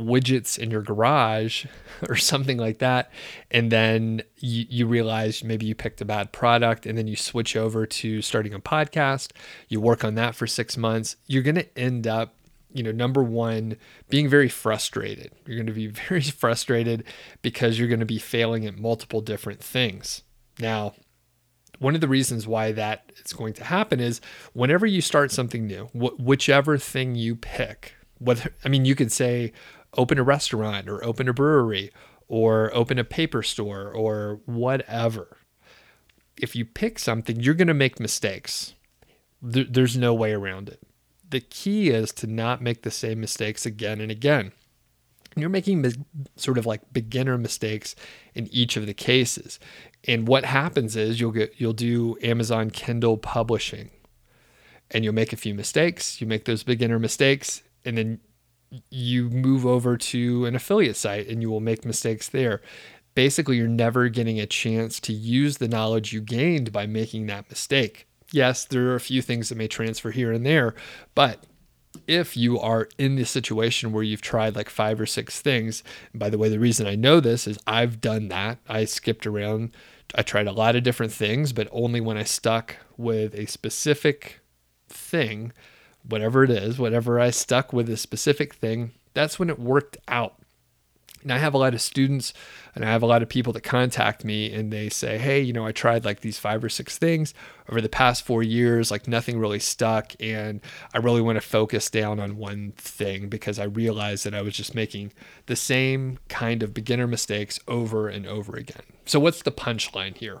widgets 0.00 0.58
in 0.58 0.70
your 0.70 0.82
garage 0.82 1.66
or 2.08 2.16
something 2.16 2.56
like 2.56 2.78
that 2.78 3.10
and 3.50 3.70
then 3.70 4.22
you, 4.38 4.64
you 4.68 4.86
realize 4.86 5.44
maybe 5.44 5.66
you 5.66 5.74
picked 5.74 6.00
a 6.00 6.04
bad 6.04 6.32
product 6.32 6.86
and 6.86 6.96
then 6.96 7.06
you 7.06 7.16
switch 7.16 7.56
over 7.56 7.86
to 7.86 8.22
starting 8.22 8.54
a 8.54 8.60
podcast 8.60 9.32
you 9.68 9.80
work 9.80 10.04
on 10.04 10.14
that 10.14 10.34
for 10.34 10.46
six 10.46 10.76
months 10.76 11.16
you're 11.26 11.42
going 11.42 11.56
to 11.56 11.78
end 11.78 12.06
up 12.06 12.34
you 12.72 12.82
know, 12.82 12.92
number 12.92 13.22
one, 13.22 13.76
being 14.08 14.28
very 14.28 14.48
frustrated. 14.48 15.32
You're 15.46 15.56
going 15.56 15.66
to 15.66 15.72
be 15.72 15.86
very 16.08 16.22
frustrated 16.22 17.04
because 17.42 17.78
you're 17.78 17.88
going 17.88 18.00
to 18.00 18.06
be 18.06 18.18
failing 18.18 18.66
at 18.66 18.78
multiple 18.78 19.20
different 19.20 19.62
things. 19.62 20.22
Now, 20.58 20.94
one 21.78 21.94
of 21.94 22.00
the 22.00 22.08
reasons 22.08 22.46
why 22.46 22.72
that 22.72 23.12
is 23.24 23.32
going 23.32 23.54
to 23.54 23.64
happen 23.64 24.00
is 24.00 24.20
whenever 24.52 24.86
you 24.86 25.00
start 25.00 25.30
something 25.30 25.66
new, 25.66 25.86
wh- 25.86 26.18
whichever 26.20 26.76
thing 26.76 27.14
you 27.14 27.36
pick, 27.36 27.94
whether, 28.18 28.54
I 28.64 28.68
mean, 28.68 28.84
you 28.84 28.94
could 28.94 29.10
say 29.10 29.52
open 29.96 30.18
a 30.18 30.22
restaurant 30.22 30.88
or 30.88 31.02
open 31.04 31.28
a 31.28 31.32
brewery 31.32 31.90
or 32.28 32.70
open 32.74 32.98
a 32.98 33.04
paper 33.04 33.42
store 33.42 33.90
or 33.90 34.40
whatever. 34.44 35.38
If 36.36 36.54
you 36.54 36.64
pick 36.64 36.98
something, 36.98 37.40
you're 37.40 37.54
going 37.54 37.68
to 37.68 37.74
make 37.74 37.98
mistakes. 37.98 38.74
There, 39.42 39.64
there's 39.64 39.96
no 39.96 40.14
way 40.14 40.32
around 40.32 40.68
it 40.68 40.80
the 41.30 41.40
key 41.40 41.90
is 41.90 42.12
to 42.12 42.26
not 42.26 42.62
make 42.62 42.82
the 42.82 42.90
same 42.90 43.20
mistakes 43.20 43.64
again 43.64 44.00
and 44.00 44.10
again. 44.10 44.52
You're 45.36 45.48
making 45.48 45.86
sort 46.36 46.58
of 46.58 46.66
like 46.66 46.92
beginner 46.92 47.38
mistakes 47.38 47.94
in 48.34 48.48
each 48.48 48.76
of 48.76 48.86
the 48.86 48.94
cases. 48.94 49.60
And 50.06 50.26
what 50.26 50.44
happens 50.44 50.96
is 50.96 51.20
you'll 51.20 51.30
get 51.30 51.54
you'll 51.58 51.72
do 51.72 52.16
Amazon 52.22 52.70
Kindle 52.70 53.16
publishing 53.16 53.90
and 54.90 55.04
you'll 55.04 55.14
make 55.14 55.32
a 55.32 55.36
few 55.36 55.54
mistakes, 55.54 56.20
you 56.20 56.26
make 56.26 56.46
those 56.46 56.64
beginner 56.64 56.98
mistakes 56.98 57.62
and 57.84 57.96
then 57.96 58.20
you 58.90 59.30
move 59.30 59.64
over 59.64 59.96
to 59.96 60.46
an 60.46 60.56
affiliate 60.56 60.96
site 60.96 61.28
and 61.28 61.42
you 61.42 61.50
will 61.50 61.60
make 61.60 61.84
mistakes 61.84 62.28
there. 62.28 62.60
Basically, 63.14 63.56
you're 63.56 63.68
never 63.68 64.08
getting 64.08 64.40
a 64.40 64.46
chance 64.46 64.98
to 65.00 65.12
use 65.12 65.58
the 65.58 65.68
knowledge 65.68 66.12
you 66.12 66.20
gained 66.20 66.72
by 66.72 66.86
making 66.86 67.26
that 67.26 67.48
mistake 67.50 68.06
yes, 68.32 68.64
there 68.64 68.90
are 68.90 68.94
a 68.94 69.00
few 69.00 69.22
things 69.22 69.48
that 69.48 69.58
may 69.58 69.68
transfer 69.68 70.10
here 70.10 70.32
and 70.32 70.44
there, 70.44 70.74
but 71.14 71.44
if 72.06 72.36
you 72.36 72.58
are 72.58 72.88
in 72.98 73.16
the 73.16 73.24
situation 73.24 73.92
where 73.92 74.02
you've 74.02 74.22
tried 74.22 74.56
like 74.56 74.68
five 74.68 75.00
or 75.00 75.06
six 75.06 75.40
things, 75.40 75.82
by 76.14 76.30
the 76.30 76.38
way, 76.38 76.48
the 76.48 76.58
reason 76.58 76.86
I 76.86 76.94
know 76.94 77.20
this 77.20 77.46
is 77.46 77.58
I've 77.66 78.00
done 78.00 78.28
that. 78.28 78.58
I 78.68 78.84
skipped 78.84 79.26
around. 79.26 79.74
I 80.14 80.22
tried 80.22 80.46
a 80.46 80.52
lot 80.52 80.76
of 80.76 80.82
different 80.82 81.12
things, 81.12 81.52
but 81.52 81.68
only 81.72 82.00
when 82.00 82.16
I 82.16 82.24
stuck 82.24 82.76
with 82.96 83.34
a 83.34 83.46
specific 83.46 84.40
thing, 84.88 85.52
whatever 86.08 86.44
it 86.44 86.50
is, 86.50 86.78
whatever 86.78 87.20
I 87.20 87.30
stuck 87.30 87.72
with 87.72 87.88
a 87.88 87.96
specific 87.96 88.54
thing, 88.54 88.92
that's 89.14 89.38
when 89.38 89.50
it 89.50 89.58
worked 89.58 89.96
out. 90.08 90.39
And 91.22 91.32
I 91.32 91.38
have 91.38 91.54
a 91.54 91.58
lot 91.58 91.74
of 91.74 91.80
students 91.80 92.32
and 92.74 92.84
I 92.84 92.90
have 92.90 93.02
a 93.02 93.06
lot 93.06 93.22
of 93.22 93.28
people 93.28 93.52
that 93.52 93.62
contact 93.62 94.24
me 94.24 94.52
and 94.52 94.72
they 94.72 94.88
say, 94.88 95.18
Hey, 95.18 95.40
you 95.40 95.52
know, 95.52 95.66
I 95.66 95.72
tried 95.72 96.04
like 96.04 96.20
these 96.20 96.38
five 96.38 96.64
or 96.64 96.68
six 96.68 96.98
things 96.98 97.34
over 97.68 97.80
the 97.80 97.88
past 97.88 98.24
four 98.24 98.42
years, 98.42 98.90
like 98.90 99.06
nothing 99.06 99.38
really 99.38 99.58
stuck. 99.58 100.12
And 100.20 100.60
I 100.94 100.98
really 100.98 101.20
want 101.20 101.36
to 101.36 101.46
focus 101.46 101.90
down 101.90 102.20
on 102.20 102.36
one 102.36 102.72
thing 102.76 103.28
because 103.28 103.58
I 103.58 103.64
realized 103.64 104.24
that 104.24 104.34
I 104.34 104.42
was 104.42 104.54
just 104.54 104.74
making 104.74 105.12
the 105.46 105.56
same 105.56 106.18
kind 106.28 106.62
of 106.62 106.72
beginner 106.74 107.06
mistakes 107.06 107.58
over 107.68 108.08
and 108.08 108.26
over 108.26 108.56
again. 108.56 108.82
So, 109.04 109.20
what's 109.20 109.42
the 109.42 109.52
punchline 109.52 110.16
here? 110.16 110.40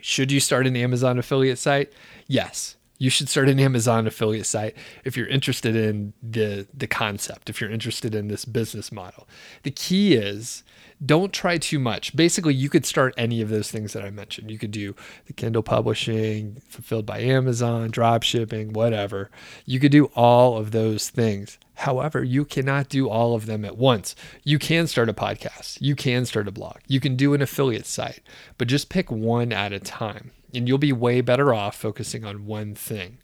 Should 0.00 0.32
you 0.32 0.40
start 0.40 0.66
an 0.66 0.76
Amazon 0.76 1.18
affiliate 1.18 1.58
site? 1.58 1.92
Yes 2.26 2.76
you 3.02 3.10
should 3.10 3.28
start 3.28 3.48
an 3.48 3.58
Amazon 3.58 4.06
affiliate 4.06 4.46
site 4.46 4.76
if 5.04 5.16
you're 5.16 5.26
interested 5.26 5.74
in 5.74 6.12
the 6.22 6.68
the 6.72 6.86
concept, 6.86 7.50
if 7.50 7.60
you're 7.60 7.68
interested 7.68 8.14
in 8.14 8.28
this 8.28 8.44
business 8.44 8.92
model. 8.92 9.26
The 9.64 9.72
key 9.72 10.14
is 10.14 10.62
don't 11.04 11.32
try 11.32 11.58
too 11.58 11.80
much. 11.80 12.14
Basically, 12.14 12.54
you 12.54 12.68
could 12.68 12.86
start 12.86 13.12
any 13.16 13.42
of 13.42 13.48
those 13.48 13.72
things 13.72 13.92
that 13.92 14.04
I 14.04 14.10
mentioned. 14.10 14.52
You 14.52 14.58
could 14.58 14.70
do 14.70 14.94
the 15.26 15.32
Kindle 15.32 15.64
publishing, 15.64 16.62
fulfilled 16.68 17.04
by 17.04 17.18
Amazon, 17.18 17.90
drop 17.90 18.22
shipping, 18.22 18.72
whatever. 18.72 19.32
You 19.66 19.80
could 19.80 19.90
do 19.90 20.04
all 20.14 20.56
of 20.56 20.70
those 20.70 21.10
things. 21.10 21.58
However, 21.74 22.22
you 22.22 22.44
cannot 22.44 22.88
do 22.88 23.08
all 23.08 23.34
of 23.34 23.46
them 23.46 23.64
at 23.64 23.76
once. 23.76 24.14
You 24.44 24.60
can 24.60 24.86
start 24.86 25.08
a 25.08 25.12
podcast, 25.12 25.78
you 25.80 25.96
can 25.96 26.24
start 26.24 26.46
a 26.46 26.52
blog, 26.52 26.76
you 26.86 27.00
can 27.00 27.16
do 27.16 27.34
an 27.34 27.42
affiliate 27.42 27.86
site, 27.86 28.20
but 28.58 28.68
just 28.68 28.88
pick 28.88 29.10
one 29.10 29.52
at 29.52 29.72
a 29.72 29.80
time 29.80 30.30
and 30.54 30.68
you'll 30.68 30.78
be 30.78 30.92
way 30.92 31.20
better 31.20 31.52
off 31.52 31.76
focusing 31.76 32.24
on 32.24 32.46
one 32.46 32.74
thing. 32.74 33.18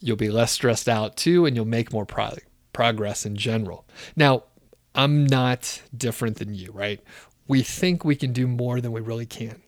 You'll 0.00 0.16
be 0.16 0.30
less 0.30 0.52
stressed 0.52 0.88
out 0.88 1.16
too, 1.16 1.46
and 1.46 1.56
you'll 1.56 1.64
make 1.64 1.92
more 1.92 2.06
pro- 2.06 2.36
progress 2.72 3.26
in 3.26 3.36
general. 3.36 3.86
Now, 4.14 4.44
I'm 4.94 5.26
not 5.26 5.82
different 5.96 6.38
than 6.38 6.54
you, 6.54 6.72
right? 6.72 7.00
We 7.46 7.62
think 7.62 8.04
we 8.04 8.16
can 8.16 8.32
do 8.32 8.46
more 8.46 8.80
than 8.80 8.92
we 8.92 9.00
really 9.00 9.26
can. 9.26 9.62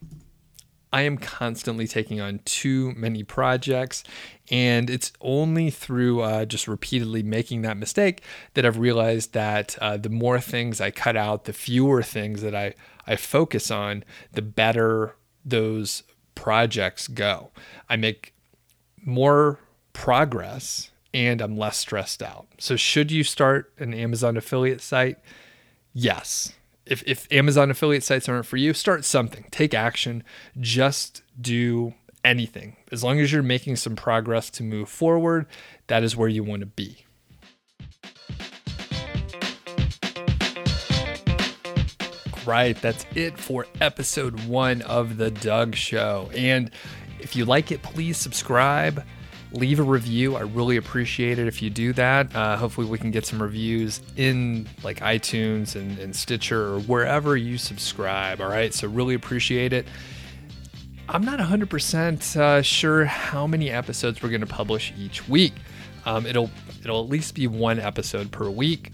I 0.92 1.03
am 1.03 1.18
constantly 1.18 1.86
taking 1.86 2.20
on 2.20 2.40
too 2.44 2.92
many 2.96 3.22
projects, 3.22 4.03
and 4.51 4.90
it's 4.90 5.12
only 5.20 5.70
through 5.70 6.20
uh, 6.22 6.44
just 6.46 6.66
repeatedly 6.66 7.22
making 7.22 7.62
that 7.62 7.76
mistake 7.76 8.22
that 8.55 8.66
I've 8.66 8.78
realized 8.78 9.32
that 9.32 9.78
uh, 9.80 9.96
the 9.96 10.09
more 10.09 10.40
things 10.40 10.80
I 10.80 10.90
cut 10.90 11.16
out, 11.16 11.44
the 11.44 11.53
fewer 11.53 12.03
things 12.03 12.42
that 12.42 12.57
I, 12.57 12.74
I 13.07 13.14
focus 13.14 13.70
on, 13.70 14.05
the 14.32 14.42
better 14.42 15.14
those 15.44 16.03
projects 16.35 17.09
go. 17.09 17.51
I 17.89 17.97
make 17.97 18.35
more 19.05 19.59
progress 19.93 20.91
and 21.12 21.41
I'm 21.41 21.57
less 21.57 21.78
stressed 21.78 22.22
out. 22.22 22.47
So, 22.59 22.76
should 22.76 23.11
you 23.11 23.24
start 23.24 23.72
an 23.78 23.93
Amazon 23.95 24.37
affiliate 24.37 24.81
site? 24.81 25.18
Yes. 25.93 26.53
If, 26.87 27.03
if 27.07 27.31
Amazon 27.33 27.70
affiliate 27.70 28.03
sites 28.03 28.28
aren't 28.28 28.47
for 28.47 28.57
you, 28.57 28.72
start 28.72 29.05
something. 29.05 29.47
Take 29.51 29.74
action. 29.74 30.24
Just 30.59 31.22
do 31.41 31.95
anything. 32.24 32.76
As 32.91 33.05
long 33.05 33.20
as 33.20 33.33
you're 33.33 33.43
making 33.43 33.76
some 33.76 33.97
progress 33.97 34.51
to 34.51 34.62
move 34.62 34.89
forward, 34.89 35.47
that 35.87 36.03
is 36.03 36.16
where 36.16 36.28
you 36.28 36.43
want 36.43 36.61
to 36.61 36.66
be. 36.66 37.05
Right, 42.51 42.80
that's 42.82 43.07
it 43.14 43.38
for 43.38 43.64
episode 43.80 44.44
one 44.46 44.82
of 44.82 45.18
The 45.18 45.30
Doug 45.30 45.76
Show. 45.76 46.28
And 46.34 46.72
if 47.20 47.36
you 47.36 47.44
like 47.44 47.70
it, 47.70 47.80
please 47.82 48.16
subscribe, 48.16 49.05
leave 49.53 49.78
a 49.78 49.84
review. 49.84 50.34
I 50.34 50.40
really 50.40 50.76
appreciate 50.76 51.38
it 51.38 51.46
if 51.46 51.62
you 51.62 51.70
do 51.70 51.92
that. 51.92 52.34
Uh, 52.34 52.57
hopefully, 52.57 52.88
we 52.88 52.98
can 52.98 53.12
get 53.12 53.24
some 53.24 53.40
reviews 53.40 54.01
in 54.16 54.68
like 54.82 54.98
iTunes 54.98 55.76
and, 55.76 55.96
and 56.01 56.14
Stitcher 56.14 56.74
or 56.74 56.80
wherever 56.80 57.36
you 57.36 57.57
subscribe. 57.57 58.40
All 58.40 58.48
right, 58.48 58.74
so 58.74 58.88
really 58.88 59.14
appreciate 59.14 59.72
it. 59.72 59.86
I'm 61.09 61.24
not 61.24 61.38
100% 61.38 62.36
uh, 62.36 62.62
sure 62.62 63.05
how 63.05 63.46
many 63.46 63.70
episodes 63.70 64.22
we're 64.22 64.30
going 64.30 64.40
to 64.40 64.46
publish 64.46 64.92
each 64.98 65.28
week. 65.28 65.55
Um, 66.05 66.26
it'll 66.26 66.51
it'll 66.82 67.05
at 67.05 67.09
least 67.11 67.36
be 67.36 67.46
one 67.46 67.78
episode 67.78 68.32
per 68.32 68.51
week. 68.51 68.90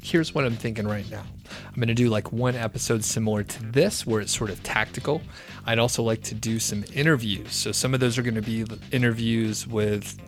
Here's 0.00 0.32
what 0.32 0.44
I'm 0.44 0.56
thinking 0.56 0.86
right 0.86 1.08
now. 1.10 1.24
I'm 1.68 1.74
going 1.76 1.88
to 1.88 1.94
do 1.94 2.08
like 2.08 2.32
one 2.32 2.54
episode 2.54 3.04
similar 3.04 3.42
to 3.42 3.62
this 3.64 4.06
where 4.06 4.20
it's 4.20 4.36
sort 4.36 4.50
of 4.50 4.62
tactical. 4.62 5.22
I'd 5.66 5.78
also 5.78 6.02
like 6.02 6.22
to 6.24 6.34
do 6.34 6.58
some 6.58 6.84
interviews. 6.94 7.52
So 7.54 7.72
some 7.72 7.94
of 7.94 8.00
those 8.00 8.18
are 8.18 8.22
going 8.22 8.34
to 8.34 8.42
be 8.42 8.64
interviews 8.92 9.66
with 9.66 10.18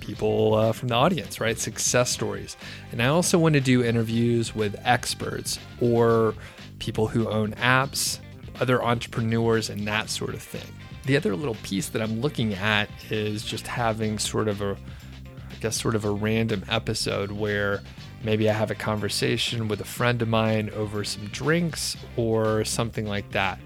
people 0.00 0.54
uh, 0.54 0.72
from 0.72 0.88
the 0.88 0.94
audience, 0.94 1.40
right? 1.40 1.58
Success 1.58 2.10
stories. 2.10 2.56
And 2.92 3.02
I 3.02 3.06
also 3.06 3.38
want 3.38 3.54
to 3.54 3.60
do 3.60 3.82
interviews 3.82 4.54
with 4.54 4.76
experts 4.84 5.58
or 5.80 6.34
people 6.78 7.08
who 7.08 7.28
own 7.28 7.52
apps, 7.54 8.20
other 8.60 8.82
entrepreneurs, 8.82 9.68
and 9.68 9.86
that 9.88 10.08
sort 10.08 10.34
of 10.34 10.42
thing. 10.42 10.66
The 11.06 11.16
other 11.16 11.36
little 11.36 11.56
piece 11.56 11.88
that 11.90 12.02
I'm 12.02 12.20
looking 12.20 12.54
at 12.54 12.88
is 13.10 13.44
just 13.44 13.66
having 13.66 14.18
sort 14.18 14.48
of 14.48 14.60
a, 14.60 14.76
I 15.50 15.54
guess, 15.60 15.80
sort 15.80 15.94
of 15.94 16.04
a 16.04 16.10
random 16.10 16.64
episode 16.68 17.32
where 17.32 17.82
Maybe 18.22 18.50
I 18.50 18.52
have 18.52 18.70
a 18.70 18.74
conversation 18.74 19.68
with 19.68 19.80
a 19.80 19.84
friend 19.84 20.20
of 20.22 20.28
mine 20.28 20.70
over 20.74 21.04
some 21.04 21.26
drinks 21.26 21.96
or 22.16 22.64
something 22.64 23.06
like 23.06 23.30
that. 23.32 23.58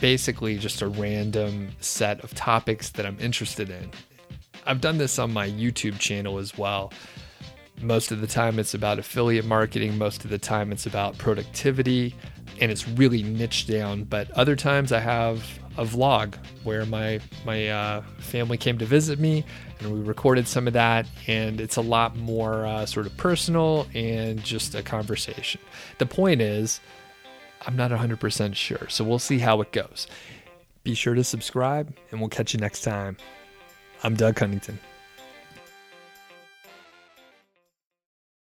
Basically, 0.00 0.58
just 0.58 0.82
a 0.82 0.88
random 0.88 1.70
set 1.80 2.22
of 2.24 2.34
topics 2.34 2.90
that 2.90 3.06
I'm 3.06 3.18
interested 3.20 3.70
in. 3.70 3.90
I've 4.66 4.80
done 4.80 4.98
this 4.98 5.18
on 5.18 5.32
my 5.32 5.48
YouTube 5.48 5.98
channel 5.98 6.38
as 6.38 6.56
well. 6.56 6.92
Most 7.80 8.12
of 8.12 8.20
the 8.20 8.26
time, 8.26 8.58
it's 8.58 8.74
about 8.74 8.98
affiliate 8.98 9.46
marketing, 9.46 9.96
most 9.96 10.24
of 10.24 10.30
the 10.30 10.38
time, 10.38 10.70
it's 10.72 10.84
about 10.84 11.16
productivity, 11.16 12.14
and 12.60 12.70
it's 12.70 12.86
really 12.86 13.22
niche 13.22 13.66
down. 13.66 14.04
But 14.04 14.30
other 14.32 14.56
times, 14.56 14.92
I 14.92 15.00
have 15.00 15.42
a 15.78 15.84
vlog 15.84 16.34
where 16.62 16.84
my 16.84 17.20
my 17.46 17.68
uh, 17.68 18.02
family 18.18 18.58
came 18.58 18.76
to 18.78 18.84
visit 18.84 19.18
me, 19.18 19.44
and 19.80 19.92
we 19.92 20.00
recorded 20.00 20.46
some 20.46 20.66
of 20.66 20.72
that. 20.74 21.06
And 21.26 21.60
it's 21.60 21.76
a 21.76 21.80
lot 21.80 22.16
more 22.16 22.66
uh, 22.66 22.86
sort 22.86 23.06
of 23.06 23.16
personal 23.16 23.86
and 23.94 24.42
just 24.42 24.74
a 24.74 24.82
conversation. 24.82 25.60
The 25.98 26.06
point 26.06 26.40
is, 26.40 26.80
I'm 27.66 27.76
not 27.76 27.90
100% 27.90 28.54
sure, 28.54 28.88
so 28.88 29.04
we'll 29.04 29.18
see 29.18 29.38
how 29.38 29.60
it 29.60 29.72
goes. 29.72 30.06
Be 30.82 30.94
sure 30.94 31.14
to 31.14 31.24
subscribe, 31.24 31.94
and 32.10 32.20
we'll 32.20 32.30
catch 32.30 32.54
you 32.54 32.60
next 32.60 32.82
time. 32.82 33.16
I'm 34.02 34.14
Doug 34.14 34.36
Cunnington. 34.36 34.78